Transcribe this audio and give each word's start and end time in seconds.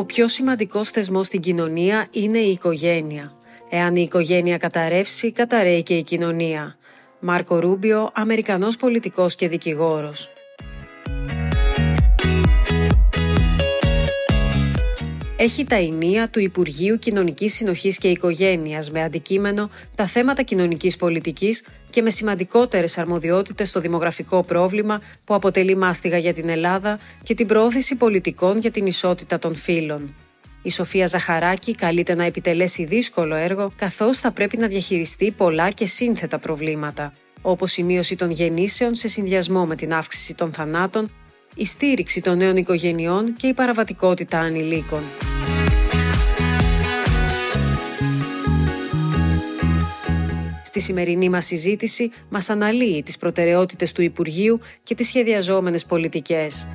Ο 0.00 0.04
πιο 0.04 0.28
σημαντικός 0.28 0.90
θεσμός 0.90 1.26
στην 1.26 1.40
κοινωνία 1.40 2.06
είναι 2.10 2.38
η 2.38 2.50
οικογένεια. 2.50 3.32
Εάν 3.70 3.96
η 3.96 4.02
οικογένεια 4.02 4.56
καταρρεύσει, 4.56 5.32
καταραίει 5.32 5.82
και 5.82 5.94
η 5.96 6.02
κοινωνία. 6.02 6.76
Μάρκο 7.20 7.58
Ρούμπιο, 7.58 8.10
Αμερικανός 8.14 8.76
πολιτικός 8.76 9.34
και 9.34 9.48
δικηγόρος. 9.48 10.32
Έχει 15.42 15.64
τα 15.64 15.74
ενία 15.74 16.28
του 16.28 16.40
Υπουργείου 16.40 16.98
Κοινωνικής 16.98 17.54
Συνοχής 17.54 17.98
και 17.98 18.08
Οικογένειας 18.08 18.90
με 18.90 19.02
αντικείμενο 19.02 19.70
τα 19.94 20.06
θέματα 20.06 20.42
κοινωνικής 20.42 20.96
πολιτικής 20.96 21.64
και 21.90 22.02
με 22.02 22.10
σημαντικότερες 22.10 22.98
αρμοδιότητες 22.98 23.68
στο 23.68 23.80
δημογραφικό 23.80 24.42
πρόβλημα 24.42 25.00
που 25.24 25.34
αποτελεί 25.34 25.76
μάστιγα 25.76 26.18
για 26.18 26.32
την 26.32 26.48
Ελλάδα 26.48 26.98
και 27.22 27.34
την 27.34 27.46
προώθηση 27.46 27.94
πολιτικών 27.94 28.58
για 28.58 28.70
την 28.70 28.86
ισότητα 28.86 29.38
των 29.38 29.54
φύλων. 29.54 30.14
Η 30.62 30.70
Σοφία 30.70 31.06
Ζαχαράκη 31.06 31.74
καλείται 31.74 32.14
να 32.14 32.24
επιτελέσει 32.24 32.84
δύσκολο 32.84 33.34
έργο 33.34 33.72
καθώς 33.76 34.18
θα 34.18 34.32
πρέπει 34.32 34.56
να 34.56 34.66
διαχειριστεί 34.66 35.30
πολλά 35.30 35.70
και 35.70 35.86
σύνθετα 35.86 36.38
προβλήματα, 36.38 37.12
όπως 37.42 37.76
η 37.76 37.82
μείωση 37.82 38.16
των 38.16 38.30
γεννήσεων 38.30 38.94
σε 38.94 39.08
συνδυασμό 39.08 39.66
με 39.66 39.76
την 39.76 39.92
αύξηση 39.92 40.34
των 40.34 40.52
θανάτων 40.52 41.10
η 41.54 41.64
στήριξη 41.64 42.20
των 42.20 42.36
νέων 42.36 42.56
οικογενειών 42.56 43.36
και 43.36 43.46
η 43.46 43.54
παραβατικότητα 43.54 44.38
ανηλίκων. 44.38 45.02
Στη 50.64 50.80
σημερινή 50.80 51.28
μας 51.28 51.46
συζήτηση 51.46 52.10
μας 52.28 52.50
αναλύει 52.50 53.02
τις 53.02 53.18
προτεραιότητες 53.18 53.92
του 53.92 54.02
Υπουργείου 54.02 54.60
και 54.82 54.94
τις 54.94 55.06
σχεδιαζόμενες 55.06 55.84
πολιτικές. 55.84 56.68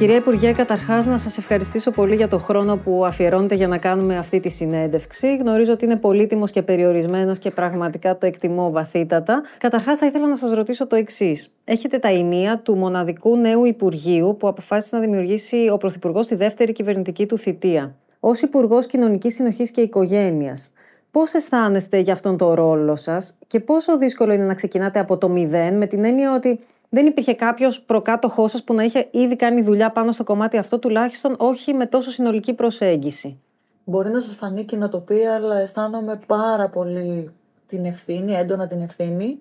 Κυρία 0.00 0.16
Υπουργέ, 0.16 0.52
καταρχάς 0.52 1.06
να 1.06 1.18
σας 1.18 1.38
ευχαριστήσω 1.38 1.90
πολύ 1.90 2.14
για 2.14 2.28
το 2.28 2.38
χρόνο 2.38 2.76
που 2.76 3.04
αφιερώνετε 3.04 3.54
για 3.54 3.68
να 3.68 3.78
κάνουμε 3.78 4.18
αυτή 4.18 4.40
τη 4.40 4.48
συνέντευξη. 4.48 5.36
Γνωρίζω 5.36 5.72
ότι 5.72 5.84
είναι 5.84 5.96
πολύτιμος 5.96 6.50
και 6.50 6.62
περιορισμένος 6.62 7.38
και 7.38 7.50
πραγματικά 7.50 8.18
το 8.18 8.26
εκτιμώ 8.26 8.70
βαθύτατα. 8.70 9.42
Καταρχάς, 9.58 9.98
θα 9.98 10.06
ήθελα 10.06 10.28
να 10.28 10.36
σας 10.36 10.52
ρωτήσω 10.52 10.86
το 10.86 10.96
εξής. 10.96 11.52
Έχετε 11.64 11.98
τα 11.98 12.08
ενία 12.08 12.58
του 12.58 12.76
μοναδικού 12.76 13.36
νέου 13.36 13.64
Υπουργείου 13.64 14.36
που 14.38 14.48
αποφάσισε 14.48 14.96
να 14.96 15.02
δημιουργήσει 15.02 15.68
ο 15.72 15.76
Πρωθυπουργός 15.76 16.24
στη 16.24 16.34
δεύτερη 16.34 16.72
κυβερνητική 16.72 17.26
του 17.26 17.38
θητεία. 17.38 17.94
Ω 18.20 18.30
Υπουργός 18.42 18.86
Κοινωνικής 18.86 19.34
Συνοχής 19.34 19.70
και 19.70 19.80
Οικογένειας, 19.80 20.72
Πώς 21.10 21.32
αισθάνεστε 21.34 21.98
για 21.98 22.12
αυτόν 22.12 22.36
τον 22.36 22.52
ρόλο 22.52 22.96
σας 22.96 23.36
και 23.46 23.60
πόσο 23.60 23.98
δύσκολο 23.98 24.32
είναι 24.32 24.44
να 24.44 24.54
ξεκινάτε 24.54 24.98
από 24.98 25.18
το 25.18 25.28
μηδέν, 25.28 25.76
με 25.76 25.86
την 25.86 26.04
έννοια 26.04 26.34
ότι 26.34 26.60
δεν 26.90 27.06
υπήρχε 27.06 27.34
κάποιος 27.34 27.80
προκάτοχός 27.80 28.50
σας 28.50 28.64
που 28.64 28.74
να 28.74 28.82
είχε 28.82 29.08
ήδη 29.10 29.36
κάνει 29.36 29.62
δουλειά 29.62 29.90
πάνω 29.92 30.12
στο 30.12 30.24
κομμάτι 30.24 30.56
αυτό, 30.56 30.78
τουλάχιστον 30.78 31.34
όχι 31.38 31.74
με 31.74 31.86
τόσο 31.86 32.10
συνολική 32.10 32.54
προσέγγιση. 32.54 33.40
Μπορεί 33.84 34.10
να 34.10 34.20
σας 34.20 34.34
φανεί 34.34 34.64
κοινοτοπία, 34.64 35.34
αλλά 35.34 35.58
αισθάνομαι 35.58 36.20
πάρα 36.26 36.68
πολύ 36.68 37.30
την 37.66 37.84
ευθύνη, 37.84 38.32
έντονα 38.32 38.66
την 38.66 38.80
ευθύνη 38.80 39.40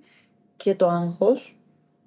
και 0.55 0.75
το 0.75 0.88
άγχος, 0.88 1.58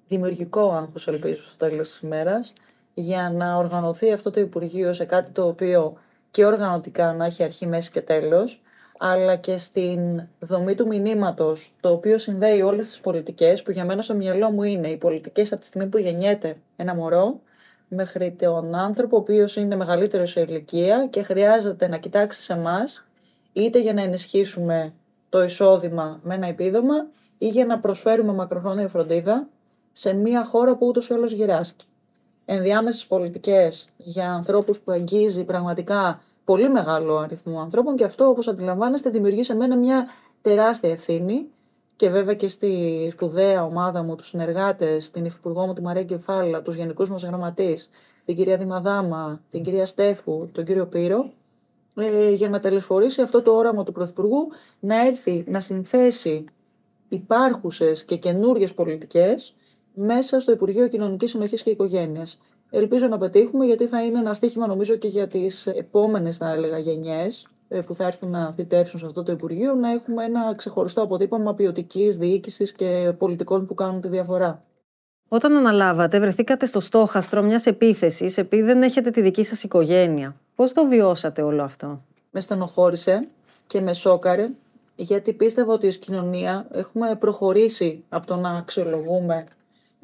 δημιουργικό 0.07 0.71
άγχος, 0.71 1.07
ελπίζω 1.07 1.41
στο 1.41 1.57
τέλος 1.57 1.87
της 1.87 1.99
ημέρας, 1.99 2.53
για 2.93 3.31
να 3.35 3.55
οργανωθεί 3.55 4.11
αυτό 4.11 4.29
το 4.29 4.39
Υπουργείο 4.39 4.93
σε 4.93 5.05
κάτι 5.05 5.29
το 5.31 5.47
οποίο 5.47 5.97
και 6.31 6.45
οργανωτικά 6.45 7.13
να 7.13 7.25
έχει 7.25 7.43
αρχή, 7.43 7.67
μέση 7.67 7.91
και 7.91 8.01
τέλος 8.01 8.61
αλλά 9.05 9.35
και 9.35 9.57
στην 9.57 10.27
δομή 10.39 10.75
του 10.75 10.87
μηνύματος, 10.87 11.73
το 11.81 11.89
οποίο 11.89 12.17
συνδέει 12.17 12.61
όλες 12.61 12.87
τις 12.87 12.99
πολιτικές, 12.99 13.61
που 13.63 13.71
για 13.71 13.85
μένα 13.85 14.01
στο 14.01 14.13
μυαλό 14.13 14.51
μου 14.51 14.63
είναι 14.63 14.87
οι 14.87 14.97
πολιτικές 14.97 15.51
από 15.51 15.61
τη 15.61 15.67
στιγμή 15.67 15.87
που 15.87 15.97
γεννιέται 15.97 16.55
ένα 16.75 16.95
μωρό, 16.95 17.39
μέχρι 17.87 18.31
τον 18.31 18.75
άνθρωπο, 18.75 19.15
ο 19.15 19.19
οποίος 19.19 19.55
είναι 19.55 19.75
μεγαλύτερος 19.75 20.29
σε 20.29 20.41
ηλικία 20.41 21.07
και 21.09 21.23
χρειάζεται 21.23 21.87
να 21.87 21.97
κοιτάξει 21.97 22.41
σε 22.41 22.53
εμάς, 22.53 23.05
είτε 23.53 23.79
για 23.79 23.93
να 23.93 24.01
ενισχύσουμε 24.01 24.93
το 25.29 25.43
εισόδημα 25.43 26.19
με 26.23 26.35
ένα 26.35 26.47
επίδομα, 26.47 27.07
ή 27.37 27.47
για 27.47 27.65
να 27.65 27.79
προσφέρουμε 27.79 28.33
μακροχρόνια 28.33 28.87
φροντίδα 28.87 29.47
σε 29.91 30.13
μια 30.13 30.45
χώρα 30.45 30.75
που 30.75 30.87
ούτως 30.87 31.09
ή 31.09 31.13
άλλως 31.13 31.31
γυράσκει. 31.31 31.85
Ενδιάμεσες 32.45 33.05
πολιτικές 33.05 33.87
για 33.97 34.31
ανθρώπους 34.31 34.79
που 34.79 34.91
αγγίζει 34.91 35.43
πραγματικά 35.43 36.21
πολύ 36.45 36.69
μεγάλο 36.69 37.17
αριθμό 37.17 37.59
ανθρώπων 37.59 37.95
και 37.95 38.03
αυτό 38.03 38.25
όπως 38.25 38.47
αντιλαμβάνεστε 38.47 39.09
δημιουργεί 39.09 39.43
σε 39.43 39.55
μένα 39.55 39.77
μια 39.77 40.07
τεράστια 40.41 40.89
ευθύνη 40.89 41.47
και 41.95 42.09
βέβαια 42.09 42.33
και 42.33 42.47
στη 42.47 43.07
σπουδαία 43.11 43.63
ομάδα 43.63 44.03
μου, 44.03 44.15
τους 44.15 44.27
συνεργάτες, 44.27 45.11
την 45.11 45.25
υφυπουργό 45.25 45.65
μου 45.65 45.73
τη 45.73 45.81
Μαρία 45.81 46.03
Κεφάλα, 46.03 46.61
τους 46.61 46.75
γενικούς 46.75 47.09
μας 47.09 47.23
γραμματείς, 47.23 47.89
την 48.25 48.35
κυρία 48.35 48.57
Δημαδάμα, 48.57 49.41
την 49.49 49.63
κυρία 49.63 49.85
Στέφου, 49.85 50.49
τον 50.51 50.65
κύριο 50.65 50.87
Πύρο, 50.87 51.31
ε, 51.95 52.31
για 52.31 52.49
να 52.49 52.59
τελεσφορήσει 52.59 53.21
αυτό 53.21 53.41
το 53.41 53.51
όραμα 53.51 53.83
του 53.83 53.91
Πρωθυπουργού 53.91 54.47
να 54.79 55.05
έρθει 55.05 55.43
να 55.47 55.59
συνθέσει 55.59 56.45
υπάρχουσες 57.09 58.05
και 58.05 58.15
καινούριε 58.15 58.67
πολιτικές 58.67 59.55
μέσα 59.93 60.39
στο 60.39 60.51
Υπουργείο 60.51 60.87
Κοινωνικής 60.87 61.29
Συνοχής 61.29 61.63
και 61.63 61.69
Οικογένειας. 61.69 62.39
Ελπίζω 62.75 63.07
να 63.07 63.17
πετύχουμε 63.17 63.65
γιατί 63.65 63.87
θα 63.87 64.03
είναι 64.03 64.19
ένα 64.19 64.33
στίχημα 64.33 64.67
νομίζω 64.67 64.95
και 64.95 65.07
για 65.07 65.27
τις 65.27 65.67
επόμενες 65.67 66.37
θα 66.37 66.51
έλεγα 66.51 66.77
γενιές 66.77 67.47
ε, 67.67 67.79
που 67.79 67.95
θα 67.95 68.05
έρθουν 68.05 68.29
να 68.29 68.53
θητεύσουν 68.53 68.99
σε 68.99 69.05
αυτό 69.05 69.23
το 69.23 69.31
Υπουργείο 69.31 69.73
να 69.73 69.91
έχουμε 69.91 70.23
ένα 70.23 70.53
ξεχωριστό 70.55 71.01
αποτύπωμα 71.01 71.53
ποιοτικής 71.53 72.17
διοίκησης 72.17 72.71
και 72.71 73.13
πολιτικών 73.17 73.65
που 73.65 73.73
κάνουν 73.73 74.01
τη 74.01 74.07
διαφορά. 74.07 74.63
Όταν 75.27 75.55
αναλάβατε, 75.55 76.19
βρεθήκατε 76.19 76.65
στο 76.65 76.79
στόχαστρο 76.79 77.41
μιας 77.41 77.65
επίθεσης 77.65 78.37
επειδή 78.37 78.63
δεν 78.63 78.83
έχετε 78.83 79.09
τη 79.09 79.21
δική 79.21 79.43
σας 79.43 79.63
οικογένεια. 79.63 80.35
Πώς 80.55 80.73
το 80.73 80.87
βιώσατε 80.87 81.41
όλο 81.41 81.63
αυτό, 81.63 82.01
Με 82.31 82.39
στενοχώρησε 82.39 83.27
και 83.67 83.81
με 83.81 83.93
σόκαρε, 83.93 84.49
γιατί 84.95 85.33
πίστευα 85.33 85.73
ότι 85.73 85.87
ω 85.87 85.91
κοινωνία 85.91 86.67
έχουμε 86.71 87.15
προχωρήσει 87.15 88.03
από 88.09 88.27
το 88.27 88.35
να 88.35 88.49
αξιολογούμε 88.49 89.45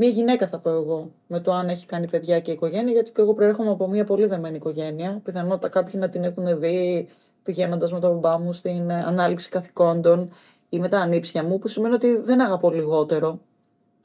Μία 0.01 0.09
γυναίκα 0.09 0.47
θα 0.47 0.59
πω 0.59 0.69
εγώ, 0.69 1.11
με 1.27 1.39
το 1.39 1.51
αν 1.51 1.69
έχει 1.69 1.85
κάνει 1.85 2.09
παιδιά 2.09 2.39
και 2.39 2.51
οικογένεια, 2.51 2.91
γιατί 2.91 3.11
και 3.11 3.21
εγώ 3.21 3.33
προέρχομαι 3.33 3.69
από 3.69 3.87
μια 3.87 4.03
πολύ 4.03 4.25
δεμένη 4.25 4.55
οικογένεια. 4.55 5.21
Πιθανότατα 5.23 5.69
κάποιοι 5.69 5.93
να 5.97 6.09
την 6.09 6.23
έχουν 6.23 6.59
δει 6.59 7.07
πηγαίνοντας 7.43 7.91
με 7.91 7.99
τον 7.99 8.11
μπαμπά 8.11 8.39
μου 8.39 8.53
στην 8.53 8.89
ε, 8.89 9.03
ανάληψη 9.03 9.49
καθηκόντων 9.49 10.31
ή 10.69 10.79
με 10.79 10.87
τα 10.87 10.99
ανήψια 10.99 11.43
μου, 11.43 11.59
που 11.59 11.67
σημαίνει 11.67 11.93
ότι 11.93 12.17
δεν 12.17 12.41
αγαπώ 12.41 12.69
λιγότερο 12.69 13.39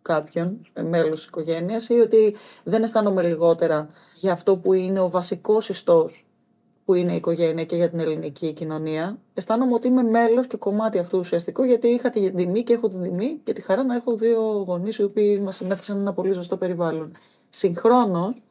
κάποιον 0.03 0.67
ε, 0.73 0.83
μέλος 0.83 1.19
της 1.19 1.25
οικογένειας 1.25 1.89
ή 1.89 1.95
ότι 1.95 2.37
δεν 2.65 2.83
αισθάνομαι 2.83 3.23
λιγότερα 3.23 3.87
για 4.15 4.33
αυτό 4.33 4.57
που 4.57 4.73
είναι 4.73 5.01
ο 5.01 5.11
βασικός 5.11 5.69
ιστός 5.69 6.27
που 6.85 6.95
είναι 6.95 7.13
η 7.13 7.17
οικογένεια 7.17 7.65
και 7.65 7.77
για 7.77 7.91
την 7.91 7.99
ελληνική 7.99 8.53
κοινωνία, 8.53 9.19
αισθάνομαι 9.35 9.75
ότι 9.75 9.87
είμαι 9.87 10.03
μέλος 10.03 10.47
και 10.47 10.57
κομμάτι 10.57 10.99
αυτού 10.99 11.19
ουσιαστικού, 11.19 11.63
γιατί 11.63 11.89
είχα 11.89 12.11
την 12.11 12.37
τιμή 12.37 12.63
και 12.63 12.73
έχω 12.73 12.89
την 12.89 13.03
τιμή 13.03 13.41
και 13.43 13.53
τη 13.53 13.61
χαρά 13.61 13.85
να 13.85 13.95
έχω 13.95 14.17
δύο 14.17 14.41
γονείς 14.67 14.97
οι 14.97 15.03
οποίοι 15.03 15.41
μας 15.43 15.57
συνέθεσαν 15.57 15.99
ένα 15.99 16.13
πολύ 16.13 16.33
ζωστό 16.33 16.57
περιβάλλον. 16.57 17.13
Συγχρόνως, 17.49 18.43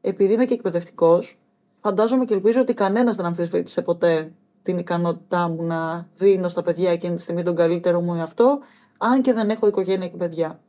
επειδή 0.00 0.32
είμαι 0.32 0.44
και 0.44 0.54
εκπαιδευτικός, 0.54 1.38
φαντάζομαι 1.82 2.24
και 2.24 2.34
ελπίζω 2.34 2.60
ότι 2.60 2.74
κανένας 2.74 3.16
δεν 3.16 3.24
αμφισβήτησε 3.24 3.82
ποτέ 3.82 4.32
την 4.62 4.78
ικανότητά 4.78 5.48
μου 5.48 5.62
να 5.62 6.08
δίνω 6.16 6.48
στα 6.48 6.62
παιδιά 6.62 6.90
εκείνη 6.90 7.14
τη 7.14 7.22
στιγμή 7.22 7.42
τον 7.42 7.54
καλύτερο 7.54 8.00
μου 8.00 8.14
εαυτό, 8.14 8.58
αν 8.98 9.22
και 9.22 9.32
δεν 9.32 9.50
έχω 9.50 9.66
οικογένεια 9.66 10.08
και 10.08 10.16
παιδιά. 10.16 10.60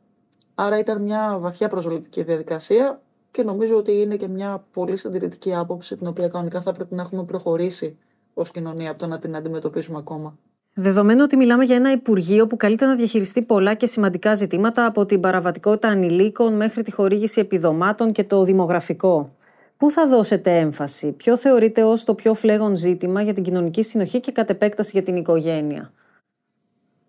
Άρα 0.54 0.78
ήταν 0.78 1.02
μια 1.02 1.38
βαθιά 1.40 1.68
προσβλητική 1.68 2.22
διαδικασία 2.22 3.02
και 3.34 3.42
νομίζω 3.42 3.76
ότι 3.76 3.92
είναι 4.00 4.16
και 4.16 4.28
μια 4.28 4.64
πολύ 4.72 4.96
συντηρητική 4.96 5.54
άποψη 5.54 5.96
την 5.96 6.06
οποία 6.06 6.28
κανονικά 6.28 6.60
θα 6.60 6.72
πρέπει 6.72 6.94
να 6.94 7.02
έχουμε 7.02 7.24
προχωρήσει 7.24 7.98
ως 8.34 8.50
κοινωνία 8.50 8.90
από 8.90 8.98
το 8.98 9.06
να 9.06 9.18
την 9.18 9.36
αντιμετωπίσουμε 9.36 9.98
ακόμα. 9.98 10.38
Δεδομένου 10.74 11.20
ότι 11.22 11.36
μιλάμε 11.36 11.64
για 11.64 11.76
ένα 11.76 11.92
Υπουργείο 11.92 12.46
που 12.46 12.56
καλείται 12.56 12.86
να 12.86 12.94
διαχειριστεί 12.96 13.42
πολλά 13.42 13.74
και 13.74 13.86
σημαντικά 13.86 14.34
ζητήματα 14.34 14.86
από 14.86 15.06
την 15.06 15.20
παραβατικότητα 15.20 15.88
ανηλίκων 15.88 16.56
μέχρι 16.56 16.82
τη 16.82 16.92
χορήγηση 16.92 17.40
επιδομάτων 17.40 18.12
και 18.12 18.24
το 18.24 18.42
δημογραφικό. 18.42 19.34
Πού 19.76 19.90
θα 19.90 20.08
δώσετε 20.08 20.58
έμφαση, 20.58 21.12
ποιο 21.12 21.36
θεωρείτε 21.36 21.84
ως 21.84 22.04
το 22.04 22.14
πιο 22.14 22.34
φλέγον 22.34 22.76
ζήτημα 22.76 23.22
για 23.22 23.34
την 23.34 23.42
κοινωνική 23.42 23.82
συνοχή 23.82 24.20
και 24.20 24.32
κατ' 24.32 24.50
επέκταση 24.50 24.90
για 24.92 25.02
την 25.02 25.16
οικογένεια; 25.16 25.92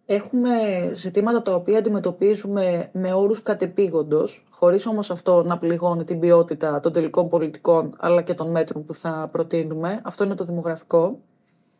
Έχουμε 0.08 0.52
ζητήματα 0.94 1.42
τα 1.42 1.56
οποία 1.56 1.78
αντιμετωπίζουμε 1.78 2.90
με 2.92 3.14
όρους 3.14 3.42
κατεπήγοντος, 3.42 4.46
χωρίς 4.50 4.86
όμως 4.86 5.12
αυτό 5.12 5.44
να 5.44 5.58
πληγώνει 5.58 6.04
την 6.04 6.20
ποιότητα 6.20 6.80
των 6.80 6.92
τελικών 6.92 7.30
πολιτικών 7.30 7.96
αλλά 7.98 8.22
και 8.22 8.34
των 8.34 8.52
μέτρων 8.52 8.86
που 8.86 8.94
θα 8.94 9.30
προτείνουμε. 9.32 10.02
Αυτό 10.04 10.24
είναι 10.24 10.36
το 10.36 10.44
δημογραφικό 10.44 11.20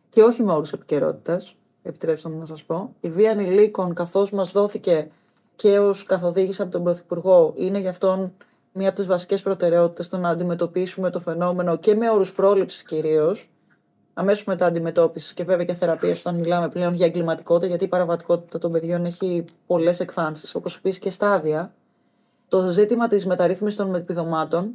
και 0.08 0.22
όχι 0.22 0.42
με 0.42 0.52
όρους 0.52 0.72
επικαιρότητας, 0.72 1.56
επιτρέψτε 1.82 2.28
μου 2.28 2.38
να 2.38 2.46
σας 2.46 2.64
πω. 2.64 2.94
Η 3.00 3.10
βία 3.10 3.30
ανηλίκων 3.30 3.94
καθώς 3.94 4.30
μας 4.30 4.50
δόθηκε 4.50 5.08
και 5.54 5.78
ως 5.78 6.02
καθοδήγηση 6.02 6.62
από 6.62 6.70
τον 6.70 6.82
Πρωθυπουργό 6.82 7.52
είναι 7.56 7.78
γι' 7.78 7.88
αυτόν 7.88 8.32
μία 8.72 8.88
από 8.88 8.96
τις 8.96 9.06
βασικές 9.06 9.42
προτεραιότητες 9.42 10.08
το 10.08 10.16
να 10.16 10.28
αντιμετωπίσουμε 10.28 11.10
το 11.10 11.18
φαινόμενο 11.18 11.76
και 11.76 11.94
με 11.94 12.10
όρους 12.10 12.32
πρόληψης 12.32 12.82
κυρίως, 12.82 13.50
αμέσως 14.18 14.44
μετά 14.44 14.66
αντιμετώπισης 14.66 15.32
και 15.32 15.44
βέβαια 15.44 15.64
και 15.64 15.74
θεραπείας 15.74 16.20
όταν 16.20 16.34
μιλάμε 16.34 16.68
πλέον 16.68 16.94
για 16.94 17.06
εγκληματικότητα, 17.06 17.66
γιατί 17.66 17.84
η 17.84 17.88
παραβατικότητα 17.88 18.58
των 18.58 18.72
παιδιών 18.72 19.04
έχει 19.04 19.44
πολλές 19.66 20.00
εκφάνσεις, 20.00 20.54
όπως 20.54 20.76
επίση 20.76 21.00
και 21.00 21.10
στάδια. 21.10 21.72
Το 22.48 22.62
ζήτημα 22.62 23.06
της 23.08 23.26
μεταρρύθμισης 23.26 23.78
των 23.78 23.94
επιδομάτων 23.94 24.74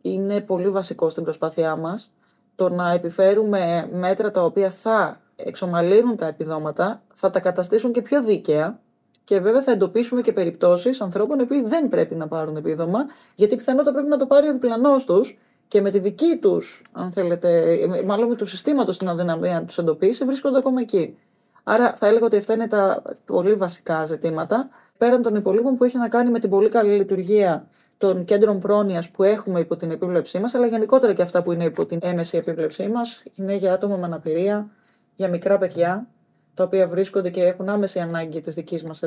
είναι 0.00 0.40
πολύ 0.40 0.68
βασικό 0.68 1.08
στην 1.08 1.22
προσπάθειά 1.22 1.76
μας. 1.76 2.10
Το 2.54 2.68
να 2.68 2.90
επιφέρουμε 2.90 3.88
μέτρα 3.92 4.30
τα 4.30 4.44
οποία 4.44 4.70
θα 4.70 5.20
εξομαλύνουν 5.36 6.16
τα 6.16 6.26
επιδόματα, 6.26 7.02
θα 7.14 7.30
τα 7.30 7.40
καταστήσουν 7.40 7.92
και 7.92 8.02
πιο 8.02 8.22
δίκαια 8.22 8.80
και 9.24 9.40
βέβαια 9.40 9.62
θα 9.62 9.70
εντοπίσουμε 9.70 10.20
και 10.20 10.32
περιπτώσεις 10.32 11.00
ανθρώπων 11.00 11.38
οι 11.38 11.60
δεν 11.60 11.88
πρέπει 11.88 12.14
να 12.14 12.28
πάρουν 12.28 12.56
επίδομα, 12.56 12.98
γιατί 13.34 13.56
πιθανότατα 13.56 13.92
πρέπει 13.92 14.08
να 14.08 14.16
το 14.16 14.26
πάρει 14.26 14.48
ο 14.48 14.52
διπλανός 14.52 15.04
τους 15.04 15.38
και 15.72 15.80
με 15.80 15.90
τη 15.90 15.98
δική 15.98 16.38
τους, 16.40 16.82
αν 16.92 17.12
θέλετε, 17.12 17.76
μάλλον 18.06 18.28
με 18.28 18.34
τους 18.34 18.50
συστήματο 18.50 18.96
την 18.96 19.08
αδυναμία 19.08 19.60
να 19.60 19.64
τους 19.64 19.78
εντοπίσει, 19.78 20.24
βρίσκονται 20.24 20.58
ακόμα 20.58 20.80
εκεί. 20.80 21.18
Άρα 21.62 21.94
θα 21.96 22.06
έλεγα 22.06 22.26
ότι 22.26 22.36
αυτά 22.36 22.52
είναι 22.52 22.66
τα 22.66 23.02
πολύ 23.24 23.54
βασικά 23.54 24.04
ζητήματα. 24.04 24.68
Πέραν 24.98 25.22
των 25.22 25.34
υπολείπων 25.34 25.74
που 25.74 25.84
έχει 25.84 25.98
να 25.98 26.08
κάνει 26.08 26.30
με 26.30 26.38
την 26.38 26.50
πολύ 26.50 26.68
καλή 26.68 26.92
λειτουργία 26.92 27.68
των 27.98 28.24
κέντρων 28.24 28.58
πρόνοιας 28.58 29.10
που 29.10 29.22
έχουμε 29.22 29.60
υπό 29.60 29.76
την 29.76 29.90
επίβλεψή 29.90 30.38
μας, 30.38 30.54
αλλά 30.54 30.66
γενικότερα 30.66 31.12
και 31.12 31.22
αυτά 31.22 31.42
που 31.42 31.52
είναι 31.52 31.64
υπό 31.64 31.86
την 31.86 31.98
έμεση 32.02 32.36
επίβλεψή 32.36 32.88
μας, 32.88 33.22
είναι 33.34 33.54
για 33.54 33.72
άτομα 33.72 33.96
με 33.96 34.04
αναπηρία, 34.04 34.70
για 35.14 35.28
μικρά 35.28 35.58
παιδιά, 35.58 36.08
τα 36.54 36.64
οποία 36.64 36.88
βρίσκονται 36.88 37.30
και 37.30 37.42
έχουν 37.42 37.68
άμεση 37.68 37.98
ανάγκη 37.98 38.40
της 38.40 38.54
δικής 38.54 38.82
μας 38.82 39.00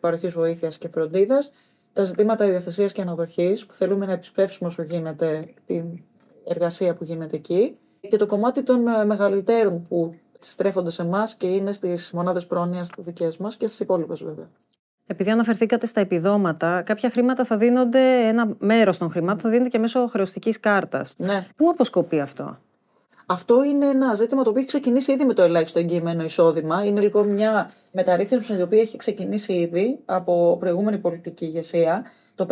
παροχής 0.00 0.32
βοήθειας 0.32 0.78
και 0.78 0.88
φροντίδας. 0.88 1.50
Τα 1.96 2.04
ζητήματα 2.04 2.44
υιοθεσία 2.46 2.86
και 2.86 3.00
αναδοχής, 3.00 3.66
που 3.66 3.74
θέλουμε 3.74 4.06
να 4.06 4.12
επισπεύσουμε 4.12 4.68
όσο 4.68 4.82
γίνεται 4.82 5.54
την 5.66 5.84
εργασία 6.44 6.94
που 6.94 7.04
γίνεται 7.04 7.36
εκεί. 7.36 7.76
Και 8.08 8.16
το 8.16 8.26
κομμάτι 8.26 8.62
των 8.62 8.88
ε, 8.88 9.04
μεγαλύτερων 9.04 9.86
που 9.88 10.14
στρέφονται 10.38 10.90
σε 10.90 11.02
εμάς 11.02 11.34
και 11.34 11.46
είναι 11.46 11.72
στις 11.72 12.12
μονάδες 12.12 12.46
πρόνοιας 12.46 12.90
δικές 12.98 13.36
μας 13.36 13.56
και 13.56 13.66
στις 13.66 13.80
υπόλοιπες 13.80 14.22
βέβαια. 14.22 14.50
Επειδή 15.06 15.30
αναφερθήκατε 15.30 15.86
στα 15.86 16.00
επιδόματα, 16.00 16.82
κάποια 16.82 17.10
χρήματα 17.10 17.44
θα 17.44 17.56
δίνονται, 17.56 18.28
ένα 18.28 18.56
μέρος 18.58 18.98
των 18.98 19.10
χρημάτων 19.10 19.40
θα 19.40 19.48
δίνεται 19.48 19.68
και 19.68 19.78
μέσω 19.78 20.06
χρεωστικής 20.06 20.60
κάρτας. 20.60 21.14
Ναι. 21.18 21.46
Πού 21.56 21.68
αποσκοπεί 21.68 22.20
αυτό, 22.20 22.58
αυτό 23.26 23.64
είναι 23.64 23.86
ένα 23.86 24.14
ζήτημα 24.14 24.42
το 24.42 24.50
οποίο 24.50 24.60
έχει 24.60 24.70
ξεκινήσει 24.70 25.12
ήδη 25.12 25.24
με 25.24 25.32
το 25.32 25.42
ελάχιστο 25.42 25.78
εγγυημένο 25.78 26.24
εισόδημα. 26.24 26.84
Είναι 26.84 27.00
λοιπόν 27.00 27.34
μια 27.34 27.70
μεταρρύθμιση 27.92 28.56
η 28.56 28.62
οποία 28.62 28.80
έχει 28.80 28.96
ξεκινήσει 28.96 29.52
ήδη 29.52 29.98
από 30.04 30.56
προηγούμενη 30.60 30.98
πολιτική 30.98 31.44
ηγεσία. 31.44 32.04
Το 32.34 32.46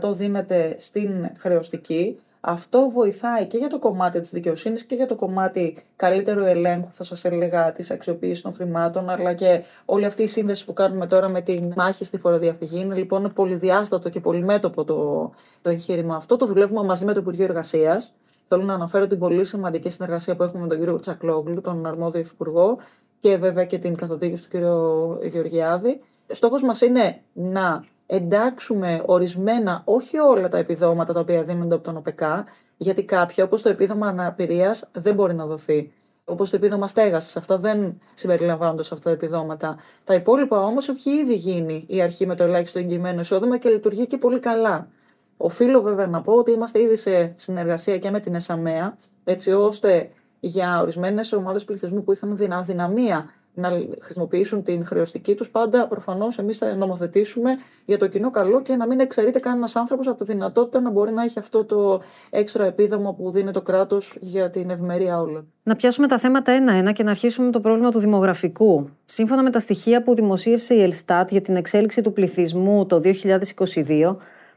50% 0.00 0.14
δίνεται 0.14 0.74
στην 0.78 1.30
χρεωστική. 1.38 2.18
Αυτό 2.40 2.88
βοηθάει 2.88 3.46
και 3.46 3.58
για 3.58 3.68
το 3.68 3.78
κομμάτι 3.78 4.20
της 4.20 4.30
δικαιοσύνης 4.30 4.84
και 4.84 4.94
για 4.94 5.06
το 5.06 5.14
κομμάτι 5.14 5.76
καλύτερου 5.96 6.40
ελέγχου, 6.44 6.92
θα 6.92 7.04
σας 7.04 7.24
έλεγα, 7.24 7.72
της 7.72 7.90
αξιοποίησης 7.90 8.42
των 8.42 8.52
χρημάτων, 8.54 9.10
αλλά 9.10 9.34
και 9.34 9.62
όλη 9.84 10.04
αυτή 10.04 10.22
η 10.22 10.26
σύνδεση 10.26 10.64
που 10.64 10.72
κάνουμε 10.72 11.06
τώρα 11.06 11.28
με 11.28 11.40
την 11.40 11.72
μάχη 11.76 12.04
στη 12.04 12.18
φοροδιαφυγή. 12.18 12.80
Είναι 12.80 12.94
λοιπόν 12.94 13.32
πολυδιάστατο 13.32 14.08
και 14.08 14.20
πολυμέτωπο 14.20 14.84
το, 14.84 15.30
το 15.62 15.70
εγχείρημα 15.70 16.16
αυτό. 16.16 16.36
Το 16.36 16.46
δουλεύουμε 16.46 16.84
μαζί 16.84 17.04
με 17.04 17.12
το 17.12 17.20
Υπουργείο 17.20 17.44
Εργασίας. 17.44 18.14
Θέλω 18.54 18.66
να 18.66 18.74
αναφέρω 18.74 19.06
την 19.06 19.18
πολύ 19.18 19.44
σημαντική 19.44 19.88
συνεργασία 19.88 20.36
που 20.36 20.42
έχουμε 20.42 20.62
με 20.62 20.68
τον 20.68 20.78
κύριο 20.78 20.98
Τσακλόγλου, 21.00 21.60
τον 21.60 21.86
αρμόδιο 21.86 22.20
υφυπουργό, 22.20 22.78
και 23.20 23.36
βέβαια 23.36 23.64
και 23.64 23.78
την 23.78 23.94
καθοδήγηση 23.94 24.42
του 24.42 24.48
κύριο 24.48 25.18
Γεωργιάδη. 25.22 26.00
Στόχος 26.26 26.62
μας 26.62 26.80
είναι 26.80 27.20
να 27.32 27.84
εντάξουμε 28.06 29.02
ορισμένα, 29.06 29.82
όχι 29.84 30.18
όλα 30.18 30.48
τα 30.48 30.58
επιδόματα 30.58 31.12
τα 31.12 31.20
οποία 31.20 31.42
δίνονται 31.42 31.74
από 31.74 31.84
τον 31.84 31.96
ΟΠΕΚΑ, 31.96 32.44
γιατί 32.76 33.04
κάποια, 33.04 33.44
όπως 33.44 33.62
το 33.62 33.68
επίδομα 33.68 34.06
αναπηρίας, 34.06 34.90
δεν 34.92 35.14
μπορεί 35.14 35.34
να 35.34 35.46
δοθεί. 35.46 35.92
Όπως 36.24 36.50
το 36.50 36.56
επίδομα 36.56 36.86
στέγασης. 36.86 37.36
Αυτά 37.36 37.58
δεν 37.58 38.00
συμπεριλαμβάνονται 38.12 38.82
σε 38.82 38.94
αυτά 38.94 39.08
τα 39.08 39.14
επιδόματα. 39.14 39.76
Τα 40.04 40.14
υπόλοιπα 40.14 40.60
όμως 40.60 40.88
έχει 40.88 41.10
ήδη 41.10 41.34
γίνει 41.34 41.84
η 41.88 42.02
αρχή 42.02 42.26
με 42.26 42.34
το 42.34 42.42
ελάχιστο 42.42 42.78
εγγυημένο 42.78 43.20
εισόδημα 43.20 43.58
και 43.58 43.68
λειτουργεί 43.68 44.06
και 44.06 44.18
πολύ 44.18 44.38
καλά. 44.38 44.88
Οφείλω 45.36 45.82
βέβαια 45.82 46.06
να 46.06 46.20
πω 46.20 46.32
ότι 46.32 46.50
είμαστε 46.50 46.82
ήδη 46.82 46.96
σε 46.96 47.32
συνεργασία 47.36 47.98
και 47.98 48.10
με 48.10 48.20
την 48.20 48.34
ΕΣΑΜΕΑ, 48.34 48.96
έτσι 49.24 49.52
ώστε 49.52 50.10
για 50.40 50.80
ορισμένες 50.80 51.32
ομάδες 51.32 51.64
πληθυσμού 51.64 52.04
που 52.04 52.12
είχαν 52.12 52.36
δυναμία 52.66 53.30
να 53.54 53.70
χρησιμοποιήσουν 54.00 54.62
την 54.62 54.84
χρεωστική 54.84 55.34
τους, 55.34 55.50
πάντα 55.50 55.88
προφανώς 55.88 56.38
εμείς 56.38 56.58
θα 56.58 56.74
νομοθετήσουμε 56.74 57.50
για 57.84 57.98
το 57.98 58.06
κοινό 58.06 58.30
καλό 58.30 58.62
και 58.62 58.76
να 58.76 58.86
μην 58.86 59.00
εξαιρείται 59.00 59.38
κανένας 59.38 59.76
άνθρωπος 59.76 60.06
από 60.06 60.24
τη 60.24 60.32
δυνατότητα 60.32 60.80
να 60.80 60.90
μπορεί 60.90 61.12
να 61.12 61.22
έχει 61.22 61.38
αυτό 61.38 61.64
το 61.64 62.02
έξτρα 62.30 62.64
επίδομα 62.64 63.14
που 63.14 63.30
δίνει 63.30 63.50
το 63.50 63.62
κράτος 63.62 64.16
για 64.20 64.50
την 64.50 64.70
ευημερία 64.70 65.20
όλων. 65.20 65.52
Να 65.62 65.76
πιάσουμε 65.76 66.06
τα 66.06 66.18
θέματα 66.18 66.52
ένα-ένα 66.52 66.92
και 66.92 67.02
να 67.02 67.10
αρχίσουμε 67.10 67.46
με 67.46 67.52
το 67.52 67.60
πρόβλημα 67.60 67.90
του 67.90 67.98
δημογραφικού. 67.98 68.88
Σύμφωνα 69.04 69.42
με 69.42 69.50
τα 69.50 69.58
στοιχεία 69.58 70.02
που 70.02 70.14
δημοσίευσε 70.14 70.74
η 70.74 70.82
Ελστάτ 70.82 71.30
για 71.30 71.40
την 71.40 71.56
εξέλιξη 71.56 72.00
του 72.00 72.12
πληθυσμού 72.12 72.86
το 72.86 73.00
2022, 73.04 74.16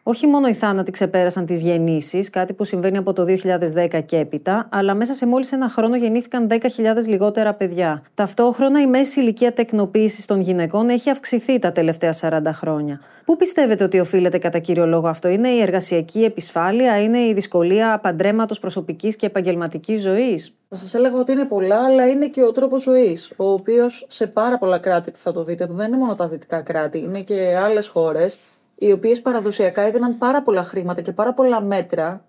όχι 0.09 0.27
μόνο 0.27 0.47
οι 0.47 0.53
θάνατοι 0.53 0.91
ξεπέρασαν 0.91 1.45
τις 1.45 1.61
γεννήσεις, 1.61 2.29
κάτι 2.29 2.53
που 2.53 2.63
συμβαίνει 2.63 2.97
από 2.97 3.13
το 3.13 3.23
2010 3.23 4.01
και 4.05 4.17
έπειτα, 4.17 4.67
αλλά 4.71 4.93
μέσα 4.93 5.13
σε 5.13 5.25
μόλις 5.25 5.51
ένα 5.51 5.69
χρόνο 5.69 5.95
γεννήθηκαν 5.95 6.47
10.000 6.49 6.57
λιγότερα 7.07 7.53
παιδιά. 7.53 8.03
Ταυτόχρονα, 8.13 8.81
η 8.81 8.87
μέση 8.87 9.19
ηλικία 9.19 9.53
τεκνοποίησης 9.53 10.25
των 10.25 10.41
γυναικών 10.41 10.89
έχει 10.89 11.09
αυξηθεί 11.09 11.59
τα 11.59 11.71
τελευταία 11.71 12.13
40 12.21 12.41
χρόνια. 12.53 12.99
Πού 13.25 13.37
πιστεύετε 13.37 13.83
ότι 13.83 13.99
οφείλεται 13.99 14.37
κατά 14.37 14.59
κύριο 14.59 14.85
λόγο 14.85 15.07
αυτό, 15.07 15.27
Είναι 15.27 15.49
η 15.49 15.61
εργασιακή 15.61 16.23
επισφάλεια, 16.23 17.01
Είναι 17.01 17.19
η 17.19 17.33
δυσκολία 17.33 17.99
παντρέματο 18.03 18.55
προσωπικής 18.61 19.15
και 19.15 19.25
επαγγελματικής 19.25 20.01
ζωής; 20.01 20.53
Θα 20.69 20.75
σας 20.75 20.93
έλεγα 20.93 21.17
ότι 21.19 21.31
είναι 21.31 21.45
πολλά, 21.45 21.83
αλλά 21.83 22.07
είναι 22.07 22.27
και 22.27 22.43
ο 22.43 22.51
τρόπος 22.51 22.81
ζωής, 22.81 23.31
ο 23.35 23.51
οποίος 23.51 24.05
σε 24.09 24.27
πάρα 24.27 24.57
πολλά 24.57 24.77
κράτη 24.77 25.11
που 25.11 25.17
θα 25.17 25.31
το 25.31 25.43
δείτε, 25.43 25.67
που 25.67 25.73
δεν 25.73 25.87
είναι 25.87 25.97
μόνο 25.97 26.15
τα 26.15 26.27
δυτικά 26.27 26.61
κράτη, 26.61 26.97
είναι 26.97 27.21
και 27.21 27.57
άλλες 27.63 27.87
χώρες, 27.87 28.39
οι 28.79 28.91
οποίες 28.91 29.21
παραδοσιακά 29.21 29.81
έδιναν 29.81 30.17
πάρα 30.17 30.41
πολλά 30.41 30.63
χρήματα 30.63 31.01
και 31.01 31.11
πάρα 31.11 31.33
πολλά 31.33 31.61
μέτρα, 31.61 32.25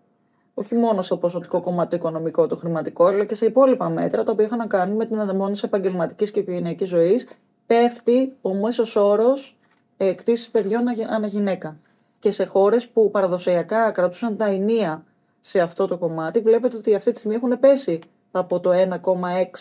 όχι 0.55 0.75
μόνο 0.75 1.03
στο 1.03 1.17
ποσοτικό 1.17 1.61
κομμάτι 1.61 1.91
το 1.91 1.97
οικονομικό, 1.97 2.47
το 2.47 2.57
χρηματικό, 2.57 3.05
αλλά 3.05 3.25
και 3.25 3.35
σε 3.35 3.47
υπόλοιπα 3.47 3.89
μέτρα, 3.89 4.23
τα 4.23 4.33
οποία 4.33 4.45
είχαν 4.45 4.59
να 4.59 4.67
κάνουν 4.67 4.97
με 4.97 5.05
την 5.05 5.21
ανταμόνιση 5.21 5.63
επαγγελματικής 5.65 6.31
και 6.31 6.41
οικογενειακής 6.41 6.89
ζωής, 6.89 7.29
πέφτει 7.67 8.37
ο 8.43 8.55
μέσος 8.55 8.97
όρος 8.97 9.59
εκτίσεις 9.97 10.51
παιδιών 10.51 10.85
ανά 11.09 11.27
γυναίκα. 11.27 11.79
Και 12.19 12.31
σε 12.31 12.45
χώρες 12.45 12.89
που 12.89 13.11
παραδοσιακά 13.11 13.91
κρατούσαν 13.91 14.37
τα 14.37 14.45
ενία 14.45 15.05
σε 15.41 15.61
αυτό 15.61 15.87
το 15.87 15.99
κομμάτι, 15.99 16.41
βλέπετε 16.41 16.77
ότι 16.77 16.95
αυτή 16.95 17.13
τη 17.13 17.19
στιγμή 17.19 17.37
έχουν 17.37 17.61
πέσει 17.61 17.99
από 18.31 18.61
το 18.61 18.71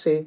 1,6 0.04 0.24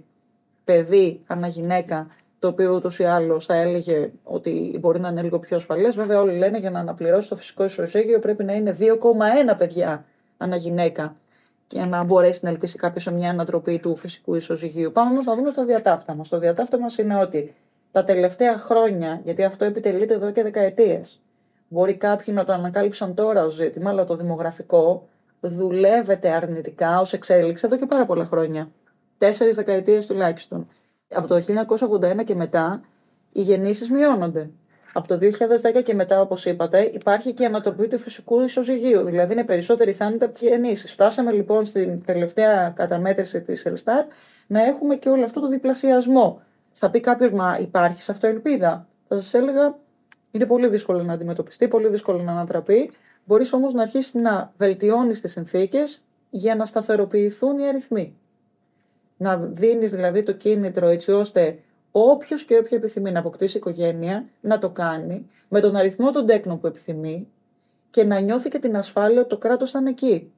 παιδί 0.64 1.20
ανά 1.26 1.46
γυναίκα 1.46 2.06
το 2.40 2.48
οποίο 2.48 2.74
ούτως 2.74 2.98
ή 2.98 3.04
άλλως 3.04 3.46
θα 3.46 3.54
έλεγε 3.54 4.10
ότι 4.24 4.76
μπορεί 4.80 5.00
να 5.00 5.08
είναι 5.08 5.22
λίγο 5.22 5.38
πιο 5.38 5.56
ασφαλές. 5.56 5.94
Βέβαια, 5.94 6.20
όλοι 6.20 6.36
λένε 6.38 6.58
για 6.58 6.70
να 6.70 6.80
αναπληρώσει 6.80 7.28
το 7.28 7.36
φυσικό 7.36 7.64
ισοζύγιο 7.64 8.18
πρέπει 8.18 8.44
να 8.44 8.52
είναι 8.52 8.76
2,1 8.78 9.56
παιδιά 9.56 10.04
ανά 10.36 10.56
γυναίκα 10.56 11.16
για 11.70 11.86
να 11.86 12.02
μπορέσει 12.02 12.40
να 12.42 12.50
ελπίσει 12.50 12.76
κάποιος 12.76 13.02
σε 13.02 13.12
μια 13.12 13.30
ανατροπή 13.30 13.78
του 13.78 13.96
φυσικού 13.96 14.34
ισοζυγίου. 14.34 14.92
Πάμε 14.92 15.10
όμως 15.10 15.24
να 15.24 15.34
δούμε 15.34 15.50
στο 15.50 15.64
διατάφτα 15.64 16.14
μας. 16.14 16.28
Το 16.28 16.38
διατάφτα 16.38 16.78
μας 16.78 16.98
είναι 16.98 17.16
ότι 17.16 17.54
τα 17.90 18.04
τελευταία 18.04 18.56
χρόνια, 18.56 19.20
γιατί 19.24 19.44
αυτό 19.44 19.64
επιτελείται 19.64 20.14
εδώ 20.14 20.30
και 20.30 20.42
δεκαετίες, 20.42 21.20
μπορεί 21.68 21.94
κάποιοι 21.94 22.34
να 22.36 22.44
το 22.44 22.52
ανακάλυψαν 22.52 23.14
τώρα 23.14 23.44
ως 23.44 23.52
ζήτημα, 23.52 23.90
αλλά 23.90 24.04
το 24.04 24.16
δημογραφικό 24.16 25.08
δουλεύεται 25.40 26.30
αρνητικά 26.30 27.00
ως 27.00 27.12
εξέλιξη 27.12 27.66
εδώ 27.66 27.76
και 27.76 27.86
πάρα 27.86 28.06
πολλά 28.06 28.24
χρόνια. 28.24 28.70
Τέσσερις 29.18 29.56
δεκαετίες 29.56 30.06
τουλάχιστον 30.06 30.66
από 31.14 31.26
το 31.26 31.40
1981 32.00 32.24
και 32.24 32.34
μετά 32.34 32.80
οι 33.32 33.40
γεννήσεις 33.40 33.90
μειώνονται. 33.90 34.50
Από 34.92 35.08
το 35.08 35.18
2010 35.78 35.82
και 35.82 35.94
μετά, 35.94 36.20
όπως 36.20 36.44
είπατε, 36.44 36.90
υπάρχει 36.92 37.32
και 37.32 37.42
η 37.42 37.46
ανατροπή 37.46 37.86
του 37.86 37.98
φυσικού 37.98 38.40
ισοζυγίου. 38.40 39.04
Δηλαδή 39.04 39.32
είναι 39.32 39.44
περισσότεροι 39.44 39.92
θάνατοι 39.92 40.24
από 40.24 40.32
τις 40.32 40.42
γεννήσεις. 40.42 40.92
Φτάσαμε 40.92 41.32
λοιπόν 41.32 41.64
στην 41.64 42.04
τελευταία 42.04 42.70
καταμέτρηση 42.70 43.40
της 43.40 43.64
Ελστάτ 43.64 44.10
να 44.46 44.64
έχουμε 44.64 44.96
και 44.96 45.08
όλο 45.08 45.24
αυτό 45.24 45.40
το 45.40 45.48
διπλασιασμό. 45.48 46.42
Θα 46.72 46.90
πει 46.90 47.00
κάποιος, 47.00 47.32
Μα 47.32 47.56
υπάρχει 47.60 48.02
σε 48.02 48.12
αυτό 48.12 48.26
ελπίδα; 48.26 48.88
Θα 49.08 49.14
σας 49.14 49.34
έλεγα, 49.34 49.78
είναι 50.30 50.46
πολύ 50.46 50.68
δύσκολο 50.68 51.02
να 51.02 51.12
αντιμετωπιστεί, 51.12 51.68
πολύ 51.68 51.88
δύσκολο 51.88 52.22
να 52.22 52.32
ανατραπεί. 52.32 52.90
Μπορείς 53.24 53.52
όμως 53.52 53.72
να 53.72 53.82
αρχίσεις 53.82 54.14
να 54.14 54.52
βελτιώνεις 54.56 55.20
τις 55.20 55.30
συνθήκες 55.30 56.02
για 56.30 56.54
να 56.54 56.64
σταθεροποιηθούν 56.64 57.58
οι 57.58 57.68
αριθμοί 57.68 58.19
να 59.20 59.36
δίνεις 59.36 59.90
δηλαδή 59.90 60.22
το 60.22 60.32
κίνητρο 60.32 60.86
έτσι 60.86 61.10
ώστε 61.10 61.58
όποιος 61.90 62.44
και 62.44 62.56
όποια 62.56 62.76
επιθυμεί 62.76 63.10
να 63.10 63.18
αποκτήσει 63.18 63.56
οικογένεια 63.56 64.28
να 64.40 64.58
το 64.58 64.70
κάνει 64.70 65.26
με 65.48 65.60
τον 65.60 65.76
αριθμό 65.76 66.10
των 66.10 66.26
τέκνων 66.26 66.60
που 66.60 66.66
επιθυμεί 66.66 67.28
και 67.90 68.04
να 68.04 68.18
νιώθει 68.18 68.48
και 68.48 68.58
την 68.58 68.76
ασφάλεια 68.76 69.20
ότι 69.20 69.28
το 69.28 69.38
κράτος 69.38 69.70
θα 69.70 69.78
είναι 69.78 69.90
εκεί. 69.90 70.32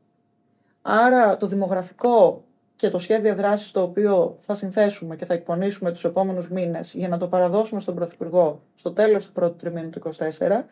Άρα 0.83 1.37
το 1.37 1.47
δημογραφικό 1.47 2.45
και 2.77 2.89
το 2.89 2.99
σχέδιο 2.99 3.35
δράσης 3.35 3.71
το 3.71 3.83
οποίο 3.83 4.37
θα 4.39 4.55
συνθέσουμε 4.55 5.17
και 5.17 5.25
θα 5.25 5.35
εκπονήσουμε 5.35 5.91
τους 5.91 6.05
επόμενους 6.05 6.51
μήνες 6.51 6.95
για 6.95 7.09
να 7.09 7.17
το 7.17 7.29
παραδώσουμε 7.29 7.81
στον 7.81 7.95
Πρωθυπουργό 7.95 8.63
στο 8.75 8.93
τέλος 8.93 9.27
του 9.27 9.33
πρώτου 9.33 9.57
τριμήνου 9.57 9.89
του 9.91 10.01
2024 10.39 10.63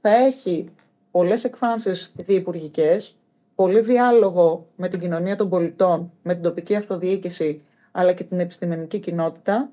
θα 0.00 0.10
έχει 0.10 0.68
πολλές 1.10 1.44
εκφάνσεις 1.44 2.12
διυπουργικέ, 2.16 2.96
πολύ 3.62 3.80
διάλογο 3.80 4.66
με 4.76 4.88
την 4.88 4.98
κοινωνία 5.00 5.36
των 5.36 5.48
πολιτών, 5.48 6.12
με 6.22 6.34
την 6.34 6.42
τοπική 6.42 6.76
αυτοδιοίκηση, 6.76 7.62
αλλά 7.92 8.12
και 8.12 8.24
την 8.24 8.40
επιστημονική 8.40 8.98
κοινότητα, 8.98 9.70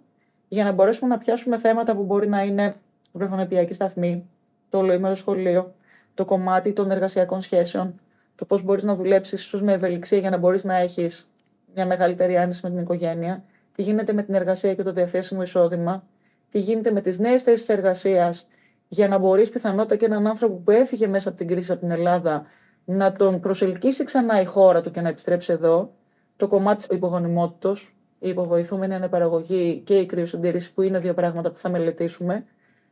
για 0.47 0.63
να 0.63 0.71
μπορέσουμε 0.71 1.09
να 1.09 1.17
πιάσουμε 1.17 1.57
θέματα 1.57 1.95
που 1.95 2.03
μπορεί 2.03 2.27
να 2.27 2.43
είναι 2.43 2.73
βρεφονεπιακή 3.11 3.73
σταθμή, 3.73 4.25
το 4.69 4.77
ολοήμερο 4.77 5.15
σχολείο, 5.15 5.73
το 6.13 6.25
κομμάτι 6.25 6.73
των 6.73 6.91
εργασιακών 6.91 7.41
σχέσεων, 7.41 7.99
το 8.35 8.45
πώς 8.45 8.63
μπορείς 8.63 8.83
να 8.83 8.95
δουλέψεις 8.95 9.41
ίσως 9.41 9.61
με 9.61 9.73
ευελιξία 9.73 10.17
για 10.17 10.29
να 10.29 10.37
μπορείς 10.37 10.63
να 10.63 10.75
έχεις 10.75 11.29
μια 11.75 11.85
μεγαλύτερη 11.85 12.37
άνεση 12.37 12.59
με 12.63 12.69
την 12.69 12.79
οικογένεια, 12.79 13.43
τι 13.71 13.81
γίνεται 13.81 14.13
με 14.13 14.23
την 14.23 14.33
εργασία 14.33 14.75
και 14.75 14.83
το 14.83 14.91
διαθέσιμο 14.91 15.41
εισόδημα, 15.41 16.03
τι 16.49 16.59
γίνεται 16.59 16.91
με 16.91 17.01
τις 17.01 17.19
νέες 17.19 17.43
θέσεις 17.43 17.69
εργασίας 17.69 18.47
για 18.87 19.07
να 19.07 19.17
μπορείς 19.17 19.49
πιθανότατα 19.49 19.95
και 19.95 20.05
έναν 20.05 20.27
άνθρωπο 20.27 20.55
που 20.55 20.71
έφυγε 20.71 21.07
μέσα 21.07 21.29
από 21.29 21.37
την 21.37 21.47
κρίση 21.47 21.71
από 21.71 21.81
την 21.81 21.91
Ελλάδα 21.91 22.45
να 22.91 23.11
τον 23.11 23.39
προσελκύσει 23.39 24.03
ξανά 24.03 24.41
η 24.41 24.45
χώρα 24.45 24.81
του 24.81 24.91
και 24.91 25.01
να 25.01 25.07
επιστρέψει 25.07 25.51
εδώ. 25.51 25.93
Το 26.35 26.47
κομμάτι 26.47 26.87
της 26.87 26.97
υπογονιμότητα, 26.97 27.75
η 28.19 28.29
υποβοηθούμενη 28.29 28.93
ανεπαραγωγή 28.93 29.81
και 29.85 29.97
η 29.97 30.05
κρυοσυντήρηση, 30.05 30.73
που 30.73 30.81
είναι 30.81 30.99
δύο 30.99 31.13
πράγματα 31.13 31.51
που 31.51 31.57
θα 31.57 31.69
μελετήσουμε. 31.69 32.45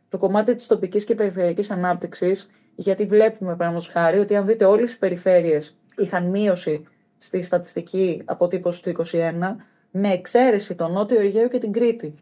Το 0.10 0.18
κομμάτι 0.18 0.56
της 0.56 0.68
τοπικής 0.68 1.04
και 1.04 1.16
περιφερειακής 1.16 1.72
ανάπτυξης, 1.72 2.48
γιατί 2.76 3.06
βλέπουμε, 3.06 3.52
παραδείγματος 3.52 3.88
χάρη, 3.88 4.20
ότι 4.20 4.36
αν 4.36 4.46
δείτε 4.46 4.66
όλες 4.66 4.94
οι 4.94 4.98
περιφέρειες 4.98 5.78
είχαν 5.98 6.30
μείωση 6.30 6.84
στη 7.18 7.42
στατιστική 7.42 8.22
αποτύπωση 8.26 8.84
του 8.84 8.90
2021, 8.90 9.56
με 9.92 10.10
εξαίρεση 10.10 10.76
τον 10.76 10.92
Νότιο 10.92 11.20
Αιγαίο 11.20 11.48
και 11.48 11.58
την 11.58 11.72
Κρήτη. 11.72 12.16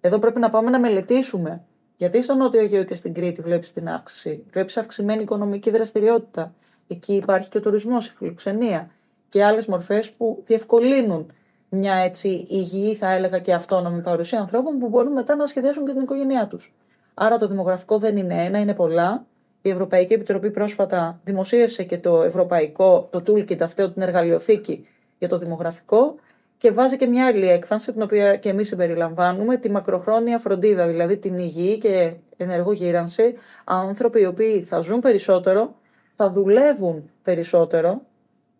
Εδώ 0.00 0.18
πρέπει 0.18 0.40
να 0.40 0.48
πάμε 0.48 0.70
να 0.70 0.80
μελετήσουμε. 0.80 1.64
Γιατί 1.96 2.22
στο 2.22 2.34
Νότιο 2.34 2.60
Αιγαίο 2.60 2.84
και 2.84 2.94
στην 2.94 3.14
Κρήτη 3.14 3.42
βλέπεις 3.42 3.72
την 3.72 3.88
αύξηση. 3.88 4.44
Βλέπεις 4.52 4.76
αυξημένη 4.76 5.22
οικονομική 5.22 5.70
δραστηριότητα. 5.70 6.54
Εκεί 6.92 7.14
υπάρχει 7.14 7.48
και 7.48 7.58
ο 7.58 7.60
τουρισμός, 7.60 8.06
η 8.06 8.10
φιλοξενία 8.10 8.90
και 9.28 9.44
άλλες 9.44 9.66
μορφές 9.66 10.12
που 10.12 10.42
διευκολύνουν 10.44 11.32
μια 11.68 11.94
έτσι 11.94 12.46
υγιή, 12.48 12.94
θα 12.94 13.10
έλεγα 13.12 13.38
και 13.38 13.54
αυτόνομη 13.54 14.00
παρουσία 14.00 14.40
ανθρώπων 14.40 14.78
που 14.78 14.88
μπορούν 14.88 15.12
μετά 15.12 15.34
να 15.34 15.46
σχεδιάσουν 15.46 15.86
και 15.86 15.92
την 15.92 16.02
οικογένειά 16.02 16.46
τους. 16.46 16.74
Άρα 17.14 17.36
το 17.36 17.46
δημογραφικό 17.46 17.98
δεν 17.98 18.16
είναι 18.16 18.44
ένα, 18.44 18.58
είναι 18.58 18.74
πολλά. 18.74 19.26
Η 19.62 19.70
Ευρωπαϊκή 19.70 20.12
Επιτροπή 20.12 20.50
πρόσφατα 20.50 21.20
δημοσίευσε 21.24 21.82
και 21.82 21.98
το 21.98 22.22
ευρωπαϊκό, 22.22 23.08
το 23.10 23.22
toolkit 23.26 23.60
αυτό, 23.62 23.90
την 23.90 24.02
εργαλειοθήκη 24.02 24.86
για 25.18 25.28
το 25.28 25.38
δημογραφικό 25.38 26.14
και 26.56 26.70
βάζει 26.70 26.96
και 26.96 27.06
μια 27.06 27.26
άλλη 27.26 27.48
έκφανση, 27.48 27.92
την 27.92 28.02
οποία 28.02 28.36
και 28.36 28.48
εμείς 28.48 28.66
συμπεριλαμβάνουμε, 28.66 29.56
τη 29.56 29.70
μακροχρόνια 29.70 30.38
φροντίδα, 30.38 30.86
δηλαδή 30.86 31.16
την 31.16 31.38
υγιή 31.38 31.78
και 31.78 32.14
ενεργό 32.36 32.72
γύρανση, 32.72 33.34
άνθρωποι 33.64 34.20
οι 34.20 34.26
οποίοι 34.26 34.62
θα 34.62 34.80
ζουν 34.80 35.00
περισσότερο, 35.00 35.74
θα 36.22 36.30
δουλεύουν 36.30 37.10
περισσότερο, 37.22 38.02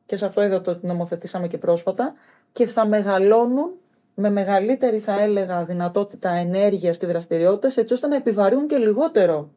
και 0.07 0.17
σε 0.17 0.25
αυτό 0.25 0.41
εδώ 0.41 0.61
το 0.61 0.79
νομοθετήσαμε 0.83 1.47
και 1.47 1.59
πρόσφατα, 1.59 2.15
και 2.53 2.67
θα 2.67 2.87
μεγαλώνουν 2.87 3.71
με 4.15 4.31
μεγαλύτερη 4.31 4.99
θα 4.99 5.21
έλεγα 5.21 5.65
δυνατότητα 5.65 6.31
ενέργειας 6.31 6.97
και 6.97 7.07
δραστηριότητας 7.07 7.77
έτσι 7.77 7.95
ώστε 7.95 8.07
να 8.07 8.17
επιβαρύνουν 8.17 8.67
και 8.67 8.77
λιγότερο 8.77 9.51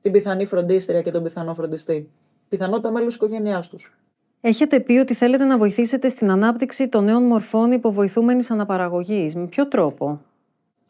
την 0.00 0.12
πιθανή 0.12 0.46
φροντίστρια 0.46 1.02
και 1.02 1.10
τον 1.10 1.22
πιθανό 1.22 1.54
φροντιστή. 1.54 2.10
Πιθανότητα 2.48 2.90
μέλους 2.90 3.06
της 3.06 3.16
οικογένειάς 3.16 3.68
τους. 3.68 3.98
Έχετε 4.40 4.80
πει 4.80 4.92
ότι 4.92 5.14
θέλετε 5.14 5.44
να 5.44 5.58
βοηθήσετε 5.58 6.08
στην 6.08 6.30
ανάπτυξη 6.30 6.88
των 6.88 7.04
νέων 7.04 7.22
μορφών 7.22 7.72
υποβοηθούμενης 7.72 8.50
αναπαραγωγής. 8.50 9.34
Με 9.34 9.46
ποιο 9.46 9.68
τρόπο; 9.68 10.20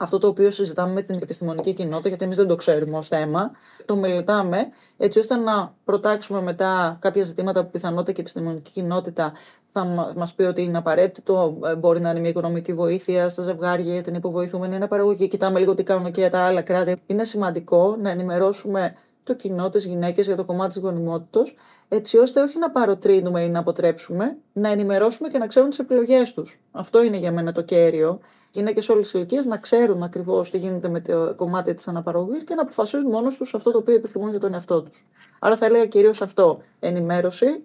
Αυτό 0.03 0.19
το 0.19 0.27
οποίο 0.27 0.51
συζητάμε 0.51 0.93
με 0.93 1.03
την 1.03 1.19
επιστημονική 1.23 1.73
κοινότητα, 1.73 2.09
γιατί 2.09 2.25
εμείς 2.25 2.37
δεν 2.37 2.47
το 2.47 2.55
ξέρουμε 2.55 2.97
ως 2.97 3.09
θέμα, 3.09 3.51
το 3.85 3.97
μελετάμε 3.97 4.69
έτσι 4.97 5.19
ώστε 5.19 5.37
να 5.37 5.75
προτάξουμε 5.85 6.43
μετά 6.43 6.97
κάποια 7.01 7.23
ζητήματα 7.23 7.65
που 7.65 7.71
πιθανότητα 7.71 8.13
και 8.13 8.19
η 8.19 8.21
επιστημονική 8.21 8.71
κοινότητα 8.71 9.33
θα 9.73 9.85
μα 10.17 10.27
πει 10.37 10.43
ότι 10.43 10.63
είναι 10.63 10.79
απαραίτητο. 10.79 11.59
Ε, 11.65 11.75
μπορεί 11.75 12.01
να 12.01 12.11
είναι 12.11 12.21
μια 12.21 12.29
οικονομική 12.29 12.73
βοήθεια 12.73 13.29
στα 13.29 13.43
ζευγάρια 13.43 13.93
για 13.93 14.03
την 14.03 14.15
υποβοηθούμενη 14.15 14.75
αναπαραγωγή. 14.75 15.29
Κοιτάμε 15.29 15.59
λίγο 15.59 15.75
τι 15.75 15.83
κάνουν 15.83 16.13
και 16.13 16.29
τα 16.29 16.41
άλλα 16.41 16.63
κράτη. 16.63 17.03
Είναι 17.07 17.25
σημαντικό 17.25 17.97
να 18.01 18.11
ενημερώσουμε 18.11 18.95
το 19.25 19.35
κοινό, 19.35 19.69
τις 19.69 19.85
γυναίκες 19.87 20.27
για 20.27 20.37
το 20.37 20.45
κομμάτι 20.45 20.75
της 20.75 20.83
γονιμότητας, 20.83 21.55
έτσι 21.89 22.19
ώστε 22.19 22.43
όχι 22.43 22.59
να 22.59 22.71
παροτρύνουμε 22.71 23.43
ή 23.43 23.49
να 23.49 23.59
αποτρέψουμε, 23.59 24.37
να 24.53 24.69
ενημερώσουμε 24.69 25.29
και 25.29 25.39
να 25.39 25.47
ξέρουν 25.47 25.69
τις 25.69 25.79
επιλογές 25.79 26.33
τους. 26.33 26.61
Αυτό 26.73 27.03
είναι 27.03 27.17
για 27.17 27.33
μένα 27.33 27.53
το 27.53 27.63
κέριο 27.63 28.21
γυναίκε 28.51 28.93
όλες 28.93 29.03
τις 29.03 29.13
ηλικίες 29.13 29.47
να 29.47 29.57
ξέρουν 29.57 30.03
ακριβώς 30.03 30.51
τι 30.51 30.59
γίνεται 30.59 30.89
με 30.89 31.01
το 31.01 31.35
κομμάτι 31.35 31.75
της 31.75 31.89
αναπαραγωγής 31.89 32.45
και 32.45 32.55
να 32.55 32.63
αποφασίζουν 32.63 33.11
μόνος 33.11 33.37
τους 33.37 33.55
αυτό 33.55 33.71
το 33.71 33.79
οποίο 33.79 33.95
επιθυμούν 33.95 34.31
για 34.31 34.41
τον 34.41 34.55
εαυτό 34.55 34.83
τους. 34.83 35.05
Άρα 35.39 35.57
θα 35.57 35.67
έλεγα 35.67 35.87
κυρίως 35.87 36.23
αυτό. 36.23 36.63
Ενημέρωση 36.81 37.65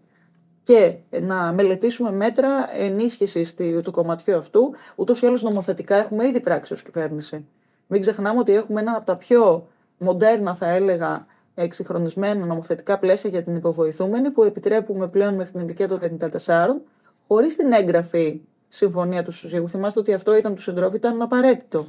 και 0.63 0.96
να 1.22 1.54
μελετήσουμε 1.54 2.12
μέτρα 2.12 2.77
ενίσχυσης 2.77 3.54
του 3.84 3.92
κομματιού 3.92 4.36
αυτού. 4.36 4.74
Ούτως 4.96 5.22
ή 5.22 5.25
άλλως 5.25 5.42
νομοθετικά 5.42 5.96
έχουμε 5.96 6.27
ήδη 6.27 6.39
πράξει 6.39 6.74
ως 6.74 6.84
κυβέρνηση. 6.84 7.46
Μην 7.88 8.01
ξεχνάμε 8.01 8.39
ότι 8.39 8.54
έχουμε 8.54 8.82
ένα 8.82 8.96
από 8.96 9.06
τα 9.06 9.15
πιο 9.15 9.68
μοντέρνα, 9.98 10.56
θα 10.56 10.70
έλεγα, 10.70 11.25
εξυγχρονισμένα 11.56 12.46
νομοθετικά 12.46 13.00
πλαίσια 13.00 13.30
για 13.30 13.44
την 13.44 13.56
υποβοηθούμενη 13.56 14.32
που 14.32 14.44
επιτρέπουμε 14.44 15.08
πλέον 15.08 15.36
μέχρι 15.36 15.51
την 15.51 15.62
ηλικία 15.62 15.88
των 15.88 16.00
54 16.46 16.82
χωρίς 17.27 17.56
την 17.56 17.72
έγγραφη 17.72 18.42
συμφωνία 18.67 19.24
τους 19.24 19.38
συζύγου. 19.38 19.69
Θυμάστε 19.69 20.00
ότι 20.00 20.13
αυτό 20.13 20.36
ήταν 20.36 20.55
του 20.55 20.62
συντρόφου, 20.62 20.95
ήταν 20.95 21.22
απαραίτητο. 21.22 21.88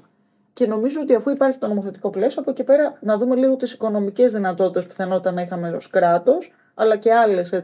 Και 0.52 0.66
νομίζω 0.66 1.00
ότι 1.00 1.14
αφού 1.14 1.30
υπάρχει 1.30 1.58
το 1.58 1.66
νομοθετικό 1.66 2.10
πλαίσιο, 2.10 2.40
από 2.40 2.50
εκεί 2.50 2.64
πέρα 2.64 2.98
να 3.00 3.18
δούμε 3.18 3.36
λίγο 3.36 3.56
τις 3.56 3.72
οικονομικές 3.72 4.32
δυνατότητες 4.32 4.82
που 4.82 4.88
πιθανότητα 4.88 5.32
να 5.32 5.42
είχαμε 5.42 5.70
ως 5.70 5.90
κράτος, 5.90 6.52
αλλά 6.74 6.96
και 6.96 7.12
άλλες 7.12 7.62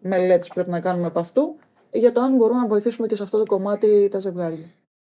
μελέτες 0.00 0.48
πρέπει 0.48 0.70
να 0.70 0.80
κάνουμε 0.80 1.06
από 1.06 1.18
αυτού, 1.18 1.56
για 1.90 2.12
το 2.12 2.20
αν 2.20 2.36
μπορούμε 2.36 2.60
να 2.60 2.66
βοηθήσουμε 2.66 3.06
και 3.06 3.14
σε 3.14 3.22
αυτό 3.22 3.38
το 3.38 3.44
κομμάτι 3.44 4.08
τα 4.10 4.18
ζευγάρια. 4.18 4.66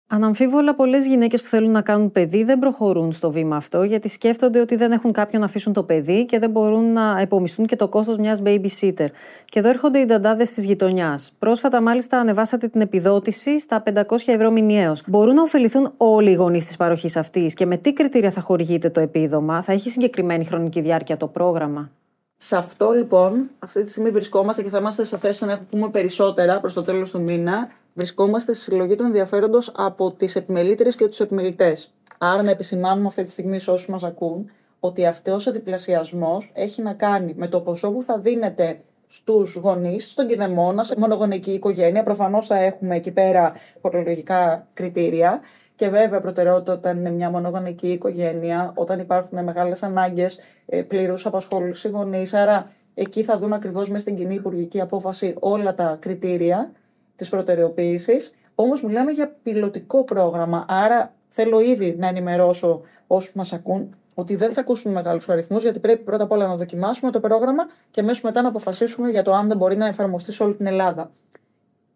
Αναμφίβολα, 0.10 0.76
πολλές 0.76 1.06
γυναίκες 1.06 1.42
που 1.42 1.48
θέλουν 1.48 1.72
να 1.72 1.82
κάνουν 1.82 2.12
παιδί 2.12 2.44
δεν 2.44 2.60
προχωρούν 2.60 3.12
στο 3.12 3.32
βήμα 3.32 3.56
αυτό, 3.56 3.84
γιατί 3.84 4.10
σκέφτονται 4.10 4.60
ότι 4.60 4.76
δεν 4.76 4.92
έχουν 4.92 5.12
κάποιον 5.12 5.42
να 5.42 5.48
αφήσουν 5.48 5.74
το 5.74 5.84
παιδί 5.84 6.26
και 6.26 6.40
δεν 6.40 6.50
μπορούν 6.50 6.94
να 6.94 7.20
επομιστούν 7.20 7.66
και 7.66 7.76
το 7.76 7.88
κόστος 7.88 8.18
μιας 8.18 8.42
babysitter. 8.46 9.08
Και 9.46 9.60
εδώ 9.60 9.70
έρχονται 9.70 10.00
οι 10.00 10.06
νταντάδες 10.06 10.52
της 10.52 10.66
γειτονιάς. 10.66 11.34
Πρόσφατα, 11.40 11.82
μάλιστα, 11.82 12.20
ανεβάσατε 12.20 12.68
την 12.68 12.82
επιδότηση 12.82 13.60
στα 13.60 13.84
500 13.84 14.04
ευρώ 14.26 14.52
μηνιαίως. 14.52 15.04
Μπορούν 15.08 15.36
να 15.36 15.42
ωφεληθούν 15.42 15.94
όλοι 15.98 16.32
οι 16.32 16.34
γονείς 16.34 16.66
της 16.66 16.78
παροχής 16.78 17.18
αυτής 17.18 17.54
και 17.54 17.66
με 17.66 17.78
τι 17.78 17.94
κριτήρια 17.94 18.32
θα 18.32 18.42
χορηγείτε 18.42 18.90
το 18.90 19.00
επίδομα, 19.00 19.62
θα 19.62 19.72
έχει 19.72 19.90
συγκεκριμένη 19.90 20.46
χρονική 20.46 20.82
διάρκεια 20.82 21.18
το 21.18 21.28
πρόγραμμα; 21.28 21.92
Σε 22.38 22.56
αυτό 22.56 22.92
λοιπόν, 22.92 23.50
αυτή 23.60 23.84
τη 23.84 23.90
στιγμή 23.90 24.10
βρισκόμαστε 24.10 24.62
και 24.62 24.70
θα 24.70 24.78
είμαστε 24.78 25.04
σε 25.04 25.18
θέση 25.18 25.46
να 25.46 25.60
πούμε 25.70 25.90
περισσότερα 25.90 26.60
προς 26.60 26.74
το 26.74 26.84
τέλος 26.84 27.12
του 27.12 27.22
μήνα 27.22 27.70
βρισκόμαστε 27.98 28.54
στη 28.54 28.64
συλλογή 28.64 28.96
του 28.96 29.04
ενδιαφέροντος 29.04 29.72
από 29.76 30.12
τις 30.12 30.36
επιμελήτριες 30.36 30.96
και 30.96 31.08
τους 31.08 31.20
επιμελητές. 31.20 31.94
Άρα, 32.18 32.44
να 32.44 32.50
επισημάνουμε 32.50 33.08
αυτή 33.08 33.24
τη 33.24 33.32
στιγμή 33.32 33.60
σε 33.60 33.72
όσους 33.72 33.88
μας 33.88 34.04
ακούν 34.04 34.52
ότι 34.80 35.06
αυτός 35.06 35.48
ο 35.48 35.52
διπλασιασμός 35.52 36.52
έχει 36.54 36.82
να 36.82 36.94
κάνει 36.94 37.34
με 37.38 37.48
το 37.48 37.62
ποσό 37.62 37.92
που 37.92 38.04
θα 38.04 38.20
δίνεται 38.20 38.80
στους 39.06 39.56
γονείς, 39.56 40.10
στον 40.10 40.28
κηδεμόνα, 40.28 40.84
σε 40.84 40.96
μονογονική 40.98 41.52
οικογένεια. 41.52 42.04
Προφανώς 42.04 42.48
θα 42.48 42.58
έχουμε 42.58 42.96
εκεί 42.96 43.12
πέρα 43.12 43.54
φορολογικά 43.82 44.68
κριτήρια. 44.74 45.42
Και 45.76 45.90
βέβαια, 45.90 46.20
προτεραιότητα 46.20 46.74
όταν 46.74 46.98
είναι 46.98 47.12
μια 47.12 47.30
μονογονική 47.30 47.88
οικογένεια, 47.88 48.74
όταν 48.76 49.00
υπάρχουν 49.00 49.44
μεγάλες 49.44 49.84
ανάγκες 49.84 50.40
ε, 50.66 50.82
πλήρους 50.82 51.26
απασχόληση 51.26 51.88
γονείς. 51.88 52.34
Άρα, 52.34 52.72
εκεί 52.94 53.24
θα 53.24 53.38
δουν 53.38 53.54
ακριβώς 53.54 53.90
μες 53.90 54.02
στην 54.02 54.16
κοινή 54.16 54.34
υπουργική 54.34 54.82
απόφαση 54.82 55.36
όλα 55.40 55.74
τα 55.74 55.98
κριτήρια 56.00 56.72
της 57.18 57.30
προτεραιοποίησης. 57.30 58.34
Όμως 58.56 58.84
μιλάμε 58.84 59.12
για 59.12 59.36
πιλωτικό 59.44 60.04
πρόγραμμα. 60.04 60.66
Άρα 60.68 61.14
θέλω 61.28 61.60
ήδη 61.60 61.96
να 62.00 62.08
ενημερώσω 62.08 62.82
όσους 63.08 63.34
μας 63.34 63.54
ακούν 63.54 63.96
ότι 64.14 64.36
δεν 64.36 64.52
θα 64.52 64.60
ακούσουν 64.60 64.92
μεγάλους 64.92 65.30
αριθμούς, 65.30 65.62
γιατί 65.62 65.80
πρέπει 65.80 66.04
πρώτα 66.04 66.24
απ' 66.24 66.32
όλα 66.32 66.48
να 66.48 66.56
δοκιμάσουμε 66.56 67.12
το 67.12 67.20
πρόγραμμα 67.20 67.64
και 67.92 68.02
αμέσως 68.02 68.22
μετά 68.22 68.42
να 68.42 68.48
αποφασίσουμε 68.48 69.10
για 69.10 69.22
το 69.22 69.34
αν 69.34 69.48
δεν 69.48 69.58
μπορεί 69.58 69.76
να 69.76 69.86
εφαρμοστεί 69.86 70.32
σε 70.32 70.44
όλη 70.44 70.56
την 70.56 70.66
Ελλάδα. 70.66 71.12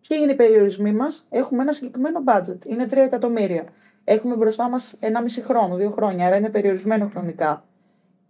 Ποιοι 0.08 0.18
είναι 0.22 0.32
οι 0.32 0.36
περιορισμοί 0.36 0.94
μας, 0.94 1.26
έχουμε 1.30 1.62
ένα 1.62 1.72
συγκεκριμένο 1.72 2.24
budget. 2.26 2.66
Είναι 2.66 2.86
3 2.90 2.98
εκατομμύρια. 2.98 3.64
Έχουμε 4.04 4.36
μπροστά 4.36 4.70
μας 4.70 4.96
1,5 5.00 5.42
χρόνο, 5.42 5.76
2 5.76 5.90
χρόνια, 5.92 6.26
άρα 6.26 6.36
είναι 6.36 6.50
περιορισμένο 6.50 7.10
χρονικά. 7.14 7.66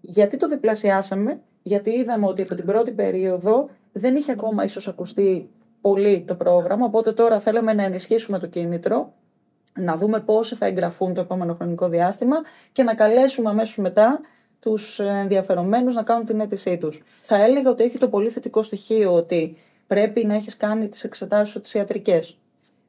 Γιατί 0.01 0.38
το 0.38 0.48
διπλασιάσαμε, 0.48 1.39
γιατί 1.62 1.89
είδαμε 1.89 2.27
ότι 2.27 2.41
από 2.41 2.55
την 2.55 2.65
πρώτη 2.65 2.91
περίοδο 2.91 3.69
δεν 3.91 4.15
είχε 4.15 4.31
ακόμα 4.31 4.63
ίσως 4.63 4.88
ακουστεί 4.88 5.50
πολύ 5.81 6.23
το 6.27 6.35
πρόγραμμα, 6.35 6.85
οπότε 6.85 7.11
τώρα 7.11 7.39
θέλουμε 7.39 7.73
να 7.73 7.83
ενισχύσουμε 7.83 8.39
το 8.39 8.47
κίνητρο, 8.47 9.13
να 9.73 9.97
δούμε 9.97 10.19
πόσοι 10.19 10.55
θα 10.55 10.65
εγγραφούν 10.65 11.13
το 11.13 11.21
επόμενο 11.21 11.53
χρονικό 11.53 11.88
διάστημα 11.88 12.35
και 12.71 12.83
να 12.83 12.93
καλέσουμε 12.93 13.50
αμέσως 13.50 13.77
μετά 13.77 14.19
τους 14.59 15.00
ενδιαφερομένους 15.00 15.93
να 15.93 16.03
κάνουν 16.03 16.25
την 16.25 16.39
αίτησή 16.39 16.77
τους. 16.77 17.03
Θα 17.21 17.35
έλεγα 17.43 17.69
ότι 17.69 17.83
έχει 17.83 17.97
το 17.97 18.09
πολύ 18.09 18.29
θετικό 18.29 18.61
στοιχείο 18.61 19.13
ότι 19.13 19.57
πρέπει 19.88 20.25
να 20.25 20.35
έχεις 20.35 20.57
κάνει 20.57 20.88
τις 20.88 21.03
εξετάσεις 21.03 21.61
τις 21.61 21.73
ιατρικές. 21.73 22.38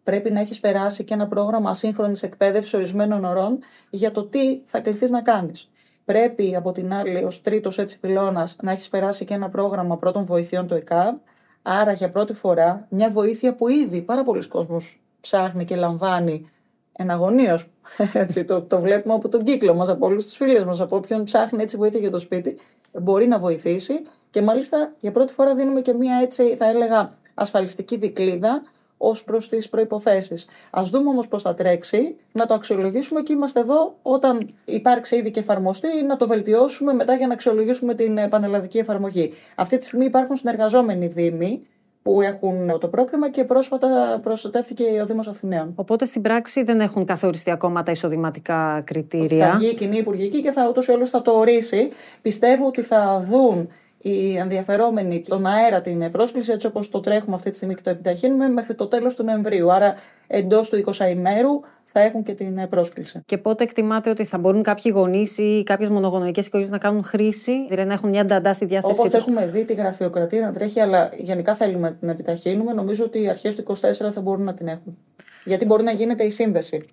Πρέπει 0.03 0.31
να 0.31 0.41
έχεις 0.41 0.61
περάσει 0.61 1.05
και 1.05 1.15
ένα 1.15 1.29
πρόγραμμα 1.29 1.71
ασύγχρονης 1.71 2.23
εκπαίδευσης 2.23 2.75
ορισμένων 2.75 3.25
ωρών 3.25 3.59
για 3.91 4.11
το 4.11 4.25
τι 4.25 4.61
θα 4.65 4.81
κληθείς 4.81 5.11
να 5.11 5.23
κάνεις. 5.23 5.71
Πρέπει 6.05 6.57
από 6.57 6.73
την 6.73 6.93
άλλη, 6.93 7.25
ως 7.25 7.41
τρίτος 7.41 7.79
έτσι 7.79 7.99
πυλώνας, 8.01 8.57
να 8.63 8.73
έχεις 8.73 8.89
περάσει 8.89 9.25
και 9.25 9.35
ένα 9.35 9.49
πρόγραμμα 9.49 9.97
πρώτων 9.97 10.25
βοηθειών 10.25 10.67
του 10.67 10.75
ΕΚΑΒ 10.75 11.15
Άρα 11.63 11.93
για 11.93 12.11
πρώτη 12.11 12.33
φορά 12.33 12.87
μια 12.89 13.11
βοήθεια 13.11 13.55
που 13.55 13.69
ήδη 13.69 14.03
πάρα 14.03 14.23
πολλοί 14.25 14.49
κόσμος 14.49 15.01
ψάχνει 15.21 15.65
και 15.65 15.77
λαμβάνει 15.77 16.51
εναγωνίω. 16.93 17.59
το, 18.47 18.63
το 18.63 18.81
βλέπουμε 18.81 19.15
από 19.15 19.29
τον 19.29 19.43
κύκλο 19.43 19.75
μας, 19.75 19.89
από 19.89 20.07
όλους 20.07 20.27
τους 20.27 20.37
φίλους 20.37 20.65
μας, 20.65 20.81
από 20.81 20.97
όποιον 20.97 21.25
ψάχνει 21.25 21.63
έτσι 21.63 21.77
βοήθεια 21.77 22.01
για 22.01 22.11
το 22.11 22.19
σπίτι, 22.19 22.59
μπορεί 22.93 23.27
να 23.27 23.39
βοηθήσει. 23.39 24.03
Και 24.31 24.43
μάλιστα 24.43 24.93
για 25.01 25.11
πρώτη 25.11 25.33
φορά 25.33 25.55
δίνουμε 25.55 25.81
και 25.81 25.93
μία 25.93 26.17
έτσι, 26.23 26.57
θα 26.57 26.67
έλεγα, 26.67 27.19
ασφαλιστική 27.35 27.97
δικλίδα 27.97 28.63
ως 29.05 29.25
προς 29.25 29.49
τις 29.49 29.69
προποθέσει. 29.69 30.35
Α 30.71 30.83
δούμε 30.85 31.09
όμως 31.09 31.29
πώς 31.29 31.43
θα 31.43 31.55
τρέξει, 31.55 32.17
να 32.33 32.47
το 32.47 32.55
αξιολογήσουμε 32.55 33.21
και 33.21 33.33
είμαστε 33.33 33.61
εδώ 33.61 33.95
όταν 34.03 34.55
υπάρξει 34.65 35.17
ήδη 35.17 35.31
και 35.31 35.41
εφαρμοστεί, 35.41 35.89
να 36.07 36.17
το 36.17 36.27
βελτιώσουμε 36.27 36.93
μετά 36.93 37.15
για 37.15 37.27
να 37.27 37.33
αξιολογήσουμε 37.33 37.95
την 37.95 38.29
πανελλαδική 38.29 38.79
εφαρμογή. 38.79 39.33
Αυτή 39.57 39.79
τη 39.79 39.85
στιγμή 39.85 40.05
υπάρχουν 40.05 40.37
συνεργαζόμενοι 40.37 41.07
Δήμοι 41.07 41.67
που 42.03 42.21
έχουν 42.23 42.79
το 42.81 42.89
πρόγραμμα 42.89 43.31
και 43.31 43.45
πρόσφατα 43.45 44.21
προστατεύθηκε 44.23 44.85
ο 45.03 45.07
Δήμος 45.07 45.29
Αθηναίων. 45.29 45.73
Οπότε 45.75 46.05
στην 46.05 46.23
πράξη 46.23 46.63
δεν 46.63 46.81
έχουν 46.81 47.05
καθοριστεί 47.05 47.51
ακόμα 47.51 47.83
τα 47.83 47.91
εισοδηματικά 47.91 48.83
κριτήρια. 48.87 49.49
Θα 49.49 49.57
βγει 49.57 49.67
η 49.67 49.75
κοινή 49.75 49.97
υπουργική 49.97 50.41
και 50.41 50.51
θα 50.51 50.69
ούτως 50.69 50.87
ή 50.87 50.93
άλλως 50.93 51.11
θα 51.11 51.23
το 51.23 51.31
ορίσει. 51.31 51.89
Πιστεύω 52.23 52.67
ότι 52.67 52.83
θα 52.83 53.27
δουν 53.29 53.69
οι 54.03 54.37
ενδιαφερόμενοι 54.37 55.23
στον 55.25 55.47
αέρα 55.47 55.81
την 55.81 56.11
πρόσκληση, 56.11 56.53
έτσι 56.53 56.67
όπως 56.67 56.89
το 56.89 57.01
τρέχουμε 57.01 57.35
αυτή 57.35 57.51
τη 57.51 57.57
στιγμή 57.57 57.75
και 57.75 57.83
το 57.85 57.91
επιταχύνουμε, 57.91 58.49
μέχρι 58.49 58.75
το 58.75 58.87
τέλος 58.87 59.15
του 59.15 59.25
Νοεμβρίου. 59.25 59.73
Άρα, 59.73 59.95
εντός 60.27 60.69
του 60.69 60.77
20 60.77 61.11
ημέρου 61.11 61.61
θα 61.85 62.01
έχουν 62.01 62.23
και 62.23 62.35
την 62.35 62.69
πρόσκληση. 62.69 63.23
Και 63.27 63.39
πότε 63.39 63.65
εκτιμάτε 63.65 64.11
ότι 64.11 64.25
θα 64.25 64.39
μπορούν 64.39 64.63
κάποιοι 64.63 64.93
γονείς 64.95 65.39
ή 65.39 65.63
κάποιες 65.67 65.89
μονογονεϊκές 65.89 66.47
οικογένειες 66.47 66.73
να 66.73 66.79
κάνουν 66.79 67.05
χρήση, 67.05 67.67
δηλαδή 67.69 67.89
να 67.89 67.95
έχουν 67.95 68.09
μια 68.09 68.25
νταντά 68.25 68.53
στη 68.53 68.65
διάθεσή 68.65 69.03
τους; 69.03 69.15
Όπω 69.15 69.17
έχουμε 69.17 69.47
δει 69.47 69.65
τη 69.65 69.75
γραφειοκρατία 69.75 70.41
να 70.41 70.53
τρέχει, 70.53 70.81
αλλά 70.81 71.09
γενικά 71.17 71.55
θέλουμε 71.55 71.89
να 71.89 71.95
την 71.95 72.09
επιταχύνουμε, 72.09 72.73
νομίζω 72.73 73.05
ότι 73.05 73.23
οι 73.23 73.29
αρχές 73.29 73.55
του 73.55 73.63
24 73.63 74.11
θα 74.11 74.21
μπορούν 74.21 74.45
να 74.45 74.55
την 74.55 74.69
έχουν. 74.69 74.99
Γιατί 75.45 75.65
μπορεί 75.65 75.83
να 75.83 75.93
γίνεται 75.93 76.25
η 76.25 76.31
σύνδεση. 76.31 76.87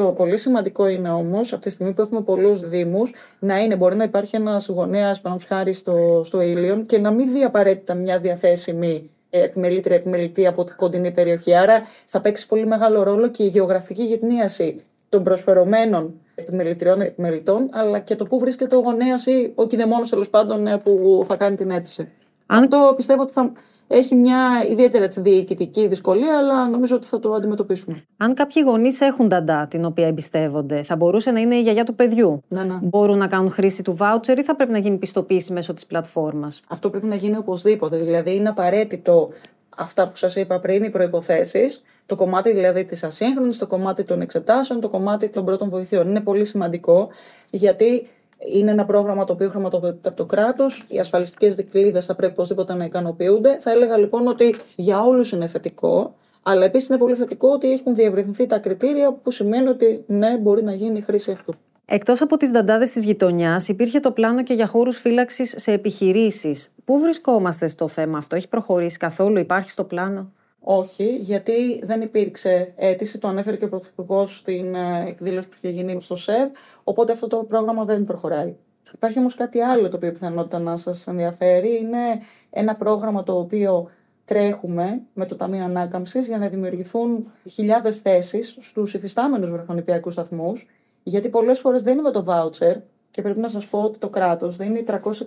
Το 0.00 0.12
πολύ 0.12 0.36
σημαντικό 0.36 0.86
είναι 0.86 1.10
όμως, 1.10 1.52
από 1.52 1.62
τη 1.62 1.70
στιγμή 1.70 1.92
που 1.92 2.00
έχουμε 2.00 2.20
πολλούς 2.20 2.68
Δήμους, 2.68 3.12
να 3.38 3.58
είναι, 3.58 3.76
μπορεί 3.76 3.96
να 3.96 4.04
υπάρχει 4.04 4.36
ένας 4.36 4.66
γονέας, 4.66 5.20
παραδείγματος 5.20 5.44
χάρη 5.44 5.72
στο, 5.72 6.20
στο 6.24 6.40
Ήλιον, 6.40 6.86
και 6.86 6.98
να 6.98 7.10
μην 7.10 7.32
δει 7.32 7.42
απαραίτητα 7.42 7.94
μια 7.94 8.18
διαθέσιμη 8.18 9.10
επιμελήτρια 9.30 9.96
επιμελητή 9.96 10.46
από 10.46 10.64
την 10.64 10.76
κοντινή 10.76 11.10
περιοχή. 11.10 11.54
Άρα 11.54 11.82
θα 12.06 12.20
παίξει 12.20 12.46
πολύ 12.46 12.66
μεγάλο 12.66 13.02
ρόλο 13.02 13.28
και 13.28 13.42
η 13.42 13.46
γεωγραφική 13.46 14.02
γυτνίαση 14.02 14.82
των 15.08 15.22
προσφερωμένων 15.22 16.20
επιμελητριών 16.34 17.00
επιμελητών, 17.00 17.68
αλλά 17.72 17.98
και 17.98 18.14
το 18.14 18.24
πού 18.24 18.38
βρίσκεται 18.38 18.76
ο 18.76 18.80
γονέας 18.80 19.26
ή 19.26 19.52
ο 19.54 19.66
κηδεμόνος 19.66 20.08
τέλος 20.08 20.30
πάντων 20.30 20.66
ε, 20.66 20.78
που 20.78 21.22
θα 21.26 21.36
κάνει 21.36 21.56
την 21.56 21.70
αίτηση. 21.70 22.08
Αν... 22.46 22.62
Αυτό 22.62 22.92
πιστεύω 22.96 23.22
ότι 23.22 23.32
θα, 23.32 23.52
έχει 23.92 24.14
μια 24.14 24.66
ιδιαίτερη 24.70 25.06
διοικητική 25.16 25.86
δυσκολία, 25.86 26.38
αλλά 26.38 26.68
νομίζω 26.68 26.96
ότι 26.96 27.06
θα 27.06 27.18
το 27.18 27.32
αντιμετωπίσουμε. 27.32 28.04
Αν 28.16 28.34
κάποιοι 28.34 28.62
γονείς 28.66 29.00
έχουν 29.00 29.28
ταντά 29.28 29.66
την 29.66 29.84
οποία 29.84 30.06
εμπιστεύονται, 30.06 30.82
θα 30.82 30.96
μπορούσε 30.96 31.30
να 31.30 31.40
είναι 31.40 31.54
η 31.54 31.60
γιαγιά 31.60 31.84
του 31.84 31.94
παιδιού; 31.94 32.42
Να, 32.48 32.64
ναι. 32.64 32.78
Μπορούν 32.82 33.18
να 33.18 33.26
κάνουν 33.26 33.50
χρήση 33.50 33.82
του 33.82 33.96
βάουτσερ 33.96 34.38
ή 34.38 34.42
θα 34.42 34.56
πρέπει 34.56 34.72
να 34.72 34.78
γίνει 34.78 34.96
πιστοποίηση 34.96 35.52
μέσω 35.52 35.74
της 35.74 35.86
πλατφόρμας; 35.86 36.60
Αυτό 36.68 36.90
πρέπει 36.90 37.06
να 37.06 37.14
γίνει 37.14 37.36
οπωσδήποτε. 37.36 37.96
Δηλαδή, 37.96 38.34
είναι 38.34 38.48
απαραίτητο 38.48 39.28
αυτά 39.76 40.08
που 40.08 40.16
σας 40.16 40.36
είπα 40.36 40.60
πριν, 40.60 40.82
οι 40.82 40.90
προποθέσει, 40.90 41.64
το 42.06 42.16
κομμάτι 42.16 42.52
δηλαδή 42.52 42.84
της 42.84 43.02
ασύγχρονης, 43.02 43.58
το 43.58 43.66
κομμάτι 43.66 44.04
των 44.04 44.20
εξετάσεων, 44.20 44.80
το 44.80 44.88
κομμάτι 44.88 45.28
των 45.28 45.44
πρώτων 45.44 45.68
βοηθειών. 45.70 46.08
Είναι 46.08 46.20
πολύ 46.20 46.44
σημαντικό 46.44 47.08
γιατί 47.50 48.06
είναι 48.54 48.70
ένα 48.70 48.84
πρόγραμμα 48.84 49.24
το 49.24 49.32
οποίο 49.32 49.48
χρηματοδοτείται 49.48 50.08
από 50.08 50.16
το 50.16 50.26
κράτος. 50.26 50.84
Οι 50.88 50.98
ασφαλιστικές 50.98 51.54
δικλείδε 51.54 52.00
θα 52.00 52.14
πρέπει 52.14 52.32
οπωσδήποτε 52.32 52.74
να 52.74 52.84
ικανοποιούνται. 52.84 53.56
Θα 53.60 53.70
έλεγα 53.70 53.96
λοιπόν 53.96 54.26
ότι 54.26 54.56
για 54.76 55.00
όλους 55.00 55.32
είναι 55.32 55.46
θετικό. 55.46 56.14
Αλλά 56.42 56.64
επίσης 56.64 56.88
είναι 56.88 56.98
πολύ 56.98 57.14
θετικό 57.14 57.48
ότι 57.48 57.72
έχουν 57.72 57.94
διευρυνθεί 57.94 58.46
τα 58.46 58.58
κριτήρια 58.58 59.12
που 59.12 59.30
σημαίνει 59.30 59.68
ότι 59.68 60.04
ναι, 60.06 60.38
μπορεί 60.38 60.62
να 60.62 60.72
γίνει 60.72 60.98
η 60.98 61.00
χρήση 61.00 61.30
αυτού. 61.30 61.54
Εκτός 61.92 62.22
από 62.22 62.36
τις 62.36 62.50
δαντάδε 62.50 62.84
της 62.84 63.04
γειτονιάς, 63.04 63.68
υπήρχε 63.68 64.00
το 64.00 64.12
πλάνο 64.12 64.42
και 64.42 64.54
για 64.54 64.66
χώρους 64.66 64.96
φύλαξης 64.96 65.54
σε 65.56 65.72
επιχειρήσεις. 65.72 66.72
Πού 66.84 66.98
βρισκόμαστε 66.98 67.68
στο 67.68 67.88
θέμα 67.88 68.18
αυτό, 68.18 68.36
έχει 68.36 68.48
προχωρήσει 68.48 68.96
καθόλου, 68.96 69.38
υπάρχει 69.38 69.70
στο 69.70 69.84
πλάνο; 69.84 70.32
Όχι, 70.60 71.16
γιατί 71.16 71.80
δεν 71.84 72.00
υπήρξε 72.00 72.72
αίτηση, 72.76 73.18
το 73.18 73.28
ανέφερε 73.28 73.56
και 73.56 73.64
ο 73.64 73.68
Πρωθυπουργός 73.68 74.36
στην 74.36 74.74
ε, 74.74 75.04
εκδήλωση 75.06 75.48
που 75.48 75.54
είχε 75.56 75.68
γίνει 75.68 76.00
στο 76.00 76.14
ΣΕΒ, 76.16 76.50
οπότε 76.84 77.12
αυτό 77.12 77.26
το 77.26 77.36
πρόγραμμα 77.36 77.84
δεν 77.84 78.02
προχωράει. 78.02 78.54
Υπάρχει 78.94 79.18
όμως 79.18 79.34
κάτι 79.34 79.60
άλλο 79.60 79.88
το 79.88 79.96
οποίο 79.96 80.10
πιθανότητα 80.10 80.58
να 80.58 80.76
σας 80.76 81.06
ενδιαφέρει. 81.06 81.76
Είναι 81.76 82.20
ένα 82.50 82.74
πρόγραμμα 82.74 83.22
το 83.22 83.38
οποίο 83.38 83.90
τρέχουμε 84.24 85.00
με 85.14 85.26
το 85.26 85.36
Ταμείο 85.36 85.64
Ανάκαμψης 85.64 86.26
για 86.26 86.38
να 86.38 86.48
δημιουργηθούν 86.48 87.32
χιλιάδες 87.50 88.00
θέσεις 88.00 88.56
στους 88.60 88.94
υφιστάμενους 88.94 89.50
βρεφονιπιακούς 89.50 90.12
σταθμούς, 90.12 90.68
γιατί 91.02 91.28
πολλές 91.28 91.58
φορές 91.58 91.82
δεν 91.82 91.92
είναι 91.92 92.02
με 92.02 92.10
το 92.10 92.24
βάουτσερ 92.24 92.76
και 93.10 93.22
πρέπει 93.22 93.38
να 93.38 93.48
σας 93.48 93.66
πω 93.66 93.82
ότι 93.82 93.98
το 93.98 94.08
κράτος 94.08 94.56
δίνει 94.56 94.84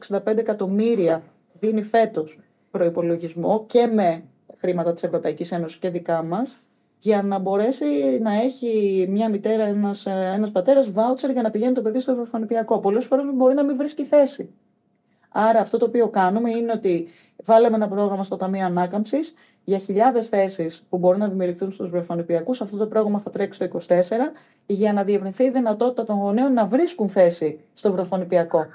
365 0.10 0.38
εκατομμύρια, 0.38 1.24
δίνει 1.60 1.82
φέτος 1.82 2.40
προπολογισμό 2.72 3.64
και 3.68 3.88
με 3.88 4.24
χρήματα 4.64 4.94
της 4.94 5.04
Ευρωπαϊκής 5.04 5.52
Ένωσης 5.52 5.78
και 5.78 5.90
δικά 5.90 6.24
μας 6.24 6.58
για 7.00 7.22
να 7.22 7.40
μπορέσει 7.40 8.20
να 8.22 8.34
έχει 8.34 9.06
μια 9.10 9.30
μητέρα, 9.30 9.64
ένας, 9.64 10.06
ένας 10.06 10.52
πατέρας 10.52 10.92
βάουτσερ 10.92 11.30
για 11.32 11.42
να 11.42 11.50
πηγαίνει 11.50 11.74
το 11.74 11.82
παιδί 11.82 12.00
στο 12.00 12.12
Ευρωπαϊκό. 12.12 12.80
Πολλές 12.80 13.06
φορές 13.06 13.26
μπορεί 13.34 13.54
να 13.54 13.64
μην 13.64 13.76
βρίσκει 13.76 14.04
θέση. 14.04 14.50
Άρα 15.30 15.60
αυτό 15.60 15.78
το 15.78 15.86
οποίο 15.86 16.10
κάνουμε 16.10 16.50
είναι 16.50 16.72
ότι 16.72 17.08
βάλαμε 17.46 17.76
ένα 17.76 17.88
πρόγραμμα 17.88 18.24
στο 18.24 18.36
Ταμείο 18.36 18.66
Ανάκαμψης 18.66 19.34
για 19.64 19.78
χιλιάδες 19.78 20.28
θέσεις 20.28 20.84
που 20.90 20.98
μπορούν 20.98 21.20
να 21.20 21.28
δημιουργηθούν 21.28 21.72
στους 21.72 21.90
βρεφονιπιακούς. 21.90 22.62
Αυτό 22.62 22.78
το 22.78 22.88
πρόγραμμα 22.88 23.20
θα 23.20 23.30
τρέξει 23.30 23.60
το 23.60 23.80
24 23.88 23.98
για 24.66 24.94
να 24.94 25.04
διευρυνθεί 25.04 25.44
η 25.44 25.50
δυνατότητα 25.50 26.04
των 26.04 26.16
γονέων 26.16 26.54
να 26.54 26.66
βρίσκουν 26.66 27.10
θέση 27.10 27.60
στο 27.74 27.92
βρεφονιπιακό 27.92 28.66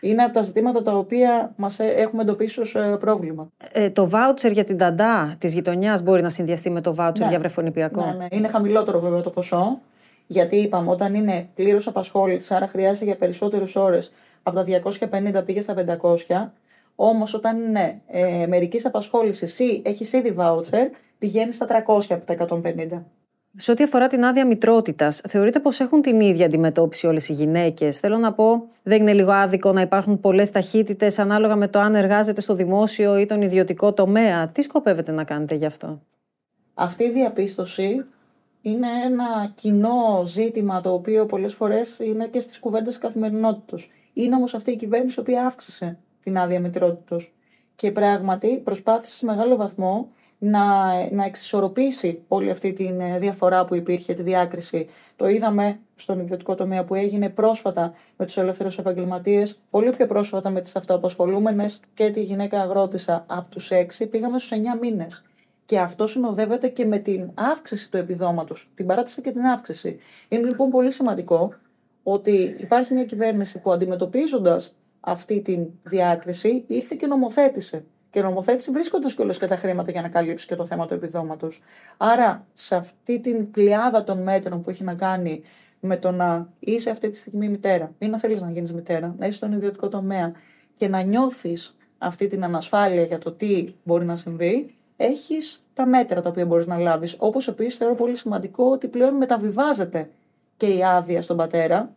είναι 0.00 0.22
από 0.22 0.34
τα 0.34 0.42
ζητήματα 0.42 0.82
τα 0.82 0.96
οποία 0.96 1.52
μας 1.56 1.78
ε, 1.78 1.84
έχουμε 1.84 2.22
εντοπίσει 2.22 2.60
ως 2.60 2.74
ε, 2.74 2.96
πρόβλημα. 3.00 3.48
Ε, 3.72 3.90
το 3.90 4.08
βάουτσερ 4.08 4.52
για 4.52 4.64
την 4.64 4.78
ταντά 4.78 5.36
της 5.38 5.54
γειτονιάς 5.54 6.02
μπορεί 6.02 6.22
να 6.22 6.28
συνδυαστεί 6.28 6.70
με 6.70 6.80
το 6.80 6.94
βάουτσερ 6.94 7.24
ναι. 7.24 7.30
για 7.30 7.40
βρεφονιπιακό; 7.40 8.04
Ναι, 8.04 8.12
ναι. 8.12 8.26
Είναι 8.30 8.48
χαμηλότερο 8.48 9.00
βέβαια 9.00 9.20
το 9.20 9.30
ποσό. 9.30 9.80
Γιατί 10.26 10.56
είπαμε, 10.56 10.90
όταν 10.90 11.14
είναι 11.14 11.48
πλήρως 11.54 11.86
απασχόληση, 11.86 12.54
άρα 12.54 12.66
χρειάζεται 12.66 13.04
για 13.04 13.16
περισσότερες 13.16 13.76
ώρες 13.76 14.12
από 14.42 14.56
τα 14.56 14.64
250 15.40 15.44
πήγες 15.44 15.62
στα 15.62 15.74
500. 16.28 16.50
Όμως, 16.94 17.34
όταν 17.34 17.58
είναι 17.58 18.00
ε, 18.06 18.46
μερικής 18.46 18.86
απασχόλησης 18.86 19.58
ή 19.58 19.82
έχεις 19.84 20.12
ήδη 20.12 20.32
βάουτσερ, 20.32 20.88
πηγαίνεις 21.18 21.54
στα 21.54 21.66
300 21.66 22.04
από 22.08 22.24
τα 22.24 22.32
150. 22.32 23.02
Σε 23.56 23.70
ό,τι 23.70 23.82
αφορά 23.82 24.06
την 24.06 24.24
άδεια 24.24 24.46
μητρότητας, 24.46 25.20
θεωρείτε 25.28 25.60
πως 25.60 25.80
έχουν 25.80 26.02
την 26.02 26.20
ίδια 26.20 26.46
αντιμετώπιση 26.46 27.06
όλες 27.06 27.28
οι 27.28 27.32
γυναίκες; 27.32 27.98
Θέλω 27.98 28.18
να 28.18 28.32
πω, 28.32 28.68
δεν 28.82 29.00
είναι 29.00 29.12
λίγο 29.12 29.32
άδικο 29.32 29.72
να 29.72 29.80
υπάρχουν 29.80 30.20
πολλές 30.20 30.50
ταχύτητες 30.50 31.18
ανάλογα 31.18 31.56
με 31.56 31.68
το 31.68 31.78
αν 31.78 31.94
εργάζεται 31.94 32.40
στο 32.40 32.54
δημόσιο 32.54 33.18
ή 33.18 33.26
τον 33.26 33.42
ιδιωτικό 33.42 33.92
τομέα; 33.92 34.46
Τι 34.48 34.62
σκοπεύετε 34.62 35.12
να 35.12 35.24
κάνετε 35.24 35.54
γι' 35.54 35.66
αυτό; 35.66 36.00
Αυτή 36.74 37.04
η 37.04 37.10
διαπίστωση 37.10 38.04
είναι 38.62 38.86
ένα 39.04 39.52
κοινό 39.54 40.22
ζήτημα 40.24 40.80
το 40.80 40.92
οποίο 40.92 41.26
πολλές 41.26 41.54
φορές 41.54 41.98
είναι 41.98 42.26
και 42.26 42.40
στις 42.40 42.58
κουβέντες 42.58 42.98
καθημερινότητα. 42.98 43.82
Είναι 44.12 44.34
όμως 44.34 44.54
αυτή 44.54 44.70
η 44.70 44.76
κυβέρνηση 44.76 45.18
η 45.18 45.20
οποία 45.20 45.46
αύξησε 45.46 45.98
την 46.20 46.38
άδεια 46.38 46.60
μητρότητα. 46.60 47.16
Και 47.74 47.92
πράγματι 47.92 48.58
προσπάθησε 48.58 49.14
σε 49.16 49.24
μεγάλο 49.24 49.56
βαθμό 49.56 50.08
να, 50.42 50.94
να 51.10 51.24
εξισορροπήσει 51.24 52.22
όλη 52.28 52.50
αυτή 52.50 52.72
τη 52.72 52.84
ε, 52.84 53.18
διαφορά 53.18 53.64
που 53.64 53.74
υπήρχε, 53.74 54.12
τη 54.12 54.22
διάκριση. 54.22 54.86
Το 55.16 55.28
είδαμε 55.28 55.80
στον 55.94 56.20
ιδιωτικό 56.20 56.54
τομέα 56.54 56.84
που 56.84 56.94
έγινε 56.94 57.28
πρόσφατα 57.28 57.92
με 58.16 58.24
τους 58.24 58.36
ελεύθερους 58.36 58.78
επαγγελματίες, 58.78 59.60
πολύ 59.70 59.90
πιο 59.90 60.06
πρόσφατα 60.06 60.50
με 60.50 60.60
τις 60.60 60.76
αυτοαπασχολούμενες 60.76 61.80
και 61.94 62.10
τη 62.10 62.20
γυναίκα 62.20 62.60
αγρότησα 62.60 63.24
από 63.28 63.50
τους 63.50 63.70
6 63.72 64.08
πήγαμε 64.10 64.38
στους 64.38 64.58
9 64.58 64.78
μήνες. 64.80 65.22
Και 65.64 65.78
αυτό 65.78 66.06
συνοδεύεται 66.06 66.68
και 66.68 66.84
με 66.84 66.98
την 66.98 67.30
αύξηση 67.34 67.90
του 67.90 67.96
επιδόματος, 67.96 68.70
την 68.74 68.86
παράτηση 68.86 69.20
και 69.20 69.30
την 69.30 69.44
αύξηση. 69.44 69.98
Είναι 70.28 70.46
λοιπόν 70.46 70.70
πολύ 70.70 70.92
σημαντικό 70.92 71.54
ότι 72.02 72.56
υπάρχει 72.58 72.94
μια 72.94 73.04
κυβέρνηση 73.04 73.58
που 73.58 73.72
αντιμετωπίζοντας 73.72 74.74
αυτή 75.00 75.40
τη 75.40 75.58
διάκριση 75.82 76.64
ήρθε 76.66 76.96
και 76.98 77.06
νομοθέτησε 77.06 77.84
και 78.10 78.22
νομοθέτηση 78.22 78.70
βρίσκοντας 78.70 79.14
κιόλας 79.14 79.38
και 79.38 79.46
τα 79.46 79.56
χρήματα 79.56 79.90
για 79.90 80.02
να 80.02 80.08
καλύψει 80.08 80.46
και 80.46 80.54
το 80.54 80.64
θέμα 80.64 80.86
του 80.86 80.94
επιδόματος. 80.94 81.62
Άρα, 81.96 82.46
σε 82.54 82.76
αυτή 82.76 83.20
την 83.20 83.50
πλειάδα 83.50 84.02
των 84.04 84.22
μέτρων 84.22 84.60
που 84.60 84.70
έχει 84.70 84.84
να 84.84 84.94
κάνει 84.94 85.42
με 85.80 85.96
το 85.96 86.10
να 86.10 86.48
είσαι 86.58 86.90
αυτή 86.90 87.10
τη 87.10 87.18
στιγμή 87.18 87.48
μητέρα 87.48 87.94
ή 87.98 88.06
να 88.06 88.18
θέλεις 88.18 88.42
να 88.42 88.50
γίνεις 88.50 88.72
μητέρα, 88.72 89.14
να 89.18 89.26
είσαι 89.26 89.36
στον 89.36 89.52
ιδιωτικό 89.52 89.88
τομέα 89.88 90.32
και 90.76 90.88
να 90.88 91.02
νιώθεις 91.02 91.76
αυτή 91.98 92.26
την 92.26 92.44
ανασφάλεια 92.44 93.02
για 93.02 93.18
το 93.18 93.32
τι 93.32 93.74
μπορεί 93.84 94.04
να 94.04 94.16
συμβεί, 94.16 94.74
έχεις 94.96 95.60
τα 95.72 95.86
μέτρα 95.86 96.20
τα 96.20 96.28
οποία 96.28 96.46
μπορείς 96.46 96.66
να 96.66 96.78
λάβεις. 96.78 97.16
Όπως 97.18 97.48
επίσης 97.48 97.76
θεωρώ 97.76 97.94
πολύ 97.94 98.16
σημαντικό 98.16 98.64
ότι 98.64 98.88
πλέον 98.88 99.16
μεταβιβάζεται 99.16 100.10
και 100.56 100.66
η 100.66 100.84
άδεια 100.84 101.22
στον 101.22 101.36
πατέρα 101.36 101.94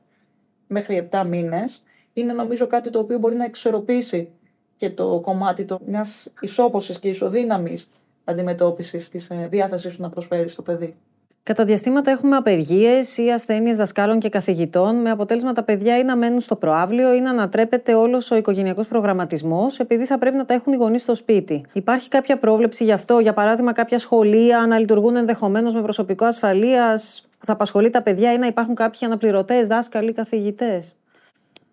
μέχρι 0.67 1.07
7 1.11 1.25
μήνες. 1.27 1.83
Είναι 2.13 2.33
νομίζω 2.33 2.67
κάτι 2.67 2.89
το 2.89 2.99
οποίο 2.99 3.17
μπορεί 3.17 3.35
να 3.35 3.43
εξορροπήσει 3.43 4.31
και 4.77 4.89
το 4.89 5.19
κομμάτι 5.19 5.65
το 5.65 5.79
μιας 5.85 6.31
ισόπωσης 6.39 6.99
και 6.99 7.07
ισοδύναμης 7.07 7.89
αντιμετώπισης 8.23 9.09
της 9.09 9.29
ε, 9.29 9.47
διάθεσής 9.49 9.93
σου 9.93 10.01
να 10.01 10.09
προσφέρεις 10.09 10.53
στο 10.53 10.61
παιδί. 10.61 10.95
Κατά 11.43 11.65
διαστήματα 11.65 12.11
έχουμε 12.11 12.35
απεργίες 12.35 13.17
ή 13.17 13.31
ασθένειες 13.31 13.75
δασκάλων 13.77 14.19
και 14.19 14.29
καθηγητών, 14.29 14.95
με 15.01 15.09
αποτέλεσμα 15.09 15.53
τα 15.53 15.63
παιδιά 15.63 15.97
ή 15.97 16.03
να 16.03 16.15
μένουν 16.15 16.39
στο 16.39 16.55
προάβλιο 16.55 17.13
ή 17.13 17.19
να 17.19 17.29
ανατρέπεται 17.29 17.93
όλος 17.93 18.31
ο 18.31 18.35
οικογενειακός 18.35 18.87
προγραμματισμός, 18.87 19.79
επειδή 19.79 20.05
θα 20.05 20.17
πρέπει 20.17 20.37
να 20.37 20.45
τα 20.45 20.53
έχουν 20.53 20.73
οι 20.73 20.75
γονείς 20.75 21.01
στο 21.01 21.15
σπίτι. 21.15 21.65
Υπάρχει 21.73 22.09
κάποια 22.09 22.37
πρόβλεψη 22.37 22.83
γι' 22.83 22.91
αυτό, 22.91 23.19
για 23.19 23.33
παράδειγμα, 23.33 23.71
κάποια 23.71 23.99
σχολεία 23.99 24.65
να 24.67 24.79
λειτουργούν 24.79 25.15
ενδεχομένως 25.15 25.73
με 25.73 25.81
προσωπικό 25.81 26.25
ασφαλείας; 26.25 27.27
Που 27.39 27.45
θα 27.45 27.53
απασχολεί 27.53 27.89
τα 27.89 28.01
παιδιά 28.01 28.33
ή 28.33 28.37
να 28.37 28.47
υπάρχουν 28.47 28.75
κάποιοι 28.75 29.05
αναπληρωτές, 29.05 29.67
δάσκαλοι, 29.67 30.11
καθηγητές; 30.11 30.95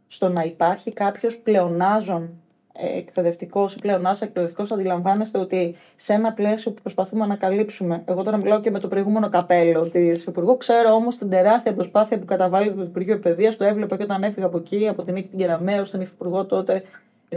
Στο 0.07 0.29
να 0.29 0.43
υπάρχει 0.43 0.93
κάποιος 0.93 1.39
πλεονάζων 1.39 2.40
εκπαιδευτικός 2.73 3.75
ή 3.75 3.77
πλεονάστα 3.81 4.25
εκπαιδευτικός, 4.25 4.73
αντιλαμβάνεστε 4.73 5.39
ότι 5.39 5.75
σε 5.95 6.13
ένα 6.13 6.33
πλαίσιο 6.33 6.73
που 6.73 6.83
προσπαθούμε 6.83 7.27
να 7.27 7.37
καλύψουμε. 7.37 8.03
Εγώ 8.05 8.23
τώρα 8.23 8.37
μιλάω 8.37 8.61
και 8.61 8.71
με 8.71 8.79
το 8.79 8.89
προηγούμενο 8.89 9.29
καπέλο 9.29 9.89
της 9.89 10.21
Υφυπουργού. 10.21 10.57
Ξέρω 10.57 10.93
όμως 10.93 11.17
την 11.17 11.31
τεράστια 11.31 11.75
προσπάθεια 11.75 12.19
που 12.19 12.25
καταβάλει 12.25 12.75
το 12.75 12.83
Υπουργείο 12.83 13.19
Παιδείας. 13.19 13.57
Το 13.57 13.65
έβλεπα 13.65 13.97
και 13.97 14.03
όταν 14.03 14.23
έφυγα 14.23 14.47
από 14.47 14.57
εκεί, 14.57 14.89
από 14.89 15.03
την 15.03 15.15
Νίκη 15.15 15.29
την 15.29 15.39
Κεραμέο, 15.39 15.85
στον 15.85 16.01
Υφυπουργό 16.01 16.47
τότε, 16.47 16.83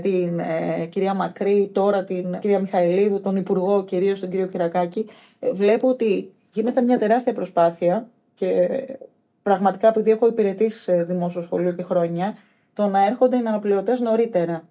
την 0.02 0.40
ε, 0.40 0.86
κυρία 0.86 1.14
Μακρύ, 1.14 1.70
τώρα 1.74 2.04
την 2.04 2.40
κυρία 2.40 2.60
Μιχαηλίδου, 2.60 3.22
τον 3.22 3.36
Υπουργό 3.36 3.84
κυρίως 3.84 4.20
τον 4.20 4.30
κύριο 4.30 4.48
Κυρακάκη. 4.48 5.06
Ε, 5.40 5.52
βλέπω 5.52 5.88
ότι 5.88 6.32
γίνεται 6.50 6.82
μια 6.82 6.98
τεράστια 6.98 7.34
προσπάθεια 7.34 8.08
και 8.36 8.70
πραγματικά 9.44 9.88
επειδή 9.88 10.12
έχω 10.12 10.28
υπηρετήσει 10.28 10.80
σε 10.80 11.04
δημόσιο 11.04 11.42
σχολείο 11.42 11.72
και 11.72 11.84
χρόνια, 11.84 12.36
το 12.74 12.88
να 12.88 13.06
έρχονται 13.06 13.36
οι 13.36 13.40
αναπληρωτές 13.40 14.00
νωρίτερα 14.00 14.64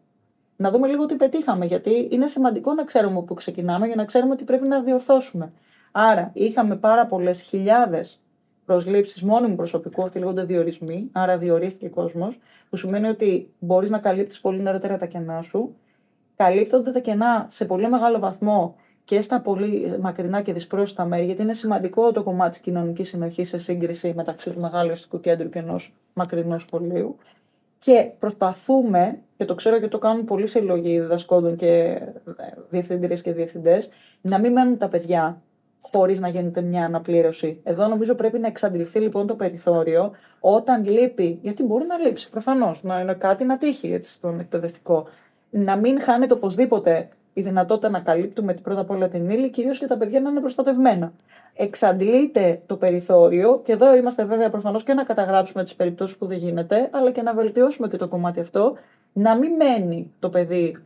να 0.63 0.71
δούμε 0.71 0.89
λίγο 0.89 1.07
τι 1.07 1.17
πετύχαμε. 1.17 1.67
Γιατί 1.67 2.09
είναι 2.11 2.27
σημαντικό 2.27 2.73
να 2.73 2.85
ξέρουμε 2.85 3.23
πού 3.23 3.35
ξεκινάμε 3.35 3.87
για 3.87 3.97
να 3.97 4.05
ξέρουμε 4.05 4.37
τι 4.37 4.45
πρέπει 4.45 4.69
να 4.69 4.83
διορθώσουμε. 4.83 5.53
Άρα, 5.93 6.31
είχαμε 6.35 6.77
πάρα 6.77 7.07
πολλές 7.07 7.43
χιλιάδες 7.43 8.21
προσλήψεις 8.65 9.23
μόνιμου 9.23 9.55
προσωπικού, 9.55 10.03
αυτοί 10.03 10.19
λέγονται 10.19 10.45
διορισμοί, 10.45 11.09
άρα 11.13 11.39
διορίστηκε 11.39 11.89
κόσμος, 11.89 12.39
που 12.71 12.77
σημαίνει 12.77 13.09
ότι 13.09 13.51
μπορείς 13.59 13.91
να 13.91 13.99
καλύπτεις 13.99 14.41
πολύ 14.41 14.61
νωρίτερα 14.61 14.97
τα 14.97 15.07
κενά 15.07 15.41
σου. 15.41 15.77
Καλύπτονται 16.37 16.91
τα 16.91 16.99
κενά 16.99 17.47
σε 17.49 17.65
πολύ 17.65 17.89
μεγάλο 17.89 18.19
βαθμό 18.19 18.75
και 19.05 19.21
στα 19.21 19.41
πολύ 19.41 19.97
μακρινά 20.01 20.41
και 20.41 20.53
δυσπρόσιτα 20.53 21.05
μέρη, 21.05 21.25
γιατί 21.25 21.43
είναι 21.43 21.53
σημαντικό 21.53 22.13
το 22.13 22.23
κομμάτι 22.23 22.51
της 22.51 22.59
κοινωνικής 22.59 23.09
συνοχής 23.09 23.49
σε 23.49 23.59
σύγκριση 23.59 24.13
μεταξύ 24.17 24.51
του 24.51 24.61
μεγάλου 24.61 24.91
αστικού 24.91 25.21
κέντρου 25.21 25.49
και 25.49 25.59
ενός 25.59 25.95
μακρινού 26.13 26.59
σχολείου. 26.59 27.17
Και 27.85 28.11
προσπαθούμε, 28.19 29.19
και 29.37 29.45
το 29.45 29.55
ξέρω 29.55 29.81
και 29.81 29.89
το 29.89 29.99
κάνουν 29.99 30.25
πολλοί 30.25 30.47
συλλογοί 30.47 31.01
διδασκόντων 31.01 31.57
και 31.57 31.67
ε, 31.67 32.53
διευθύντριες 32.69 33.21
και 33.21 33.33
διευθυντές, 33.33 33.89
να 34.21 34.39
μην 34.39 34.53
μένουν 34.53 34.79
τα 34.79 34.89
παιδιά 34.89 35.43
χωρίς 35.81 36.21
να 36.21 36.29
γίνεται 36.29 36.61
μια 36.61 36.85
αναπλήρωση. 36.85 37.61
Εδώ 37.63 37.87
νομίζω 37.87 38.15
πρέπει 38.15 38.39
να 38.39 38.47
εξαντληθεί 38.47 38.99
λοιπόν 38.99 39.27
το 39.27 39.37
περιθώριο 39.37 40.13
όταν 40.41 40.85
λείπει, 40.85 41.39
γιατί 41.43 41.63
μπορεί 41.63 41.87
να 41.87 41.99
λείψει 41.99 42.29
προφανώς, 42.29 42.83
να 42.83 43.01
είναι 43.01 43.15
κάτι 43.15 43.45
να 43.45 43.57
τύχει 43.57 43.93
έτσι, 43.93 44.13
στον 44.13 44.41
εκπαιδευτικό. 44.41 45.09
Να 45.51 45.77
μην 45.77 46.01
χάνεται 46.01 46.33
οπωσδήποτε 46.33 47.09
η 47.33 47.43
δυνατότητα 47.43 47.89
να 47.89 48.01
καλύπτουμε 48.01 48.55
πρώτα 48.63 48.81
απ' 48.81 48.91
όλα 48.91 49.09
την 49.09 49.31
ύλη, 49.31 49.51
κυρίως 49.51 49.79
και 49.79 49.87
τα 49.87 49.97
παιδιά 49.97 50.21
να 50.21 50.31
είναι 50.31 50.41
προστατευμένα. 50.41 51.13
Εξαντλείται 51.55 52.63
το 52.67 52.77
περιθώριο, 52.77 53.61
και 53.65 53.73
εδώ 53.73 53.97
είμαστε 53.97 54.25
βέβαια 54.25 54.51
προφανώς 54.51 54.83
και 54.83 54.95
να 54.95 55.03
καταγράψουμε 55.03 55.63
τις 55.63 55.75
περιπτώσεις 55.75 56.17
που 56.17 56.27
δεν 56.27 56.39
γίνεται, 56.39 56.89
αλλά 56.93 57.11
και 57.11 57.23
να 57.23 57.35
βελτιώσουμε 57.35 57.89
και 57.89 57.97
το 57.97 58.09
κομμάτι 58.09 58.41
αυτό, 58.41 58.77
να 59.13 59.37
μην 59.37 59.51
μένει 59.53 60.13
το 60.19 60.29
παιδί, 60.29 60.77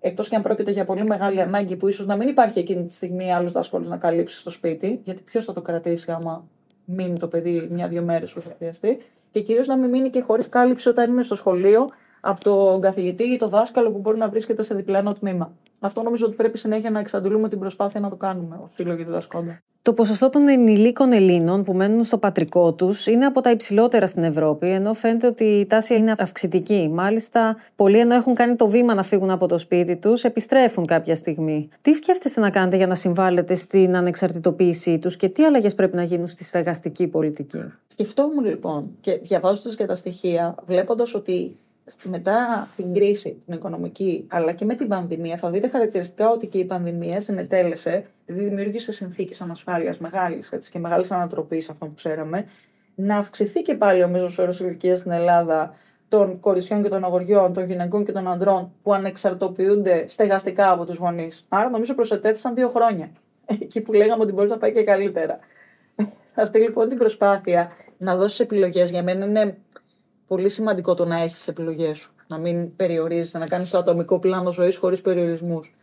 εκτός 0.00 0.28
και 0.28 0.36
αν 0.36 0.42
πρόκειται 0.42 0.70
για 0.70 0.84
πολύ 0.84 1.04
μεγάλη 1.04 1.40
ανάγκη 1.40 1.76
που 1.76 1.88
ίσως 1.88 2.06
να 2.06 2.16
μην 2.16 2.28
υπάρχει 2.28 2.58
εκείνη 2.58 2.84
τη 2.84 2.94
στιγμή 2.94 3.34
άλλος 3.34 3.52
δάσκαλος 3.52 3.88
να 3.88 3.96
καλύψει 3.96 4.38
στο 4.38 4.50
σπίτι, 4.50 5.00
γιατί 5.04 5.22
ποιος 5.22 5.44
θα 5.44 5.52
το 5.52 5.62
κρατήσει 5.62 6.10
άμα 6.10 6.48
μείνει 6.84 7.18
το 7.18 7.28
παιδί 7.28 7.68
μια-δύο 7.70 8.02
μέρες 8.02 8.36
όσο 8.36 8.52
χρειαστεί, 8.58 8.98
και 9.30 9.40
κυρίως 9.40 9.66
να 9.66 9.76
μην 9.76 9.90
μείνει 9.90 10.10
και 10.10 10.20
χωρίς 10.20 10.48
κάλυψη 10.48 10.88
όταν 10.88 11.10
είναι 11.10 11.22
στο 11.22 11.34
σχολείο 11.34 11.86
από 12.24 12.40
τον 12.44 12.80
καθηγητή 12.80 13.24
ή 13.24 13.36
το 13.36 13.48
δάσκαλο 13.48 13.90
που 13.90 13.98
μπορεί 13.98 14.18
να 14.18 14.28
βρίσκεται 14.28 14.62
σε 14.62 14.74
διπλανό 14.74 15.12
τμήμα. 15.12 15.52
Αυτό 15.80 16.02
νομίζω 16.02 16.26
ότι 16.26 16.34
πρέπει 16.34 16.58
συνέχεια 16.58 16.90
να 16.90 16.98
εξαντλούμε 16.98 17.48
την 17.48 17.58
προσπάθεια 17.58 18.00
να 18.00 18.08
το 18.08 18.16
κάνουμε 18.16 18.58
ως 18.62 18.70
σύλλογοι 18.74 19.04
διδασκόντα. 19.04 19.58
Το 19.82 19.92
ποσοστό 19.92 20.30
των 20.30 20.48
ενηλίκων 20.48 21.12
Ελλήνων 21.12 21.64
που 21.64 21.72
μένουν 21.72 22.04
στο 22.04 22.18
πατρικό 22.18 22.72
τους 22.72 23.06
είναι 23.06 23.24
από 23.24 23.40
τα 23.40 23.50
υψηλότερα 23.50 24.06
στην 24.06 24.22
Ευρώπη, 24.22 24.68
ενώ 24.68 24.94
φαίνεται 24.94 25.26
ότι 25.26 25.44
η 25.44 25.66
τάση 25.66 25.94
είναι 25.94 26.14
αυξητική. 26.18 26.90
Μάλιστα, 26.92 27.56
πολλοί 27.76 27.98
ενώ 27.98 28.14
έχουν 28.14 28.34
κάνει 28.34 28.56
το 28.56 28.68
βήμα 28.68 28.94
να 28.94 29.02
φύγουν 29.02 29.30
από 29.30 29.46
το 29.46 29.58
σπίτι 29.58 29.96
τους, 29.96 30.24
επιστρέφουν 30.24 30.84
κάποια 30.84 31.14
στιγμή. 31.14 31.68
Τι 31.80 31.92
σκέφτεστε 31.92 32.40
να 32.40 32.50
κάνετε 32.50 32.76
για 32.76 32.86
να 32.86 32.94
συμβάλλετε 32.94 33.54
στην 33.54 33.96
ανεξαρτητοποίησή 33.96 34.98
τους 34.98 35.16
και 35.16 35.28
τι 35.28 35.44
αλλαγές 35.44 35.74
πρέπει 35.74 35.96
να 35.96 36.02
γίνουν 36.02 36.26
στη 36.26 36.44
στεγαστική 36.44 37.06
πολιτική; 37.06 37.64
Σκεφτόμουν 37.86 38.44
λοιπόν 38.44 38.90
και 39.00 39.20
διαβάζοντας 39.22 39.74
και 39.74 39.84
τα 39.84 39.94
στοιχεία, 39.94 40.54
βλέποντας 40.66 41.14
ότι 41.14 41.56
μετά 42.02 42.68
την 42.76 42.94
κρίση 42.94 43.42
την 43.44 43.54
οικονομική, 43.54 44.26
αλλά 44.30 44.52
και 44.52 44.64
με 44.64 44.74
την 44.74 44.88
πανδημία, 44.88 45.36
θα 45.36 45.50
δείτε 45.50 45.68
χαρακτηριστικά 45.68 46.30
ότι 46.30 46.46
και 46.46 46.58
η 46.58 46.64
πανδημία 46.64 47.20
συνετέλεσε, 47.20 48.06
δηλαδή 48.26 48.48
δημιούργησε 48.48 48.92
συνθήκες 48.92 49.40
ανασφάλειας 49.40 49.98
μεγάλης 49.98 50.52
και 50.70 50.78
μεγάλης 50.78 51.10
ανατροπής 51.10 51.68
αυτό 51.68 51.86
που 51.86 51.94
ξέραμε, 51.94 52.44
να 52.94 53.16
αυξηθεί 53.16 53.62
και 53.62 53.74
πάλι 53.74 54.02
ο 54.02 54.08
μέσο 54.08 54.42
όρος 54.42 54.60
ηλικίας 54.60 54.98
στην 54.98 55.10
Ελλάδα 55.10 55.74
των 56.08 56.40
κορισιών 56.40 56.82
και 56.82 56.88
των 56.88 57.04
αγοριών, 57.04 57.52
των 57.52 57.64
γυναικών 57.64 58.04
και 58.04 58.12
των 58.12 58.28
ανδρών 58.28 58.72
που 58.82 58.94
ανεξαρτοποιούνται 58.94 60.04
στεγαστικά 60.08 60.70
από 60.70 60.84
τους 60.86 60.96
γονείς. 60.96 61.44
Άρα 61.48 61.68
νομίζω 61.68 61.94
προσετέθησαν 61.94 62.54
δύο 62.54 62.68
χρόνια. 62.68 63.10
Εκεί 63.46 63.80
που 63.80 63.92
λέγαμε 63.92 64.22
ότι 64.22 64.32
μπορεί 64.32 64.48
να 64.48 64.58
πάει 64.58 64.72
και 64.72 64.82
καλύτερα. 64.82 65.38
Σε 66.22 66.40
αυτή 66.40 66.58
λοιπόν 66.58 66.88
την 66.88 66.98
προσπάθεια 66.98 67.70
να 67.98 68.16
δώσεις 68.16 68.40
επιλογές 68.40 68.90
για 68.90 69.02
μένα 69.02 69.24
είναι 69.24 69.58
πολύ 70.26 70.48
σημαντικό 70.48 70.94
το 70.94 71.04
να 71.04 71.20
έχεις 71.20 71.42
τι 71.42 71.50
επιλογές 71.50 71.98
σου. 71.98 72.14
Να 72.26 72.38
μην 72.38 72.76
περιορίζει, 72.76 73.38
να 73.38 73.46
κάνεις 73.46 73.70
το 73.70 73.78
ατομικό 73.78 74.18
πλάνο 74.18 74.52
ζωής 74.52 74.76
χωρίς 74.76 75.00
περιορισμούς. 75.00 75.74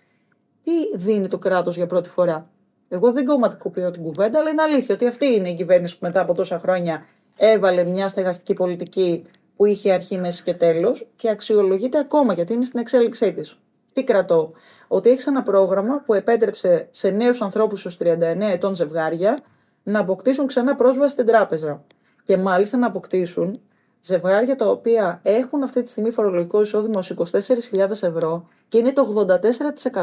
Τι 0.63 0.97
δίνει 0.97 1.27
το 1.27 1.37
κράτος 1.37 1.75
για 1.75 1.85
πρώτη 1.85 2.09
φορά; 2.09 2.49
Εγώ 2.89 3.11
δεν 3.11 3.25
κομματικοποιώ 3.25 3.91
την 3.91 4.03
κουβέντα, 4.03 4.39
αλλά 4.39 4.49
είναι 4.49 4.61
αλήθεια 4.61 4.95
ότι 4.95 5.07
αυτή 5.07 5.25
είναι 5.25 5.49
η 5.49 5.53
κυβέρνηση 5.53 5.93
που 5.99 6.05
μετά 6.05 6.21
από 6.21 6.33
τόσα 6.33 6.59
χρόνια 6.59 7.05
έβαλε 7.35 7.83
μια 7.83 8.07
στεγαστική 8.07 8.53
πολιτική 8.53 9.25
που 9.55 9.65
είχε 9.65 9.91
αρχή, 9.91 10.17
μέση 10.17 10.43
και 10.43 10.53
τέλος 10.53 11.07
και 11.15 11.29
αξιολογείται 11.29 11.97
ακόμα 11.99 12.33
γιατί 12.33 12.53
είναι 12.53 12.63
στην 12.63 12.79
εξέλιξή 12.79 13.33
της. 13.33 13.59
Τι 13.93 14.03
κρατώ, 14.03 14.51
ότι 14.87 15.09
έχεις 15.09 15.27
ένα 15.27 15.43
πρόγραμμα 15.43 16.03
που 16.05 16.13
επέτρεψε 16.13 16.87
σε 16.91 17.09
νέους 17.09 17.41
ανθρώπους 17.41 17.79
στους 17.79 17.97
39 17.97 18.15
ετών 18.39 18.75
ζευγάρια 18.75 19.37
να 19.83 19.99
αποκτήσουν 19.99 20.47
ξανά 20.47 20.75
πρόσβαση 20.75 21.13
στην 21.13 21.25
τράπεζα. 21.25 21.83
Και 22.23 22.37
μάλιστα 22.37 22.77
να 22.77 22.87
αποκτήσουν 22.87 23.61
ζευγάρια 24.01 24.55
τα 24.55 24.69
οποία 24.69 25.19
έχουν 25.23 25.63
αυτή 25.63 25.81
τη 25.81 25.89
στιγμή 25.89 26.11
φορολογικό 26.11 26.61
εισόδημα 26.61 26.97
ως 26.97 27.13
24.000 27.17 27.89
ευρώ 27.89 28.47
και 28.67 28.77
είναι 28.77 28.93
το 28.93 29.25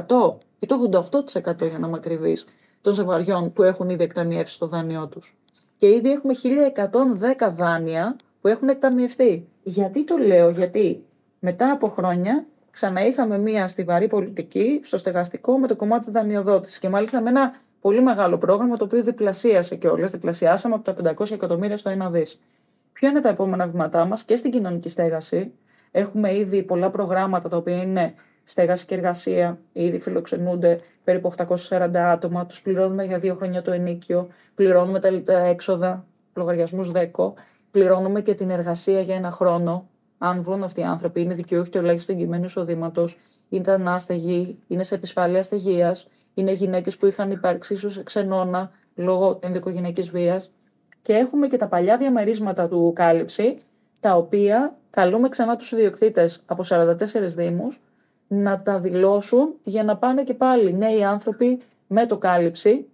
84% 0.09 0.35
ή 0.59 0.67
το 0.67 1.09
88% 1.35 1.69
για 1.69 1.79
να 1.79 1.89
με 1.89 2.01
των 2.81 2.95
ζευγαριών 2.95 3.53
που 3.53 3.63
έχουν 3.63 3.89
ήδη 3.89 4.03
εκταμιεύσει 4.03 4.59
το 4.59 4.67
δάνειό 4.67 5.09
τους. 5.09 5.37
Και 5.79 5.89
ήδη 5.89 6.11
έχουμε 6.11 6.35
1.110 7.39 7.53
δάνεια 7.57 8.17
που 8.41 8.49
έχουν 8.49 8.69
εκταμιευθεί. 8.69 9.47
Γιατί 9.63 10.05
το 10.05 10.17
λέω, 10.17 10.51
γιατί 10.51 11.05
μετά 11.39 11.71
από 11.71 11.89
χρόνια 11.89 12.47
ξαναείχαμε 12.71 13.39
μία 13.39 13.69
στιβαρή 13.69 14.07
πολιτική 14.07 14.81
στο 14.83 14.97
στεγαστικό 14.97 15.59
με 15.59 15.67
το 15.67 15.77
κομμάτι 15.77 16.05
της 16.05 16.13
δανειοδότησης 16.13 16.79
και 16.79 16.89
μάλιστα 16.89 17.21
με 17.21 17.29
ένα 17.29 17.55
πολύ 17.81 18.03
μεγάλο 18.03 18.39
πρόγραμμα 18.39 18.77
το 18.77 18.85
οποίο 18.85 19.03
διπλασίασε 19.03 19.77
και 19.77 19.89
όλε. 19.89 20.07
Διπλασιάσαμε 20.07 20.75
από 20.75 20.93
τα 21.03 21.15
500 21.17 21.31
εκατομμύρια 21.31 21.77
στο 21.77 21.91
1 22.07 22.11
δις. 22.11 22.41
Ποια 22.99 23.09
είναι 23.09 23.21
τα 23.21 23.29
επόμενα 23.29 23.67
βήματά 23.67 24.05
μας 24.05 24.25
και 24.25 24.37
στην 24.37 24.51
κοινωνική 24.51 24.89
στέγαση. 24.89 25.53
Έχουμε 25.91 26.37
ήδη 26.37 26.63
πολλά 26.63 26.91
προγράμματα 26.91 27.49
τα 27.49 27.57
οποία 27.57 27.83
είναι 27.83 28.15
στέγαση 28.45 28.87
και 28.87 28.95
εργασία. 28.95 29.59
Ήδη 29.73 29.99
φιλοξενούνται 29.99 30.77
περίπου 31.05 31.33
840 31.69 31.91
άτομα. 31.95 32.47
Τους 32.47 32.63
πληρώνουμε 32.63 33.05
για 33.05 33.19
δύο 33.19 33.35
χρόνια 33.35 33.63
το 33.63 33.71
ενίκιο. 33.71 34.29
Πληρώνουμε 34.55 34.99
τα 35.25 35.39
έξοδα, 35.39 36.07
λογαριασμούς 36.35 36.91
ΔΕΚΟ. 36.91 37.35
Πληρώνουμε 37.71 38.21
και 38.21 38.35
την 38.35 38.51
εργασία 38.51 39.01
για 39.01 39.15
ένα 39.15 39.31
χρόνο. 39.31 39.89
Αν 40.19 40.43
βρουν 40.43 40.63
αυτοί 40.63 40.81
οι 40.81 40.85
άνθρωποι, 40.85 41.21
είναι 41.21 41.35
δικαιούχοι 41.35 41.71
ελάχιστο 41.73 42.13
εγκυμένου 42.13 42.45
εισοδήματος, 42.45 43.19
είναι 43.49 43.73
ανάστεγοι, 43.73 44.59
είναι 44.67 44.83
σε 44.83 44.95
επισφάλεια 44.95 45.43
στεγεία, 45.43 45.95
είναι 46.35 46.53
γυναίκες 46.53 46.97
που 46.97 47.07
είχαν 47.07 47.31
υπάρξει 47.31 47.73
ίσως 47.75 48.03
ξενώνα 48.03 48.71
λόγω 48.95 49.39
ενδοικογενειακή 49.43 50.03
βίας. 50.03 50.53
Και 51.09 51.15
έχουμε 51.15 51.47
και 51.47 51.57
τα 51.57 51.69
παλιά 51.69 51.97
διαμερίσματα 51.97 52.69
του 52.69 52.93
κάλυψη, 52.95 53.59
τα 54.01 54.15
οποία 54.15 54.77
καλούμε 54.91 55.29
ξανά 55.29 55.57
τους 55.57 55.73
ιδιοκτήτες 55.73 56.43
από 56.47 56.63
44 56.69 56.97
δήμους 57.37 57.83
να 58.29 58.63
τα 58.63 58.81
δηλώσουν 58.81 59.55
για 59.63 59.85
να 59.85 59.97
πάνε 59.97 60.23
και 60.23 60.35
πάλι 60.35 60.75
νέοι 60.75 61.05
άνθρωποι 61.05 61.61
με 61.87 62.07
το 62.07 62.19
κάλυψη 62.19 62.89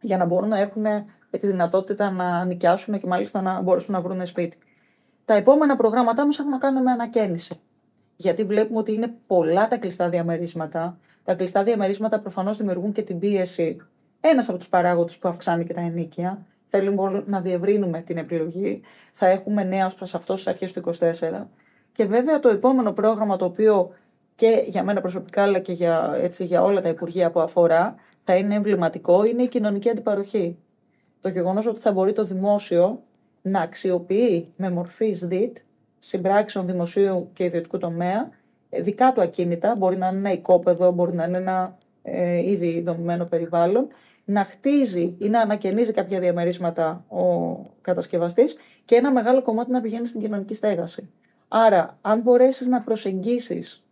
για 0.00 0.16
να 0.16 0.26
μπορούν 0.26 0.48
να 0.48 0.58
έχουν 0.58 0.84
τη 1.30 1.46
δυνατότητα 1.46 2.10
να 2.10 2.44
νοικιάσουν 2.44 2.98
και 2.98 3.06
μάλιστα 3.06 3.42
να 3.42 3.60
μπορέσουν 3.60 3.94
να 3.94 4.00
βρουν 4.00 4.26
σπίτι. 4.26 4.58
Τα 5.24 5.34
επόμενα 5.34 5.76
προγράμματά 5.76 6.24
μας 6.24 6.38
έχουν 6.38 6.50
να 6.50 6.58
κάνουν 6.58 6.82
με 6.82 6.90
ανακαίνιση. 6.90 7.60
Γιατί 8.16 8.44
βλέπουμε 8.44 8.78
ότι 8.78 8.92
είναι 8.92 9.14
πολλά 9.26 9.66
τα 9.66 9.76
κλειστά 9.76 10.08
διαμερίσματα. 10.08 10.98
Τα 11.24 11.34
κλειστά 11.34 11.62
διαμερίσματα 11.62 12.18
προφανώς 12.18 12.56
δημιουργούν 12.56 12.92
και 12.92 13.02
την 13.02 13.18
πίεση. 13.18 13.76
Ένας 14.20 14.48
από 14.48 14.58
τους 14.58 14.68
παράγοντες 14.68 15.18
που 15.18 15.28
αυξάνει 15.28 15.64
και 15.64 15.72
τα 15.72 15.80
ενίκια 15.80 16.46
Θέλουμε 16.66 17.22
να 17.26 17.40
διευρύνουμε 17.40 18.00
την 18.00 18.16
επιλογή. 18.16 18.80
Θα 19.12 19.26
έχουμε 19.26 19.64
νέα 19.64 19.86
ω 19.86 19.90
προς 19.96 20.14
αυτός 20.14 20.40
στις 20.40 20.52
αρχές 20.52 20.72
του 20.72 20.80
2024. 20.80 21.46
Και 21.92 22.06
βέβαια 22.06 22.38
το 22.38 22.48
επόμενο 22.48 22.92
πρόγραμμα 22.92 23.36
το 23.36 23.44
οποίο 23.44 23.90
και 24.34 24.64
για 24.66 24.82
μένα 24.84 25.00
προσωπικά 25.00 25.42
αλλά 25.42 25.58
και 25.58 25.72
για, 25.72 26.12
έτσι, 26.20 26.44
για 26.44 26.62
όλα 26.62 26.80
τα 26.80 26.88
υπουργεία 26.88 27.30
που 27.30 27.40
αφορά 27.40 27.94
θα 28.24 28.36
είναι 28.36 28.54
εμβληματικό 28.54 29.24
είναι 29.24 29.42
η 29.42 29.48
κοινωνική 29.48 29.88
αντιπαροχή. 29.90 30.58
Το 31.20 31.28
γεγονός 31.28 31.66
ότι 31.66 31.80
θα 31.80 31.92
μπορεί 31.92 32.12
το 32.12 32.24
δημόσιο 32.24 33.02
να 33.42 33.60
αξιοποιεί 33.60 34.52
με 34.56 34.70
μορφή 34.70 35.12
ΣΔΙΤ 35.12 35.56
συμπράξεων 35.98 36.66
δημοσίου 36.66 37.30
και 37.32 37.44
ιδιωτικού 37.44 37.78
τομέα 37.78 38.30
ε, 38.68 38.80
δικά 38.80 39.12
του 39.12 39.20
ακίνητα, 39.20 39.74
μπορεί 39.78 39.96
να 39.96 40.06
είναι 40.06 40.18
ένα 40.18 40.32
οικόπεδο, 40.32 40.90
μπορεί 40.90 41.14
να 41.14 41.24
είναι 41.24 41.38
ένα 41.38 41.78
ε, 42.02 42.50
ήδη 42.50 42.80
δομημένο 42.80 43.24
περιβάλλον, 43.24 43.88
να 44.28 44.44
χτίζει 44.44 45.14
ή 45.18 45.28
να 45.28 45.40
ανακαινίζει 45.40 45.92
κάποια 45.92 46.20
διαμερίσματα 46.20 47.04
ο 47.08 47.62
κατασκευαστής 47.80 48.56
και 48.84 48.94
ένα 48.94 49.12
μεγάλο 49.12 49.42
κομμάτι 49.42 49.70
να 49.70 49.80
πηγαίνει 49.80 50.06
στην 50.06 50.20
κοινωνική 50.20 50.54
στέγαση. 50.54 51.10
Άρα, 51.48 51.98
αν 52.00 52.20
μπορέσεις 52.20 52.66
να 52.66 52.80
προσεγγίσεις 52.80 53.84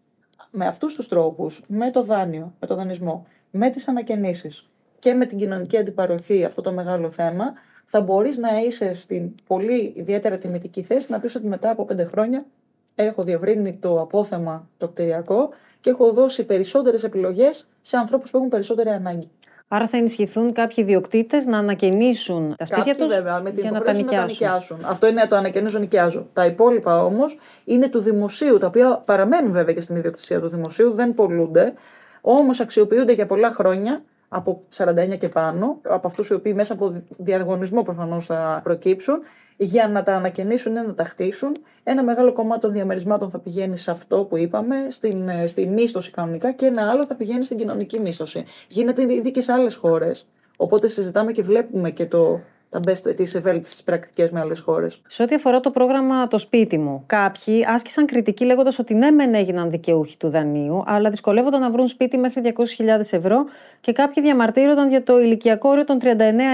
με 0.50 0.66
αυτούς 0.66 0.94
τους 0.94 1.08
τρόπους, 1.08 1.64
με 1.66 1.90
το 1.90 2.02
δάνειο, 2.02 2.54
με 2.60 2.66
το 2.66 2.74
δανεισμό, 2.74 3.26
με 3.50 3.70
τις 3.70 3.88
ανακαινήσεις 3.88 4.68
και 4.98 5.14
με 5.14 5.26
την 5.26 5.38
κοινωνική 5.38 5.76
αντιπαροχή 5.76 6.44
αυτό 6.44 6.60
το 6.60 6.72
μεγάλο 6.72 7.10
θέμα, 7.10 7.52
θα 7.84 8.00
μπορείς 8.00 8.38
να 8.38 8.58
είσαι 8.58 8.94
στην 8.94 9.34
πολύ 9.46 9.92
ιδιαίτερα 9.96 10.38
τιμητική 10.38 10.82
θέση 10.82 11.10
να 11.10 11.20
πεις 11.20 11.34
ότι 11.34 11.46
μετά 11.46 11.70
από 11.70 11.84
πέντε 11.84 12.04
χρόνια 12.04 12.46
έχω 12.94 13.22
διευρύνει 13.22 13.76
το 13.76 14.00
απόθεμα 14.00 14.68
το 14.76 14.88
κτηριακό 14.88 15.50
και 15.80 15.90
έχω 15.90 16.12
δώσει 16.12 16.44
περισσότερες 16.44 17.04
επιλογές 17.04 17.68
σε 17.80 17.96
ανθρώπους 17.96 18.30
που 18.30 18.36
έχουν 18.36 18.48
περισσότερη 18.48 18.88
ανάγκη. 18.88 19.30
Άρα 19.68 19.88
θα 19.88 19.96
ενισχυθούν 19.96 20.52
κάποιοι 20.52 20.76
ιδιοκτήτες 20.78 21.46
να 21.46 21.58
ανακαινήσουν 21.58 22.54
τα 22.58 22.64
σπίτια 22.64 22.94
τους 22.94 23.12
για 23.54 23.70
να 23.70 23.80
τα 23.80 23.92
νοικιάσουν. 23.92 24.78
Αυτό 24.84 25.06
είναι 25.06 25.26
το 25.26 25.36
ανακαινίζω, 25.36 25.78
νοικιάζω. 25.78 26.28
Τα 26.32 26.44
υπόλοιπα 26.44 27.04
όμως 27.04 27.38
είναι 27.64 27.88
του 27.88 27.98
δημοσίου, 27.98 28.56
τα 28.56 28.66
οποία 28.66 29.02
παραμένουν 29.06 29.52
βέβαια 29.52 29.74
και 29.74 29.80
στην 29.80 29.96
ιδιοκτησία 29.96 30.40
του 30.40 30.48
δημοσίου, 30.48 30.92
δεν 30.92 31.14
πολλούνται, 31.14 31.72
όμως 32.20 32.60
αξιοποιούνται 32.60 33.12
για 33.12 33.26
πολλά 33.26 33.50
χρόνια 33.50 34.02
από 34.36 34.60
49 34.74 35.16
και 35.18 35.28
πάνω, 35.28 35.80
από 35.82 36.06
αυτούς 36.06 36.28
οι 36.28 36.34
οποίοι 36.34 36.52
μέσα 36.56 36.72
από 36.72 37.02
διαγωνισμό 37.16 37.82
προφανώς 37.82 38.26
θα 38.26 38.60
προκύψουν, 38.64 39.18
για 39.56 39.88
να 39.88 40.02
τα 40.02 40.14
ανακαινήσουν 40.14 40.76
ή 40.76 40.80
να 40.80 40.94
τα 40.94 41.04
χτίσουν. 41.04 41.56
Ένα 41.82 42.02
μεγάλο 42.02 42.32
κομμάτι 42.32 42.60
των 42.60 42.72
διαμερισμάτων 42.72 43.30
θα 43.30 43.38
πηγαίνει 43.38 43.76
σε 43.76 43.90
αυτό 43.90 44.24
που 44.24 44.36
είπαμε, 44.36 44.76
στην, 44.88 45.28
ε, 45.28 45.46
στη 45.46 45.66
μίσθωση 45.66 46.10
κανονικά, 46.10 46.52
και 46.52 46.66
ένα 46.66 46.90
άλλο 46.90 47.06
θα 47.06 47.14
πηγαίνει 47.14 47.44
στην 47.44 47.56
κοινωνική 47.56 48.00
μίσθωση. 48.00 48.44
Γίνεται 48.68 49.12
ήδη 49.14 49.30
και 49.30 49.40
σε 49.40 49.52
άλλες 49.52 49.74
χώρες. 49.74 50.26
Οπότε 50.56 50.86
συζητάμε 50.86 51.32
και 51.32 51.42
βλέπουμε 51.42 51.90
και 51.90 52.06
το, 52.06 52.40
τα 52.74 52.92
best, 52.92 53.16
τις 53.16 53.34
ευέλικτες 53.34 53.82
πρακτικές 53.84 54.30
με 54.30 54.40
άλλες 54.40 54.60
χώρες. 54.60 55.00
Σε 55.06 55.22
ό,τι 55.22 55.34
αφορά 55.34 55.60
το 55.60 55.70
πρόγραμμα 55.70 56.26
Το 56.26 56.38
Σπίτι 56.38 56.78
μου, 56.78 57.02
κάποιοι 57.06 57.64
άσκησαν 57.68 58.06
κριτική 58.06 58.44
λέγοντας 58.44 58.78
ότι 58.78 58.94
ναι, 58.94 59.10
μεν 59.10 59.34
έγιναν 59.34 59.70
δικαιούχοι 59.70 60.16
του 60.16 60.28
δανείου, 60.28 60.82
αλλά 60.86 61.10
δυσκολεύονταν 61.10 61.60
να 61.60 61.70
βρουν 61.70 61.88
σπίτι 61.88 62.18
μέχρι 62.18 62.42
200.000 62.78 62.86
ευρώ 63.10 63.44
και 63.80 63.92
κάποιοι 63.92 64.22
διαμαρτύρονταν 64.22 64.88
για 64.88 65.02
το 65.02 65.20
ηλικιακό 65.20 65.68
όριο 65.68 65.84
των 65.84 65.98
39 66.02 66.06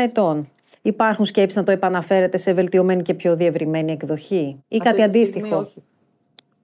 ετών. 0.03 0.49
Υπάρχουν 0.83 1.25
σκέψεις 1.25 1.57
να 1.57 1.63
το 1.63 1.71
επαναφέρετε 1.71 2.37
σε 2.37 2.53
βελτιωμένη 2.53 3.03
και 3.03 3.15
πιο 3.15 3.37
διευρυμένη 3.37 3.93
εκδοχή 3.93 4.63
ή 4.69 4.77
κάτι 4.77 5.03
αντίστοιχο; 5.03 5.57
όχι. 5.57 5.83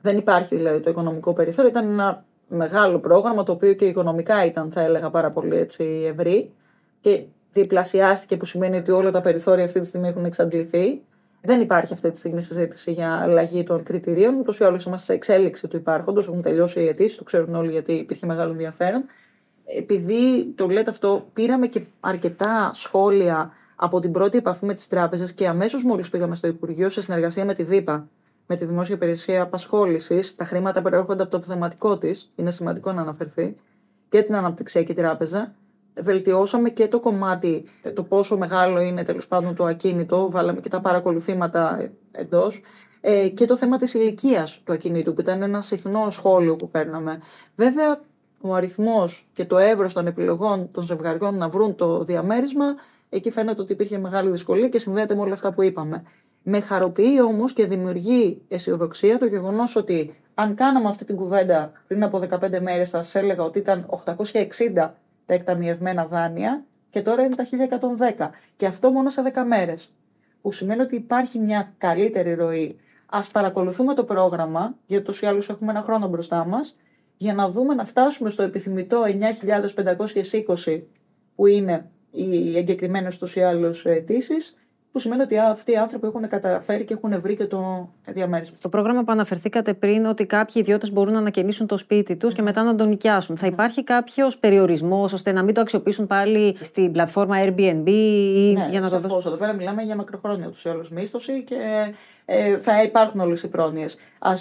Δεν 0.01 0.17
υπάρχει 0.17 0.57
δηλαδή 0.57 0.81
το 0.81 0.91
οικονομικό 0.91 1.33
περιθώριο. 1.33 1.71
Ήταν 1.71 1.91
ένα 1.91 2.25
μεγάλο 2.49 2.99
πρόγραμμα 2.99 3.43
το 3.43 3.53
οποίο 3.53 3.73
και 3.73 3.85
οικονομικά 3.85 4.45
ήταν, 4.45 4.71
θα 4.71 4.81
έλεγα, 4.81 5.11
πάρα 5.11 5.31
πολύ 5.31 5.57
έτσι, 5.57 5.85
ευρύ. 6.13 6.51
Και 7.01 7.23
διπλασιάστηκε, 7.61 8.37
που 8.37 8.45
σημαίνει 8.45 8.77
ότι 8.77 8.91
όλα 8.91 9.11
τα 9.11 9.21
περιθώρια 9.21 9.65
αυτή 9.65 9.81
τη 9.81 9.87
στιγμή 9.87 10.09
έχουν 10.09 10.25
εξαντληθεί. 10.25 11.01
Δεν 11.41 11.61
υπάρχει 11.61 11.93
αυτή 11.93 12.11
τη 12.11 12.19
στιγμή 12.19 12.41
συζήτηση 12.41 12.91
για 12.93 13.21
αλλαγή 13.23 13.63
των 13.63 13.83
κριτηρίων. 13.83 14.39
Ούτως 14.39 14.59
ή 14.59 14.65
άλλως 14.65 14.85
είμαστε 14.85 15.07
σε 15.07 15.13
εξέλιξη 15.13 15.69
του 15.69 15.77
υπάρχοντος. 15.77 16.27
Έχουν 16.27 16.43
τελειώσει 16.43 16.81
οι 16.81 16.87
αιτήσεις, 16.87 17.17
το 17.17 17.25
ξέρουν 17.25 17.55
όλοι 17.55 17.71
γιατί 17.71 17.93
υπήρχε 17.93 18.27
μεγάλο 18.27 18.51
ενδιαφέρον. 18.51 19.05
Επειδή 19.79 20.53
το 20.55 20.67
λέτε 20.67 20.91
αυτό, 20.91 21.27
πήραμε 21.33 21.67
και 21.67 21.83
αρκετά 22.01 22.71
σχόλια 22.73 23.51
από 23.77 24.01
την 24.01 24.13
πρώτη 24.13 24.39
επαφή 24.39 24.65
με 24.65 24.75
τις 24.75 24.89
τράπεζες 24.89 25.33
και 25.33 25.49
αμέσως 25.49 25.85
μόλις 25.85 26.09
πήγαμε 26.09 26.35
στο 26.35 26.47
Υπουργείο 26.47 26.89
σε 26.89 27.01
συνεργασία 27.01 27.45
με 27.45 27.55
τη 27.55 27.63
ΔΥΠΑ, 27.63 28.09
με 28.47 28.57
τη 28.57 28.65
Δημόσια 28.65 28.95
Υπηρεσία 28.95 29.43
Απασχόλησης, 29.43 30.35
τα 30.35 30.45
χρήματα 30.45 30.83
προέρχονται 30.83 31.23
από 31.23 31.31
το 31.31 31.43
θεματικό 31.43 31.99
της, 31.99 32.33
είναι 32.35 32.51
σημαντικό 32.51 32.93
να 32.93 33.01
αναφερθεί, 33.01 33.55
και 34.09 34.23
την 34.23 34.35
Αναπτυξιακή 34.35 34.95
Τράπεζα. 34.95 35.55
Βελτιώσαμε 36.03 36.69
και 36.71 36.89
το 36.89 37.01
κομμάτι, 37.01 37.65
το 37.95 38.03
πόσο 38.03 38.37
μεγάλο 38.37 38.81
είναι 38.81 39.03
τέλος 39.03 39.29
πάντων 39.29 39.55
το 39.55 39.65
ακίνητο, 39.65 40.31
βάλαμε 40.31 40.61
και 40.61 40.69
τα 40.69 40.81
παρακολουθήματα 40.81 41.91
εντός. 42.13 42.61
Ε, 43.01 43.29
και 43.29 43.45
το 43.45 43.57
θέμα 43.57 43.77
της 43.77 43.95
ηλικίας 43.95 44.61
του 44.65 44.73
ακινήτου, 44.73 45.15
που 45.15 45.21
ήταν 45.21 45.43
ένα 45.43 45.61
συχνό 45.61 46.11
σχόλιο 46.11 46.57
που 46.57 46.71
παίρναμε. 46.71 47.21
Βέβαια, 47.57 48.01
ο 48.41 48.55
αριθμός 48.55 49.29
και 49.33 49.45
το 49.45 49.59
εύρος 49.59 49.93
των 49.93 50.07
επιλογών 50.07 50.71
των 50.71 50.83
ζευγαριών 50.83 51.37
να 51.37 51.49
βρουν 51.49 51.75
το 51.75 52.05
διαμέρισμα 52.05 52.65
Εκεί 53.09 53.31
φαίνεται 53.31 53.61
ότι 53.61 53.73
υπήρχε 53.73 53.99
μεγάλη 53.99 54.31
δυσκολία 54.31 54.69
και 54.69 54.79
συνδέεται 54.79 55.15
με 55.15 55.21
όλα 55.21 55.33
αυτά 55.33 55.53
που 55.53 55.63
είπαμε. 55.63 56.03
Με 56.43 56.61
χαροποιεί 56.61 57.19
όμως 57.25 57.53
και 57.53 57.67
δημιουργεί 57.67 58.43
αισιοδοξία 58.49 59.19
το 59.19 59.27
γεγονός 59.27 59.77
ότι 59.77 60.21
αν 60.35 60.55
κάναμε 60.55 60.89
αυτή 60.89 61.05
την 61.05 61.17
κουβέντα 61.17 61.73
πριν 61.87 62.03
από 62.03 62.19
15 62.19 62.61
μέρες, 62.61 62.91
θα 62.91 63.03
σας 63.03 63.15
έλεγα 63.15 63.45
ότι 63.45 63.59
ήταν 63.59 63.87
860 64.75 64.91
τα 65.27 65.35
εκταμιευμένα 65.35 66.07
δάνεια 66.07 66.65
και 66.91 67.03
τώρα 67.03 67.23
είναι 67.23 67.35
τα 67.35 67.45
1110. 68.17 68.31
Και 68.57 68.67
αυτό 68.67 68.91
μόνο 68.91 69.09
σε 69.09 69.23
10 69.35 69.45
μέρες. 69.47 69.95
Που 70.43 70.53
σημαίνει 70.53 70.81
ότι 70.81 70.95
υπάρχει 70.95 71.39
μια 71.39 71.75
καλύτερη 71.79 72.35
ροή. 72.35 72.77
Α 73.07 73.21
παρακολουθούμε 73.33 73.95
το 73.95 74.05
πρόγραμμα, 74.05 74.75
γιατί 74.87 75.05
του 75.05 75.15
ή 75.25 75.27
άλλους 75.27 75.49
έχουμε 75.49 75.71
ένα 75.71 75.81
χρόνο 75.81 76.09
μπροστά 76.09 76.45
μας, 76.45 76.77
για 77.17 77.35
να 77.35 77.51
δούμε 77.51 77.75
να 77.75 77.85
φτάσουμε 77.85 78.31
στο 78.31 78.43
επιθυμητό 78.43 79.03
9.520 80.65 80.83
που 81.35 81.47
είναι 81.47 81.91
οι 82.11 82.57
εγκεκριμένες 82.57 83.19
του 83.19 83.29
ή 83.35 83.41
άλλου 83.41 83.71
αιτήσεις, 83.85 84.57
που 84.97 85.03
σημαίνει 85.03 85.23
ότι 85.23 85.39
αυτοί 85.39 85.73
οι 85.73 85.77
άνθρωποι 85.77 86.07
έχουν 86.07 86.29
καταφέρει 86.29 86.85
και 86.85 86.95
έχουν 86.95 87.21
βρει 87.21 87.37
και 87.37 87.45
το 87.45 87.89
διαμέρισμα. 88.07 88.57
Στο 88.57 88.69
πρόγραμμα 88.69 89.05
που 89.05 89.13
αναφερθήκατε 89.13 89.75
πριν, 89.75 90.07
ότι 90.07 90.27
κάποιοι 90.27 90.55
ιδιώτες 90.57 90.93
μπορούν 90.93 91.13
να 91.13 91.19
ανακαινήσουν 91.19 91.67
το 91.67 91.77
σπίτι 91.77 92.17
τους 92.17 92.35
και 92.35 92.43
μετά 92.43 92.63
να 92.63 92.75
τον 92.75 92.89
νοικιάσουν. 92.89 93.37
Θα 93.37 93.47
υπάρχει 93.47 93.85
κάποιος 93.85 94.39
περιορισμός 94.39 95.13
ώστε 95.13 95.33
να 95.33 95.43
μην 95.43 95.55
το 95.55 95.61
αξιοποιήσουν 95.61 96.07
πάλι 96.07 96.57
στην 96.61 96.93
πλατφόρμα 96.93 97.37
Airbnb 97.45 97.89
ή 97.89 98.53
ναι, 98.53 98.67
για 98.71 98.81
να 98.81 98.89
το 98.91 98.99
δώσουν; 98.99 99.33
Εδώ 99.33 99.41
πέρα 99.41 99.53
μιλάμε 99.53 99.83
για 99.83 99.97
μακροχρόνια 99.97 100.49
τους 100.49 100.65
ή 100.65 100.69
άλλου 100.69 100.85
μίσθωση 100.91 101.43
και 101.43 101.57
ε, 102.25 102.59
θα 102.59 102.83
υπάρχουν 102.83 103.21
όλες 103.21 103.43
οι 103.43 103.49
πρόνοιες. 103.49 103.97
Α 104.19 104.33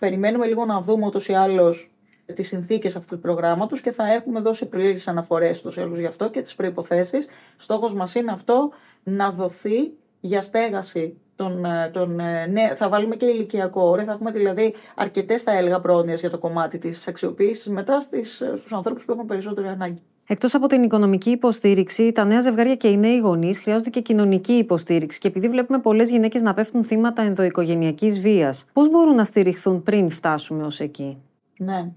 περιμένουμε 0.00 0.46
λίγο 0.46 0.64
να 0.64 0.80
δούμε 0.80 1.06
ούτως 1.06 1.28
ή 1.28 1.32
άλλως 1.32 1.90
τις 2.30 2.46
συνθήκες 2.46 2.96
αυτού 2.96 3.14
του 3.14 3.20
προγράμματος 3.20 3.80
και 3.80 3.90
θα 3.90 4.12
έχουμε 4.12 4.40
δώσει 4.40 4.66
πλήρες 4.66 5.08
αναφορές 5.08 5.60
του 5.60 5.80
άλλου 5.80 5.98
γι' 5.98 6.06
αυτό 6.06 6.30
και 6.30 6.40
τις 6.40 6.54
προποθέσει. 6.54 7.18
Στόχος 7.56 7.94
μας 7.94 8.14
είναι 8.14 8.32
αυτό 8.32 8.70
να 9.02 9.30
δοθεί 9.30 9.92
για 10.20 10.42
στέγαση 10.42 11.16
των, 11.36 11.64
ε, 11.64 11.90
των, 11.92 12.20
ε, 12.20 12.46
ναι, 12.46 12.74
θα 12.74 12.88
βάλουμε 12.88 13.16
και 13.16 13.26
ηλικιακό 13.26 13.82
όριο. 13.82 14.04
Θα 14.04 14.12
έχουμε 14.12 14.30
δηλαδή 14.30 14.74
αρκετές, 14.94 15.42
θα 15.42 15.52
έλεγα, 15.52 15.80
πρόνοιες 15.80 16.20
για 16.20 16.30
το 16.30 16.38
κομμάτι 16.38 16.78
της 16.78 17.08
αξιοποίησης 17.08 17.68
μετά 17.68 18.00
στους 18.00 18.72
ανθρώπους 18.72 19.04
που 19.04 19.12
έχουν 19.12 19.26
περισσότερη 19.26 19.68
ανάγκη. 19.68 20.02
Εκτός 20.26 20.54
από 20.54 20.66
την 20.66 20.82
οικονομική 20.82 21.30
υποστήριξη, 21.30 22.12
τα 22.12 22.24
νέα 22.24 22.40
ζευγάρια 22.40 22.74
και 22.74 22.88
οι 22.88 22.96
νέοι 22.96 23.18
γονείς 23.18 23.58
χρειάζονται 23.58 23.90
και 23.90 24.00
κοινωνική 24.00 24.52
υποστήριξη. 24.52 25.18
Και 25.18 25.28
επειδή 25.28 25.48
βλέπουμε 25.48 25.78
πολλές 25.78 26.10
γυναίκες 26.10 26.42
να 26.42 26.54
πέφτουν 26.54 26.84
θύματα 26.84 27.22
ενδοοικογενειακής 27.22 28.20
βίας, 28.20 28.66
πώς 28.72 28.90
μπορούν 28.90 29.14
να 29.14 29.24
στηριχθούν 29.24 29.82
πριν 29.82 30.10
φτάσουμε 30.10 30.64
ως 30.64 30.80
εκεί; 30.80 31.18
Ναι. 31.58 31.90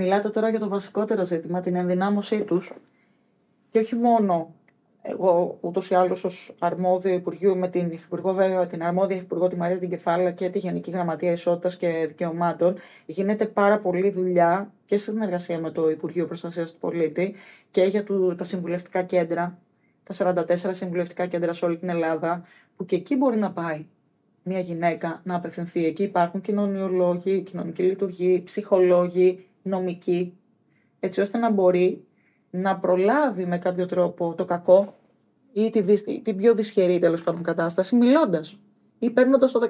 Μιλάτε 0.00 0.28
τώρα 0.28 0.48
για 0.48 0.58
το 0.58 0.68
βασικότερο 0.68 1.24
ζήτημα, 1.24 1.60
την 1.60 1.74
ενδυνάμωσή 1.74 2.44
τους 2.44 2.72
και 3.70 3.78
όχι 3.78 3.94
μόνο 3.94 4.54
εγώ 5.02 5.58
ούτως 5.60 5.90
ή 5.90 5.94
άλλως 5.94 6.24
ως 6.24 6.54
αρμόδιο 6.58 7.14
Υπουργείου 7.14 7.56
με 7.56 7.68
την 7.68 7.90
Υφυπουργό, 7.90 8.32
βέβαια, 8.32 8.66
την 8.66 8.82
αρμόδια 8.82 9.16
Υφυπουργό 9.16 9.46
τη 9.46 9.56
Μαρία 9.56 9.78
την 9.78 9.88
Κεφάλα 9.88 10.30
και 10.30 10.48
τη 10.48 10.58
Γενική 10.58 10.90
Γραμματεία 10.90 11.32
Ισότητας 11.32 11.76
και 11.76 12.04
Δικαιωμάτων, 12.08 12.76
γίνεται 13.06 13.46
πάρα 13.46 13.78
πολλή 13.78 14.10
δουλειά 14.10 14.72
και 14.84 14.96
σε 14.96 15.10
συνεργασία 15.10 15.58
με 15.58 15.70
το 15.70 15.90
Υπουργείο 15.90 16.26
Προστασίας 16.26 16.72
του 16.72 16.78
Πολίτη 16.78 17.34
και 17.70 17.82
για 17.82 18.04
του, 18.04 18.34
τα 18.34 18.44
συμβουλευτικά 18.44 19.02
κέντρα, 19.02 19.58
τα 20.02 20.34
44 20.48 20.54
συμβουλευτικά 20.70 21.26
κέντρα 21.26 21.52
σε 21.52 21.64
όλη 21.64 21.76
την 21.76 21.88
Ελλάδα, 21.88 22.44
που 22.76 22.84
και 22.84 22.96
εκεί 22.96 23.16
μπορεί 23.16 23.38
να 23.38 23.52
πάει 23.52 23.86
μια 24.42 24.58
γυναίκα 24.58 25.20
να 25.24 25.34
απευθυνθεί. 25.34 25.86
Εκεί 25.86 26.02
υπάρχουν 26.02 26.40
κοινωνιολόγοι, 26.40 27.40
κοινωνικοί 27.40 27.82
λειτουργοί, 27.82 28.42
ψυχολόγοι, 28.42 29.47
νομική, 29.62 30.38
έτσι 31.00 31.20
ώστε 31.20 31.38
να 31.38 31.50
μπορεί 31.50 32.06
να 32.50 32.78
προλάβει 32.78 33.46
με 33.46 33.58
κάποιο 33.58 33.86
τρόπο 33.86 34.34
το 34.34 34.44
κακό 34.44 34.94
ή 35.52 35.70
τη, 35.70 36.02
την 36.22 36.36
πιο 36.36 36.54
δυσχερή 36.54 36.98
τέλος 36.98 37.22
πάντων 37.22 37.42
κατάσταση, 37.42 37.96
μιλώντας 37.96 38.58
ή 38.98 39.10
παίρνοντας 39.10 39.52
το 39.52 39.60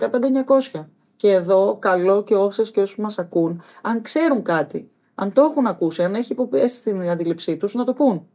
15900. 0.72 0.85
Και 1.16 1.33
εδώ, 1.33 1.77
καλό 1.79 2.22
και 2.22 2.35
όσες 2.35 2.70
και 2.70 2.81
όσους 2.81 2.98
μας 2.98 3.18
ακούν, 3.18 3.62
αν 3.83 4.03
ξέρουν 4.03 4.42
κάτι, 4.42 4.90
αν 5.14 5.33
το 5.33 5.42
έχουν 5.42 5.66
ακούσει, 5.66 6.03
αν 6.03 6.14
έχει 6.14 6.33
υποπέσει 6.33 6.77
στην 6.77 7.09
αντίληψή 7.09 7.57
τους, 7.57 7.74
να 7.74 7.85
το 7.85 7.92
πούν. 7.92 8.29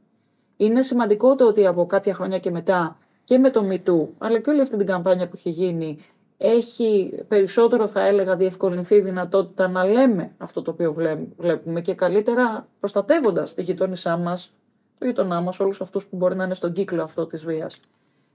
Είναι 0.58 0.82
σημαντικό 0.82 1.36
το 1.36 1.48
ότι 1.48 1.66
από 1.66 1.86
κάποια 1.86 2.14
χρόνια 2.14 2.40
και 2.40 2.52
μετά 2.52 2.98
και 3.24 3.38
με 3.38 3.50
το 3.50 3.68
MeToo, 3.70 4.08
αλλά 4.18 4.40
και 4.40 4.50
όλη 4.50 4.62
αυτή 4.62 4.78
την 4.78 4.86
καμπάνια 4.86 5.26
που 5.26 5.32
έχει 5.36 5.50
γίνει, 5.50 5.98
έχει 6.38 7.24
περισσότερο 7.28 7.88
θα 7.88 8.06
έλεγα 8.06 8.36
διευκολυνθεί 8.36 8.96
η 8.96 9.02
δυνατότητα 9.02 9.68
να 9.68 9.84
λέμε 9.86 10.32
αυτό 10.38 10.62
το 10.62 10.72
οποίο 10.72 10.94
βλέπουμε 11.38 11.82
και 11.82 11.94
καλύτερα 11.94 12.68
προστατεύοντας 12.80 13.54
τη 13.54 13.62
γειτόνισά 13.62 14.18
μας, 14.18 14.54
το 14.98 15.06
γειτονά 15.06 15.42
μας, 15.42 15.60
όλους 15.60 15.82
αυτούς 15.82 16.06
που 16.06 16.16
μπορεί 16.16 16.36
να 16.36 16.44
είναι 16.44 16.54
στον 16.54 16.74
κύκλο 16.74 17.04
αυτό 17.04 17.28
της 17.28 17.46
βίας. 17.46 17.80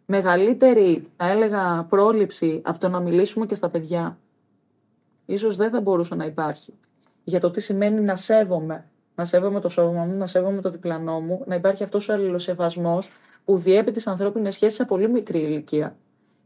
Μεγαλύτερη, 0.07 1.09
θα 1.17 1.31
έλεγα, 1.31 1.87
πρόληψη 1.89 2.61
από 2.65 2.79
το 2.79 2.89
να 2.89 3.01
μιλήσουμε 3.01 3.47
και 3.47 3.55
στα 3.55 3.69
παιδιά, 3.69 4.19
ίσως 5.27 5.57
δεν 5.57 5.71
θα 5.71 5.81
μπορούσε 5.81 6.15
να 6.15 6.25
υπάρχει. 6.25 6.75
Για 7.25 7.41
το 7.41 7.51
τι 7.51 7.61
σημαίνει 7.61 8.01
να 8.01 8.17
σέβομαι, 8.17 8.89
να 9.15 9.25
σέβομαι 9.25 9.61
το 9.61 9.69
σώμα 9.69 10.05
μου, 10.05 10.17
να 10.17 10.27
σέβομαι 10.27 10.61
το 10.61 10.71
διπλανό 10.71 11.21
μου, 11.21 11.43
να 11.47 11.55
υπάρχει 11.55 11.83
αυτός 11.83 12.09
ο 12.09 12.13
αλληλοσεβασμός 12.13 13.11
που 13.45 13.57
διέπει 13.57 13.91
τις 13.91 14.07
ανθρώπινες 14.07 14.55
σχέσεις 14.55 14.77
σε 14.77 14.85
πολύ 14.85 15.09
μικρή 15.09 15.39
ηλικία. 15.39 15.97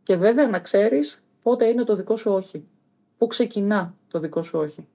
Και 0.02 0.16
βέβαια 0.16 0.48
να 0.48 0.58
ξέρεις 0.58 1.21
πότε 1.42 1.66
είναι 1.66 1.84
το 1.84 1.96
δικό 1.96 2.16
σου 2.16 2.30
όχι. 2.30 2.66
Πού 3.18 3.26
ξεκινά 3.26 3.94
το 4.08 4.18
δικό 4.18 4.42
σου 4.42 4.58
όχι. 4.58 4.88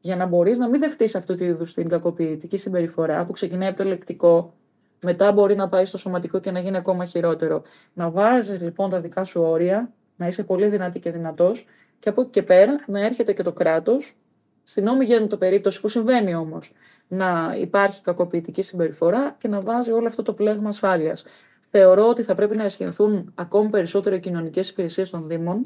Για 0.00 0.16
να 0.16 0.26
μπορείς 0.26 0.58
να 0.58 0.68
μην 0.68 0.80
δεχτείς 0.80 1.14
αυτού 1.14 1.34
του 1.34 1.44
είδους 1.44 1.72
την 1.72 1.88
κακοποιητική 1.88 2.56
συμπεριφορά 2.56 3.24
που 3.24 3.32
ξεκινάει 3.32 3.68
από 3.68 3.76
το 3.76 3.82
ελεκτικό, 3.82 4.54
μετά 5.00 5.32
μπορεί 5.32 5.54
να 5.54 5.68
πάει 5.68 5.84
στο 5.84 5.98
σωματικό 5.98 6.38
και 6.38 6.50
να 6.50 6.60
γίνει 6.60 6.76
ακόμα 6.76 7.04
χειρότερο. 7.04 7.62
Να 7.92 8.10
βάζεις 8.10 8.60
λοιπόν 8.60 8.88
τα 8.88 9.00
δικά 9.00 9.24
σου 9.24 9.42
όρια, 9.42 9.92
να 10.16 10.26
είσαι 10.26 10.44
πολύ 10.44 10.68
δυνατή 10.68 10.98
και 10.98 11.10
δυνατός, 11.10 11.66
και 11.98 12.08
από 12.08 12.20
εκεί 12.20 12.30
και 12.30 12.42
πέρα 12.42 12.84
να 12.86 13.00
έρχεται 13.00 13.32
και 13.32 13.42
το 13.42 13.52
κράτος, 13.52 14.16
στην 14.64 14.84
νόμη 14.84 15.26
το 15.26 15.36
περίπτωση 15.36 15.80
που 15.80 15.88
συμβαίνει 15.88 16.34
όμως, 16.34 16.72
να 17.08 17.54
υπάρχει 17.58 18.02
κακοποιητική 18.02 18.62
συμπεριφορά 18.62 19.36
και 19.38 19.48
να 19.48 19.60
βάζει 19.60 19.92
όλο 19.92 20.06
αυτό 20.06 20.22
το 20.22 20.32
πλέγμα 20.32 20.68
ασφάλειας. 20.68 21.24
Θεωρώ 21.70 22.08
ότι 22.08 22.22
θα 22.22 22.34
πρέπει 22.34 22.56
να 22.56 22.64
ασχοληθούν 22.64 23.32
ακόμη 23.34 23.68
περισσότερο 23.68 24.14
οι 24.14 24.20
κοινωνικές 24.20 24.68
υπηρεσίες 24.68 25.10
των 25.10 25.28
Δήμων, 25.28 25.60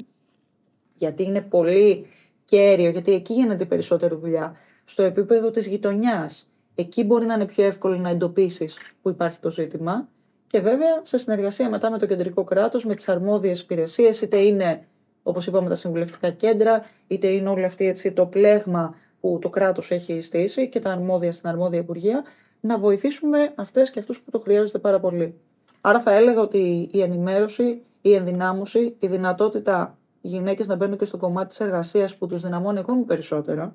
γιατί 0.95 1.23
είναι 1.23 1.41
πολύ 1.41 2.07
κέριο, 2.45 2.89
γιατί 2.89 3.13
εκεί 3.13 3.33
γίνεται 3.33 3.65
περισσότερη 3.65 4.15
δουλειά. 4.15 4.55
Στο 4.83 5.03
επίπεδο 5.03 5.51
της 5.51 5.67
γειτονιάς, 5.67 6.47
εκεί 6.75 7.03
μπορεί 7.03 7.25
να 7.25 7.33
είναι 7.33 7.45
πιο 7.45 7.63
εύκολο 7.63 7.97
να 7.97 8.09
εντοπίσεις 8.09 8.77
που 9.01 9.09
υπάρχει 9.09 9.39
το 9.39 9.51
ζήτημα. 9.51 10.07
Και 10.47 10.59
βέβαια 10.59 11.01
σε 11.01 11.17
συνεργασία 11.17 11.69
μετά 11.69 11.91
με 11.91 11.97
το 11.97 12.05
κεντρικό 12.05 12.43
κράτος, 12.43 12.85
με 12.85 12.95
τις 12.95 13.09
αρμόδιες 13.09 13.59
υπηρεσίες, 13.59 14.21
είτε 14.21 14.37
είναι 14.37 14.87
όπως 15.23 15.47
είπαμε 15.47 15.69
τα 15.69 15.75
συμβουλευτικά 15.75 16.29
κέντρα, 16.29 16.85
είτε 17.07 17.27
είναι 17.27 17.49
όλο 17.49 17.65
αυτή 17.65 17.87
έτσι, 17.87 18.11
το 18.11 18.25
πλέγμα 18.25 18.95
που 19.19 19.37
το 19.41 19.49
κράτος 19.49 19.91
έχει 19.91 20.21
στήσει 20.21 20.69
και 20.69 20.79
τα 20.79 20.91
αρμόδια 20.91 21.31
στην 21.31 21.49
αρμόδια 21.49 21.79
Υπουργεία, 21.79 22.23
να 22.59 22.77
βοηθήσουμε 22.77 23.53
αυτές 23.55 23.89
και 23.89 23.99
αυτούς 23.99 24.21
που 24.21 24.31
το 24.31 24.39
χρειάζονται 24.39 24.79
πάρα 24.79 24.99
πολύ. 24.99 25.39
Άρα 25.85 25.99
θα 25.99 26.11
έλεγα 26.11 26.41
ότι 26.41 26.89
η 26.91 27.01
ενημέρωση, 27.01 27.83
η 28.01 28.13
ενδυνάμωση, 28.13 28.95
η 28.99 29.07
δυνατότητα 29.07 29.97
γυναίκες 30.21 30.67
να 30.67 30.75
μπαίνουν 30.75 30.97
και 30.97 31.05
στο 31.05 31.17
κομμάτι 31.17 31.47
της 31.47 31.59
εργασίας 31.59 32.15
που 32.15 32.27
τους 32.27 32.41
δυναμώνει 32.41 32.79
ακόμη 32.79 33.03
περισσότερο, 33.03 33.73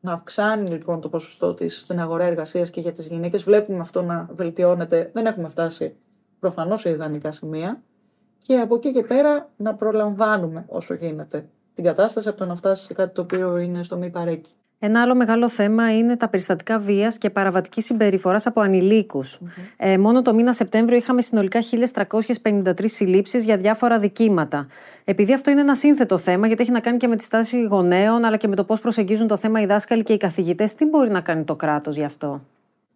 να 0.00 0.12
αυξάνει 0.12 0.70
λοιπόν 0.70 1.00
το 1.00 1.08
ποσοστό 1.08 1.54
της 1.54 1.78
στην 1.78 2.00
αγορά 2.00 2.24
εργασίας 2.24 2.70
και 2.70 2.80
για 2.80 2.92
τις 2.92 3.06
γυναίκες. 3.06 3.44
Βλέπουμε 3.44 3.78
αυτό 3.78 4.02
να 4.02 4.28
βελτιώνεται. 4.34 5.10
Δεν 5.14 5.26
έχουμε 5.26 5.48
φτάσει 5.48 5.96
προφανώς 6.38 6.80
σε 6.80 6.90
ιδανικά 6.90 7.32
σημεία. 7.32 7.82
Και 8.38 8.58
από 8.58 8.74
εκεί 8.74 8.92
και 8.92 9.02
πέρα 9.02 9.50
να 9.56 9.74
προλαμβάνουμε 9.74 10.64
όσο 10.68 10.94
γίνεται 10.94 11.48
την 11.74 11.84
κατάσταση 11.84 12.28
από 12.28 12.38
το 12.38 12.46
να 12.46 12.54
φτάσει 12.54 12.84
σε 12.84 12.92
κάτι 12.92 13.14
το 13.14 13.20
οποίο 13.20 13.56
είναι 13.56 13.82
στο 13.82 13.96
μη 13.96 14.10
παρέκει. 14.10 14.52
Ένα 14.84 15.02
άλλο 15.02 15.14
μεγάλο 15.14 15.48
θέμα 15.48 15.96
είναι 15.96 16.16
τα 16.16 16.28
περιστατικά 16.28 16.78
βίας 16.78 17.18
και 17.18 17.30
παραβατική 17.30 17.80
συμπεριφορά 17.82 18.40
από 18.44 18.62
Ε, 19.76 19.98
μόνο 19.98 20.22
το 20.22 20.34
μήνα 20.34 20.52
Σεπτέμβριο 20.52 20.96
είχαμε 20.96 21.22
συνολικά 21.22 21.60
1.353 21.70 22.72
συλλήψεις 22.84 23.44
για 23.44 23.56
διάφορα 23.56 23.98
δικήματα. 23.98 24.66
Επειδή 25.04 25.32
αυτό 25.32 25.50
είναι 25.50 25.60
ένα 25.60 25.74
σύνθετο 25.74 26.18
θέμα, 26.18 26.46
γιατί 26.46 26.62
έχει 26.62 26.70
να 26.70 26.80
κάνει 26.80 26.96
και 26.96 27.06
με 27.06 27.16
τη 27.16 27.24
στάση 27.24 27.62
γονέων, 27.62 28.24
αλλά 28.24 28.36
και 28.36 28.48
με 28.48 28.56
το 28.56 28.64
πώς 28.64 28.80
προσεγγίζουν 28.80 29.26
το 29.26 29.36
θέμα 29.36 29.60
οι 29.60 29.66
δάσκαλοι 29.66 30.02
και 30.02 30.12
οι 30.12 30.16
καθηγητές, 30.16 30.74
τι 30.74 30.86
μπορεί 30.86 31.10
να 31.10 31.20
κάνει 31.20 31.44
το 31.44 31.56
κράτος 31.56 31.96
γι' 31.96 32.04
αυτό; 32.04 32.40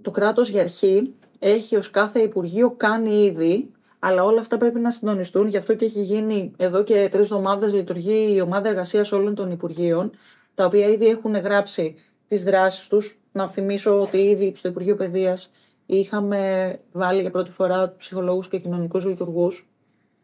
Το 0.03 0.11
κράτος 0.11 0.49
για 0.49 0.61
αρχή 0.61 1.15
έχει 1.39 1.77
ως 1.77 1.91
κάθε 1.91 2.21
Υπουργείο 2.21 2.71
κάνει 2.71 3.25
ήδη 3.25 3.71
αλλά 3.99 4.25
όλα 4.25 4.41
αυτά 4.41 4.57
πρέπει 4.57 4.79
να 4.79 4.91
συντονιστούν. 4.91 5.49
Γι' 5.49 5.57
αυτό 5.57 5.75
και 5.75 5.85
έχει 5.85 6.01
γίνει 6.01 6.53
εδώ 6.57 6.83
και 6.83 7.09
τρεις 7.11 7.25
εβδομάδες 7.25 7.73
λειτουργεί 7.73 8.35
η 8.35 8.41
ομάδα 8.41 8.69
εργασίας 8.69 9.13
όλων 9.13 9.35
των 9.35 9.51
Υπουργείων 9.51 10.11
τα 10.57 10.65
οποία 10.65 10.89
ήδη 10.89 11.07
έχουν 11.07 11.35
γράψει 11.35 11.95
τις 12.29 12.43
δράσεις 12.43 12.89
τους. 12.89 13.21
Να 13.33 13.49
θυμίσω 13.49 14.01
ότι 14.01 14.19
ήδη 14.19 14.53
στο 14.55 14.69
Υπουργείο 14.69 14.97
Παιδείας 14.97 15.51
είχαμε 15.87 16.73
βάλει 16.93 17.21
για 17.21 17.31
πρώτη 17.31 17.51
φορά 17.51 17.95
ψυχολόγους 17.97 18.49
και 18.49 18.59
κοινωνικούς 18.59 19.05
λειτουργούς 19.05 19.69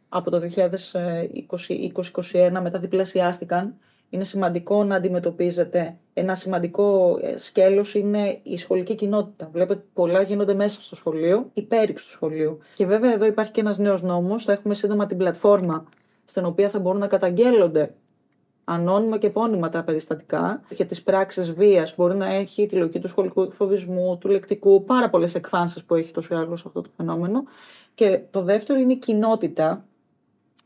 από 0.08 0.30
το 0.30 0.40
2020-2021, 0.56 2.60
μετά 2.62 2.78
διπλασιάστηκαν. 2.78 3.74
Είναι 4.10 4.24
σημαντικό 4.24 4.84
να 4.84 4.96
αντιμετωπίζετε. 4.96 5.96
Ένα 6.12 6.34
σημαντικό 6.34 7.18
ε, 7.22 7.36
σκέλος 7.36 7.94
είναι 7.94 8.38
η 8.42 8.56
σχολική 8.56 8.94
κοινότητα. 8.94 9.48
Βλέπετε 9.52 9.84
πολλά 9.92 10.22
γίνονται 10.22 10.54
μέσα 10.54 10.80
στο 10.80 10.94
σχολείο, 10.94 11.50
υπέρηξ 11.52 12.04
του 12.04 12.10
σχολείου. 12.10 12.58
Και 12.74 12.86
βέβαια 12.86 13.12
εδώ 13.12 13.24
υπάρχει 13.24 13.52
και 13.52 13.60
ένας 13.60 13.78
νέος 13.78 14.02
νόμος. 14.02 14.44
Θα 14.44 14.52
έχουμε 14.52 14.74
σύντομα 14.74 15.06
την 15.06 15.16
πλατφόρμα 15.16 15.84
στην 16.24 16.44
οποία 16.44 16.68
θα 16.68 16.78
μπορούν 16.78 17.00
να 17.00 17.06
καταγγέλλονται 17.06 17.94
ανώνυμα 18.64 19.18
και 19.18 19.26
επώνυμα 19.26 19.68
τα 19.68 19.84
περιστατικά 19.84 20.62
για 20.70 20.86
τις 20.86 21.02
πράξεις 21.02 21.52
βίας. 21.52 21.94
Μπορεί 21.96 22.14
να 22.14 22.26
έχει 22.26 22.66
τη 22.66 22.76
λογική 22.76 22.98
του 22.98 23.08
σχολικού 23.08 23.50
φοβισμού, 23.50 24.18
του 24.18 24.28
λεκτικού, 24.28 24.84
πάρα 24.84 25.10
πολλές 25.10 25.34
εκφάνσεις 25.34 25.84
που 25.84 25.94
έχει 25.94 26.12
τόσο 26.12 26.34
ή 26.34 26.36
άλλο 26.36 26.52
αυτό 26.52 26.80
το 26.80 26.90
φαινόμενο. 26.96 27.44
Και 27.94 28.20
το 28.30 28.42
δεύτερο 28.42 28.80
είναι 28.80 28.92
η 28.92 28.98
κοινότητα, 28.98 29.84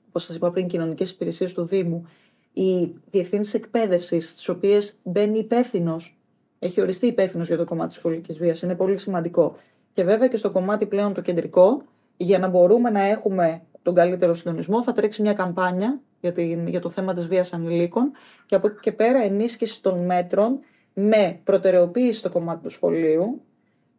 όπως 0.09 0.23
σας 0.23 0.37
είπα 0.37 0.51
πριν, 0.51 0.67
κοινωνικές 0.67 1.11
υπηρεσίες 1.11 1.53
του 1.53 1.65
Δήμου, 1.65 2.07
οι 2.53 2.95
διευθύνσει 3.11 3.57
εκπαίδευσης, 3.57 4.29
στις 4.29 4.49
οποίες 4.49 4.99
μπαίνει 5.03 5.39
υπεύθυνος, 5.39 6.19
έχει 6.59 6.81
οριστεί 6.81 7.07
υπεύθυνος 7.07 7.47
για 7.47 7.57
το 7.57 7.65
κομμάτι 7.65 7.89
της 7.89 7.97
σχολικής 7.97 8.39
βίας. 8.39 8.63
Είναι 8.63 8.75
πολύ 8.75 8.97
σημαντικό. 8.97 9.57
Και 9.93 10.05
βέβαια 10.05 10.29
και 10.29 10.37
στο 10.37 10.51
κομμάτι 10.51 10.87
πλέον 10.87 11.15
το 11.15 11.21
κεντρικό, 11.21 11.83
για 12.17 12.39
να 12.39 12.49
μπορούμε 12.49 12.91
να 12.91 13.01
έχουμε 13.01 13.63
τον 13.83 13.95
καλύτερο 13.95 14.35
συντονισμό, 14.35 14.83
θα 14.83 14.93
τρέξει 14.93 15.23
μια 15.23 15.33
καμπάνια 15.33 16.01
για, 16.21 16.33
την, 16.33 16.67
για 16.67 16.81
το 16.81 16.89
θέμα 16.91 17.13
της 17.13 17.29
βίας 17.29 17.53
ανηλίκων 17.53 18.13
και 18.47 18.55
από 18.55 18.67
εκεί 18.67 18.79
και 18.81 18.93
πέρα 18.93 19.23
ενίσχυση 19.23 19.83
των 19.83 20.05
μέτρων 20.05 20.59
με 20.93 21.41
προτεραιοποίηση 21.45 22.19
στο 22.19 22.31
κομμάτι 22.31 22.63
του 22.63 22.69
σχολείου. 22.69 23.41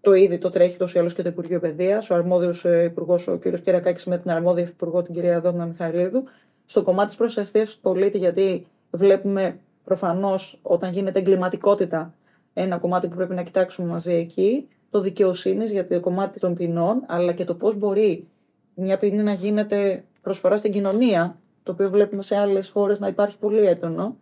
Το 0.02 0.14
ήδη 0.14 0.38
το 0.38 0.50
τρέχει 0.50 0.78
τόσο 0.78 0.98
ή 0.98 1.00
άλλως 1.00 1.14
και 1.14 1.22
το 1.22 1.30
Υπουργείο 1.30 1.60
Παιδείας, 1.60 2.10
ο 2.10 2.14
αρμόδιος 2.14 2.66
ε, 2.66 2.84
υπουργός, 2.84 3.28
ο 3.28 3.38
κ. 3.38 3.42
Κυριακάκης, 3.42 4.06
με 4.06 4.18
την 4.18 4.32
αρμόδια 4.32 4.64
υπουργό, 4.64 5.02
την 5.02 5.14
κυρία 5.14 5.42
Δόμνα 5.42 5.66
Μιχαηλίδου, 5.66 6.24
στο 6.66 6.82
κομμάτι 6.82 7.08
της 7.08 7.18
προστασίας 7.18 7.76
του 7.76 7.82
πολίτη, 7.82 8.18
γιατί 8.18 8.68
βλέπουμε 8.92 9.60
προφανώς 9.84 10.60
όταν 10.62 10.92
γίνεται 10.92 11.20
εγκληματικότητα 11.20 12.14
ένα 12.54 12.78
κομμάτι 12.78 13.08
που 13.08 13.16
πρέπει 13.16 13.34
να 13.34 13.44
κοιτάξουμε 13.44 13.88
μαζί 13.88 14.14
εκεί, 14.14 14.68
το 14.90 15.02
δικαιοσύνης 15.02 15.72
για 15.72 15.88
το 15.88 16.00
κομμάτι 16.00 16.40
των 16.40 16.54
ποινών, 16.54 17.04
αλλά 17.08 17.32
και 17.32 17.44
το 17.44 17.56
πώς 17.56 17.76
μπορεί 17.76 18.28
μια 18.74 18.98
ποινή 18.98 19.24
να 19.24 19.34
γίνεται 19.34 20.04
προσφορά 20.22 20.58
στην 20.58 20.72
κοινωνία, 20.72 21.40
το 21.68 21.74
οποίο 21.74 21.90
βλέπουμε 21.90 22.22
σε 22.22 22.36
άλλες 22.36 22.70
χώρες 22.70 23.00
να 23.00 23.08
υπάρχει 23.08 23.38
πολύ 23.38 23.66
έντονο. 23.66 24.18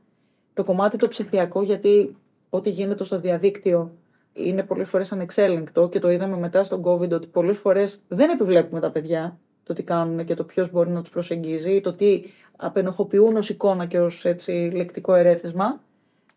Το 0.54 0.64
κομμάτι 0.64 0.98
το 0.98 1.08
ψηφιακό, 1.08 1.62
γιατί 1.62 2.16
ό,τι 2.50 2.70
γίνεται 2.70 3.04
στο 3.04 3.20
διαδίκτυο 3.20 3.92
είναι 4.34 4.64
πολλές 4.64 4.90
φορές 4.90 5.12
ανεξέλεγκτο 5.12 5.90
και 5.90 6.00
το 6.00 6.10
είδαμε 6.10 6.38
μετά 6.38 6.64
στον 6.64 6.84
COVID 6.86 7.12
ότι 7.12 7.28
πολλές 7.28 7.58
φορές 7.58 8.00
δεν 8.08 8.30
επιβλέπουμε 8.30 8.80
τα 8.80 8.92
παιδιά 8.92 9.38
το 9.64 9.74
τι 9.74 9.84
κάνουν 9.84 10.26
και 10.26 10.34
το 10.34 10.44
ποιος 10.44 10.72
μπορεί 10.72 10.90
να 10.90 11.02
τους 11.02 11.10
προσεγγίζει, 11.10 11.82
το 11.82 11.94
τι 11.94 12.24
απενοχοποιούν 12.58 13.36
ως 13.36 13.50
εικόνα 13.50 13.86
και 13.86 14.00
ως 14.00 14.26
λεκτικό 14.74 15.14
ερέθισμα. 15.14 15.82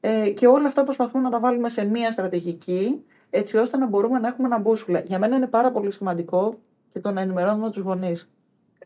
Ε, 0.01 0.31
και 0.31 0.47
όλα 0.47 0.67
αυτά 0.67 0.83
προσπαθούμε 0.83 1.23
να 1.23 1.31
τα 1.31 1.41
βάλουμε 1.41 1.69
σε 1.69 1.85
μία 1.85 2.11
στρατηγική, 2.11 3.05
έτσι 3.31 3.57
ώστε 3.57 3.77
να 3.77 3.87
μπορούμε 3.87 4.19
να 4.19 4.29
έχουμε 4.29 4.47
ένα 4.47 4.59
μπούσουλα. 4.59 5.01
Για 5.01 5.19
μένα 5.19 5.37
είναι 5.37 5.47
πάρα 5.47 5.71
πολύ 5.71 5.91
σημαντικό 5.91 6.59
και 6.93 7.01
το 7.01 7.11
να 7.11 7.21
ενημερώνουμε 7.21 7.71
τους 7.71 7.81
γονείς. 7.81 8.31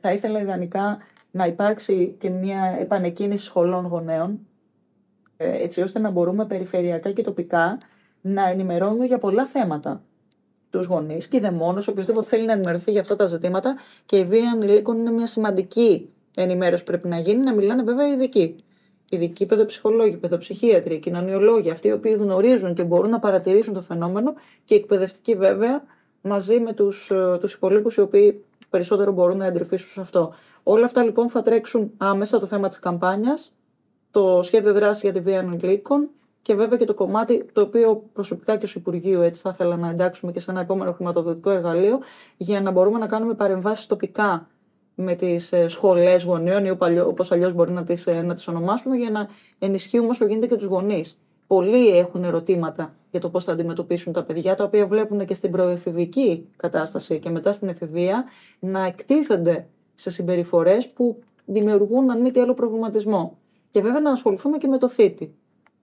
Θα 0.01 0.13
ήθελα 0.13 0.41
ιδανικά 0.41 0.99
να 1.33 1.47
υπάρξει 1.47 2.17
και 2.19 2.31
μια 2.31 2.77
επανεκκίνηση 2.81 3.45
σχολών 3.45 3.87
γονέων, 3.87 4.47
ε, 5.37 5.63
έτσι 5.63 5.81
ώστε 5.81 5.99
να 5.99 6.11
μπορούμε 6.11 6.47
περιφερειακά 6.47 7.11
και 7.11 7.23
τοπικά 7.23 7.79
να 8.21 8.49
ενημερώνουμε 8.49 9.05
για 9.05 9.19
πολλά 9.19 9.47
θέματα 9.47 10.03
τους 10.71 10.87
γονείς 10.87 11.29
και 11.29 11.41
δεν 11.41 11.55
μόνος, 11.55 11.89
οποιοδήποτε 11.89 12.27
θέλει 12.27 12.47
να 12.47 12.53
ενημερωθεί 12.53 12.91
για 12.91 13.01
αυτά 13.01 13.17
τα 13.17 13.25
ζητήματα 13.25 13.77
και 14.07 14.17
η 14.17 14.25
βία 14.25 14.51
ανηλίκων 14.51 14.99
είναι 14.99 15.11
μια 15.11 15.27
σημαντική 15.27 16.09
ενημέρωση 16.35 16.85
που 16.85 16.91
πρέπει 16.91 17.09
να 17.09 17.19
γίνει, 17.19 17.43
να 17.43 17.55
μιλάνε 17.55 17.83
βέβαια 17.83 18.09
οι 18.09 18.13
ειδικοί. 18.13 18.57
Ειδικοί 19.11 19.47
παιδοψυχολόγοι, 19.47 20.17
παιδοψυχίατροι, 20.17 20.99
κοινωνιολόγοι, 20.99 21.71
αυτοί 21.71 21.89
οι 21.89 21.93
οποίοι 21.93 22.17
γνωρίζουν 22.19 22.75
και 22.75 22.85
μπορούν 22.85 23.11
να 23.11 23.19
παρατηρήσουν 23.19 23.75
το 23.75 23.81
φαινόμενο 23.81 24.35
και 24.65 24.75
οι 24.75 24.77
εκπαιδευτικοί 24.77 25.35
βέβαια 25.35 25.85
μαζί 26.21 26.61
με 26.61 26.73
τους 26.73 27.07
τους 27.41 27.53
ε, 27.53 27.57
υπολείπους 27.57 27.97
οι 27.97 28.01
οποίοι 28.01 28.45
περισσότερο 28.71 29.13
μπορούν 29.13 29.37
να 29.37 29.47
εντρυφήσουν 29.47 29.89
σε 29.93 30.01
αυτό. 30.01 30.35
Όλα 30.63 30.85
αυτά 30.85 31.03
λοιπόν 31.03 31.29
θα 31.29 31.43
τρέξουν 31.43 31.93
άμεσα 31.97 32.39
το 32.39 32.47
θέμα 32.47 32.69
της 32.69 32.79
καμπάνιας, 32.79 33.53
το 34.11 34.43
σχέδιο 34.43 34.73
δράσης 34.73 35.03
για 35.03 35.13
τη 35.13 35.21
βία 35.21 35.39
ανηλίκων 35.39 36.09
και 36.43 36.55
βέβαια 36.55 36.79
και 36.79 36.85
το 36.85 36.95
κομμάτι 36.95 37.45
το 37.53 37.61
οποίο 37.61 38.03
προσωπικά 38.13 38.57
και 38.57 38.65
ως 38.65 38.75
Υπουργείο 38.75 39.23
έτσι 39.23 39.41
θα 39.41 39.51
ήθελα 39.53 39.77
να 39.77 39.89
εντάξουμε 39.89 40.33
και 40.33 40.41
σε 40.41 40.51
ένα 40.51 40.61
επόμενο 40.61 40.93
χρηματοδοτικό 40.93 41.51
εργαλείο 41.51 42.01
για 42.37 42.61
να 42.61 42.71
μπορούμε 42.71 42.99
να 42.99 43.07
κάνουμε 43.07 43.35
παρεμβάσεις 43.35 43.87
τοπικά 43.87 44.49
με 44.95 45.15
τις 45.15 45.53
ε, 45.53 45.69
σχολές 45.69 46.25
γονέων 46.25 46.65
ή 46.65 46.71
όπως 47.01 47.33
αλλιώς 47.33 47.53
μπορεί 47.53 47.73
να 47.73 47.83
τις 47.83 48.07
ε, 48.07 48.23
να 48.23 48.35
τις 48.35 48.49
ονομάσουμε, 48.49 48.97
για 48.97 49.11
να 49.11 49.29
ενισχύουμε 49.59 50.09
όσο 50.09 50.25
γίνεται 50.25 50.47
και 50.47 50.57
τους 50.57 50.65
γονείς. 50.65 51.19
Πολλοί 51.47 51.89
έχουν 51.89 52.25
ερωτήματα 52.25 52.95
για 53.11 53.21
το 53.21 53.31
πώς 53.31 53.45
θα 53.45 53.53
αντιμετωπίσουν 53.53 54.13
τα 54.13 54.25
παιδιά, 54.25 54.55
τα 54.55 54.65
οποία 54.65 54.87
βλέπουν 54.87 55.25
και 55.25 55.35
στην 55.35 55.51
προεφηβική 55.51 56.49
κατάσταση 56.57 57.19
και 57.19 57.31
μετά 57.31 57.53
στην 57.53 57.69
εφηβεία 57.69 58.25
να 58.59 58.85
εκτίθενται 58.85 59.67
σε 59.95 60.11
συμπεριφορές 60.11 60.89
που 60.89 61.19
δημιουργούν, 61.45 62.11
αν 62.11 62.21
μη 62.21 62.31
τι 62.31 62.41
άλλο, 62.41 62.55
προβληματισμό. 62.55 63.39
Και 63.71 63.81
βέβαια 63.81 64.01
να 64.01 64.11
ασχοληθούμε 64.11 64.57
και 64.57 64.69
με 64.69 64.79
το 64.79 64.89
θήτη. 64.89 65.35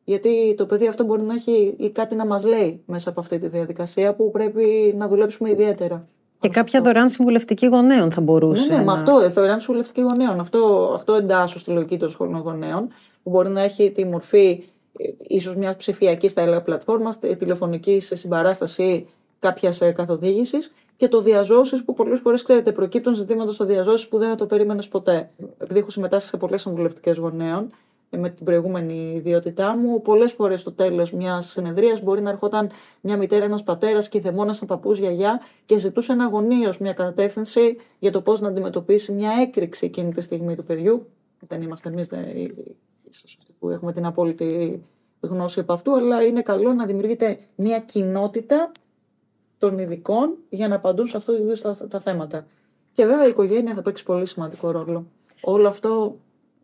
Γιατί 0.03 0.55
το 0.57 0.65
παιδί 0.65 0.87
αυτό 0.87 1.03
μπορεί 1.03 1.21
να 1.21 1.33
έχει 1.33 1.75
ή 1.77 1.89
κάτι 1.89 2.15
να 2.15 2.25
μας 2.25 2.43
λέει 2.43 2.81
μέσα 2.85 3.09
από 3.09 3.19
αυτή 3.19 3.39
τη 3.39 3.47
διαδικασία 3.47 4.15
που 4.15 4.31
πρέπει 4.31 4.93
να 4.97 5.07
δουλέψουμε 5.07 5.49
ιδιαίτερα. 5.49 5.99
Και 6.39 6.47
κάποια 6.47 6.81
δωρεάν 6.81 7.09
συμβουλευτική 7.09 7.65
γονέων 7.65 8.11
θα 8.11 8.21
μπορούσε. 8.21 8.65
Ναι, 8.65 8.77
ναι, 8.77 8.83
να... 8.83 8.83
με 8.83 8.91
αυτό, 8.91 9.29
δωρεάν 9.29 9.59
συμβουλευτική 9.59 10.01
γονέων. 10.01 10.39
Αυτό, 10.39 10.91
αυτό 10.93 11.13
εντάσσω 11.13 11.59
στη 11.59 11.71
λογική 11.71 11.97
των 11.97 12.09
σχολών 12.09 12.41
γονέων, 12.41 12.87
που 13.23 13.29
μπορεί 13.29 13.49
να 13.49 13.61
έχει 13.61 13.91
τη 13.91 14.05
μορφή 14.05 14.63
ε, 14.97 15.09
ίσως 15.27 15.55
μιας 15.55 15.75
ψηφιακής 15.75 16.33
θα 16.33 16.41
έλεγα 16.41 16.61
πλατφόρμα, 16.61 17.09
τηλεφωνικής 17.37 18.11
συμπαράσταση 18.13 19.07
κάποιας 19.39 19.81
ε, 19.81 19.91
καθοδήγησης 19.91 20.73
και 20.99 21.07
το 21.07 21.21
διαζώσεις 21.21 21.83
που 21.83 21.93
πολλές 21.93 22.19
φορές 22.19 22.43
ξέρετε 22.43 22.71
προκύπτουν 22.71 23.13
ζητήματα 23.13 23.51
στο 23.51 23.65
διαζώσεις 23.65 24.07
που 24.07 24.17
δεν 24.17 24.29
θα 24.29 24.35
το 24.35 24.45
περίμενες 24.45 24.87
ποτέ. 24.87 25.29
Επειδή 25.57 25.79
έχω 25.79 25.89
συμμετάσχει 25.89 26.29
σε 26.29 26.37
πολλές 26.37 26.61
συμβουλευτικές 26.61 27.17
γονέων, 27.17 27.71
με 28.09 28.29
την 28.29 28.45
προηγούμενη 28.45 29.13
ιδιότητά 29.15 29.75
μου. 29.77 30.01
Πολλές 30.01 30.31
φορές 30.31 30.59
στο 30.61 30.71
τέλος 30.71 31.13
μιας 31.13 31.45
συνεδρίας 31.45 32.01
μπορεί 32.01 32.21
να 32.21 32.29
ερχόταν 32.29 32.69
μια 33.01 33.17
μητέρα, 33.17 33.45
ένας 33.45 33.63
πατέρας 33.63 34.09
και 34.09 34.19
δαιμόνα, 34.19 34.43
ένας 34.43 34.63
παππούς, 34.65 34.97
γιαγιά 34.97 35.41
και 35.65 35.77
ζητούσε 35.77 36.11
ένα 36.11 36.27
γονείο 36.27 36.73
μια 36.79 36.93
κατεύθυνση 36.93 37.77
για 37.99 38.11
το 38.11 38.21
πώς 38.21 38.39
να 38.39 38.47
αντιμετωπίσει 38.47 39.11
μια 39.11 39.31
έκρηξη 39.41 39.85
εκείνη 39.85 40.13
τη 40.13 40.21
στιγμή 40.21 40.55
του 40.55 40.63
παιδιού. 40.63 41.07
Δεν 41.47 41.61
είμαστε 41.61 41.89
εμείς 41.89 42.09
που 43.59 43.69
έχουμε 43.69 43.91
την 43.91 44.05
απόλυτη 44.05 44.81
γνώση 45.19 45.59
από 45.59 45.73
αυτού, 45.73 45.95
αλλά 45.95 46.23
είναι 46.23 46.41
καλό 46.41 46.73
να 46.73 46.85
δημιουργείται 46.85 47.39
μια 47.55 47.79
κοινότητα 47.79 48.71
των 49.59 49.77
ειδικών 49.77 50.37
για 50.49 50.67
να 50.67 50.75
απαντούν 50.75 51.07
σε 51.07 51.17
αυτό 51.17 51.33
τα, 51.61 51.87
τα 51.87 51.99
θέματα. 51.99 52.47
Και 52.93 53.05
βέβαια 53.05 53.25
η 53.25 53.29
οικογένεια 53.29 53.73
θα 53.73 53.81
παίξει 53.81 54.03
πολύ 54.03 54.25
σημαντικό 54.25 54.71
ρόλο. 54.71 55.05
Όλο 55.41 55.67
αυτό 55.67 56.17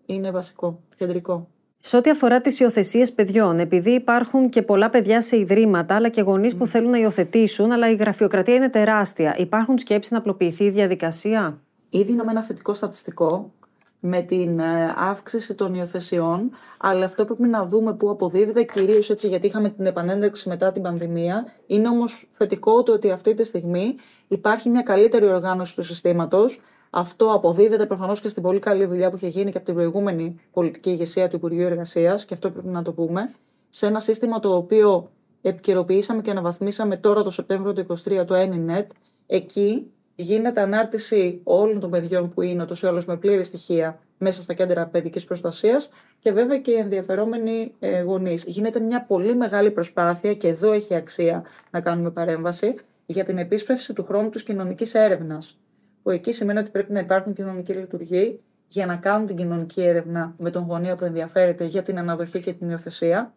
είναι 0.05 0.31
βασικό, 0.31 0.79
κεντρικό. 0.97 1.47
Σε 1.79 1.97
ό,τι 1.97 2.09
αφορά 2.09 2.41
τις 2.41 2.59
υιοθεσίες 2.59 3.11
παιδιών, 3.13 3.59
επειδή 3.59 3.91
υπάρχουν 3.91 4.49
και 4.49 4.61
πολλά 4.61 4.89
παιδιά 4.89 5.21
σε 5.21 5.37
ιδρύματα, 5.37 5.95
αλλά 5.95 6.09
και 6.09 6.21
γονείς 6.21 6.55
που 6.55 6.67
θέλουν 6.67 6.89
να 6.89 6.97
υιοθετήσουν, 6.97 7.71
αλλά 7.71 7.89
η 7.89 7.95
γραφειοκρατία 7.95 8.55
είναι 8.55 8.69
τεράστια, 8.69 9.35
υπάρχουν 9.37 9.77
σκέψεις 9.77 10.11
να 10.11 10.17
απλοποιηθεί 10.17 10.63
η 10.63 10.69
διαδικασία; 10.69 11.59
Ήδη 11.89 12.11
είχαμε 12.11 12.31
ένα 12.31 12.43
θετικό 12.43 12.73
στατιστικό 12.73 13.53
με 13.99 14.21
την 14.21 14.59
ε, 14.59 14.93
αύξηση 14.95 15.53
των 15.53 15.73
υιοθεσιών, 15.73 16.51
αλλά 16.77 17.05
αυτό 17.05 17.25
πρέπει 17.25 17.47
να 17.47 17.65
δούμε 17.65 17.93
πού 17.93 18.09
αποδίδεται, 18.09 18.63
κυρίως 18.63 19.09
έτσι 19.09 19.27
γιατί 19.27 19.47
είχαμε 19.47 19.69
την 19.69 19.85
επανένταξη 19.85 20.49
μετά 20.49 20.71
την 20.71 20.81
πανδημία. 20.81 21.45
Είναι 21.67 21.87
όμως 21.87 22.29
θετικό 22.31 22.83
το 22.83 22.91
ότι 22.91 23.11
αυτή 23.11 23.33
τη 23.33 23.43
στιγμή 23.43 23.95
υπάρχει 24.27 24.69
μια 24.69 24.81
καλύτερη 24.81 25.25
οργάνωση 25.25 25.75
του 25.75 25.83
συστήματος, 25.83 26.61
αυτό 26.89 27.33
αποδίδεται 27.33 27.85
προφανώς 27.85 28.21
και 28.21 28.29
στην 28.29 28.43
πολύ 28.43 28.59
καλή 28.59 28.85
δουλειά 28.85 29.09
που 29.09 29.15
είχε 29.15 29.27
γίνει 29.27 29.51
και 29.51 29.57
από 29.57 29.65
την 29.65 29.75
προηγούμενη 29.75 30.39
πολιτική 30.51 30.89
ηγεσία 30.89 31.27
του 31.27 31.35
Υπουργείου 31.35 31.65
Εργασίας, 31.65 32.25
και 32.25 32.33
αυτό 32.33 32.51
πρέπει 32.51 32.67
να 32.67 32.81
το 32.81 32.93
πούμε, 32.93 33.33
σε 33.69 33.85
ένα 33.85 33.99
σύστημα 33.99 34.39
το 34.39 34.55
οποίο 34.55 35.09
επικαιροποιήσαμε 35.41 36.21
και 36.21 36.31
αναβαθμίσαμε 36.31 36.97
τώρα 36.97 37.23
το 37.23 37.29
Σεπτέμβριο 37.29 37.73
του 37.73 37.85
2023 38.03 38.25
το 38.25 38.35
ENINET. 38.35 38.85
Εκεί 39.25 39.91
γίνεται 40.15 40.61
ανάρτηση 40.61 41.39
όλων 41.43 41.79
των 41.79 41.89
παιδιών 41.89 42.29
που 42.29 42.41
είναι 42.41 42.63
ούτως 42.63 42.81
ή 42.81 42.87
άλλως 42.87 43.05
με 43.05 43.17
πλήρη 43.17 43.43
στοιχεία 43.43 43.99
μέσα 44.17 44.41
στα 44.41 44.53
κέντρα 44.53 44.85
παιδικής 44.87 45.23
προστασίας 45.23 45.89
και 46.19 46.31
βέβαια 46.31 46.57
και 46.57 46.71
οι 46.71 46.75
ενδιαφερόμενοι 46.75 47.73
ε, 47.79 48.01
γονείς. 48.01 48.43
Γίνεται 48.43 48.79
μια 48.79 49.05
πολύ 49.05 49.35
μεγάλη 49.35 49.71
προσπάθεια 49.71 50.33
και 50.33 50.47
εδώ 50.47 50.71
έχει 50.71 50.95
αξία 50.95 51.45
να 51.71 51.81
κάνουμε 51.81 52.11
παρέμβαση 52.11 52.75
για 53.05 53.23
την 53.23 53.37
επίσπευση 53.37 53.93
του 53.93 54.03
χρόνου 54.03 54.29
της 54.29 54.43
κοινωνικής 54.43 54.93
έρευνας 54.93 55.59
που 56.03 56.09
εκεί 56.09 56.31
σημαίνει 56.31 56.59
ότι 56.59 56.69
πρέπει 56.69 56.91
να 56.91 56.99
υπάρχουν 56.99 57.33
κοινωνικοί 57.33 57.73
λειτουργοί 57.73 58.39
για 58.67 58.85
να 58.85 58.95
κάνουν 58.95 59.25
την 59.25 59.35
κοινωνική 59.35 59.81
έρευνα 59.81 60.35
με 60.37 60.49
τον 60.49 60.65
γονέα 60.67 60.95
που 60.95 61.05
ενδιαφέρεται 61.05 61.65
για 61.65 61.81
την 61.81 61.99
αναδοχή 61.99 62.39
και 62.39 62.53
την 62.53 62.69
υιοθεσία. 62.69 63.33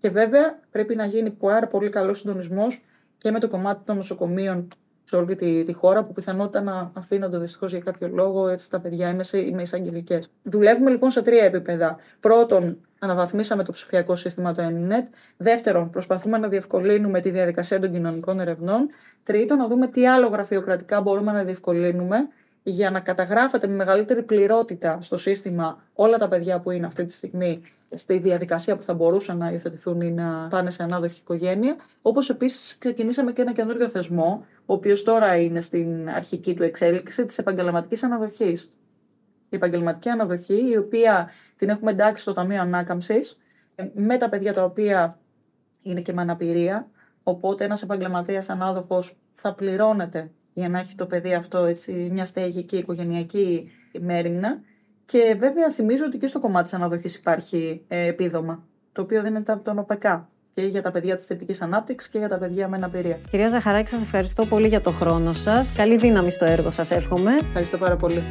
Και 0.00 0.10
βέβαια 0.10 0.60
πρέπει 0.70 0.94
να 0.94 1.04
γίνει 1.04 1.30
πάρα 1.30 1.66
πολύ 1.66 1.88
καλός 1.88 2.18
συντονισμός 2.18 2.84
και 3.18 3.30
με 3.30 3.40
το 3.40 3.48
κομμάτι 3.48 3.84
των 3.84 3.96
νοσοκομείων 3.96 4.68
σε 5.08 5.16
όλη 5.16 5.34
τη, 5.34 5.62
τη 5.62 5.72
χώρα, 5.72 6.04
που 6.04 6.12
πιθανότητα 6.12 6.60
να 6.60 6.90
αφήνονται 6.94 7.38
δυστυχώς 7.38 7.70
για 7.70 7.80
κάποιο 7.80 8.08
λόγο 8.08 8.48
έτσι, 8.48 8.70
τα 8.70 8.80
παιδιά 8.80 9.16
ή 9.32 9.52
με 9.52 9.62
εισαγγελικές. 9.62 10.28
Δουλεύουμε 10.42 10.90
λοιπόν 10.90 11.10
σε 11.10 11.22
τρία 11.22 11.44
επίπεδα. 11.44 11.96
Πρώτον, 12.20 12.78
αναβαθμίσαμε 12.98 13.64
το 13.64 13.72
ψηφιακό 13.72 14.14
σύστημα 14.14 14.54
το 14.54 14.62
ENINET. 14.62 15.08
Δεύτερον, 15.36 15.90
προσπαθούμε 15.90 16.38
να 16.38 16.48
διευκολύνουμε 16.48 17.20
τη 17.20 17.30
διαδικασία 17.30 17.80
των 17.80 17.92
κοινωνικών 17.92 18.40
ερευνών. 18.40 18.88
Τρίτον, 19.22 19.58
να 19.58 19.68
δούμε 19.68 19.86
τι 19.86 20.06
άλλο 20.06 20.26
γραφειοκρατικά 20.26 21.00
μπορούμε 21.00 21.32
να 21.32 21.44
διευκολύνουμε 21.44 22.16
για 22.62 22.90
να 22.90 23.00
καταγράφεται 23.00 23.66
με 23.66 23.74
μεγαλύτερη 23.74 24.22
πληρότητα 24.22 24.98
στο 25.00 25.16
σύστημα 25.16 25.82
όλα 25.94 26.18
τα 26.18 26.28
παιδιά 26.28 26.60
που 26.60 26.70
είναι 26.70 26.86
αυτή 26.86 27.04
τη 27.04 27.12
στιγμή 27.12 27.62
στη 27.94 28.18
διαδικασία 28.18 28.76
που 28.76 28.82
θα 28.82 28.94
μπορούσαν 28.94 29.36
να 29.36 29.50
υιοθετηθούν 29.50 30.00
ή 30.00 30.10
να 30.10 30.48
πάνε 30.48 30.70
σε 30.70 30.82
ανάδοχη 30.82 31.20
οικογένεια. 31.20 31.76
Όπως 32.02 32.30
επίσης 32.30 32.78
ξεκινήσαμε 32.78 33.32
και 33.32 33.42
ένα 33.42 33.52
καινούριο 33.52 33.88
θεσμό, 33.88 34.46
ο 34.66 34.72
οποίος 34.72 35.02
τώρα 35.02 35.36
είναι 35.36 35.60
στην 35.60 36.08
αρχική 36.08 36.54
του 36.54 36.62
εξέλιξη, 36.62 37.24
της 37.24 37.38
επαγγελματικής 37.38 38.02
αναδοχής. 38.02 38.62
Η 39.48 39.56
επαγγελματική 39.56 40.08
αναδοχή, 40.08 40.70
η 40.70 40.76
οποία 40.76 41.30
την 41.56 41.68
έχουμε 41.68 41.90
εντάξει 41.90 42.22
στο 42.22 42.32
Ταμείο 42.32 42.60
Ανάκαμψης, 42.60 43.38
με 43.94 44.16
τα 44.16 44.28
παιδιά 44.28 44.52
τα 44.52 44.64
οποία 44.64 45.18
είναι 45.82 46.00
και 46.00 46.12
με 46.12 46.20
αναπηρία. 46.20 46.90
Οπότε 47.22 47.64
ένας 47.64 47.82
επαγγελματίας 47.82 48.48
ανάδοχος 48.48 49.18
θα 49.32 49.54
πληρώνεται 49.54 50.30
για 50.52 50.68
να 50.68 50.78
έχει 50.78 50.94
το 50.94 51.06
παιδί 51.06 51.34
αυτό 51.34 51.64
έτσι, 51.64 52.08
μια 52.12 52.26
στέγη 52.26 52.66
οικογενειακή 52.70 53.70
μέρημνα 54.00 54.60
και 55.06 55.36
βέβαια 55.38 55.70
θυμίζω 55.70 56.04
ότι 56.04 56.18
και 56.18 56.26
στο 56.26 56.40
κομμάτι 56.40 56.62
της 56.62 56.74
αναδοχής 56.74 57.14
υπάρχει 57.14 57.84
ε, 57.88 58.06
επίδομα, 58.06 58.64
το 58.92 59.02
οποίο 59.02 59.22
δίνεται 59.22 59.52
από 59.52 59.64
τον 59.64 59.78
ΟΠΕΚΑ 59.78 60.28
και 60.54 60.62
για 60.62 60.82
τα 60.82 60.90
παιδιά 60.90 61.16
της 61.16 61.26
τυπικής 61.26 61.62
ανάπτυξης 61.62 62.10
και 62.10 62.18
για 62.18 62.28
τα 62.28 62.38
παιδιά 62.38 62.68
με 62.68 62.76
αναπηρία. 62.76 63.20
Κυρία 63.30 63.48
Ζαχαράκη, 63.48 63.88
σας 63.88 64.02
ευχαριστώ 64.02 64.46
πολύ 64.46 64.68
για 64.68 64.80
το 64.80 64.90
χρόνο 64.90 65.32
σας. 65.32 65.74
Καλή 65.76 65.96
δύναμη 65.96 66.30
στο 66.30 66.44
έργο 66.44 66.70
σας, 66.70 66.90
εύχομαι. 66.90 67.36
Ευχαριστώ 67.42 67.78
πάρα 67.78 67.96
πολύ. 67.96 68.22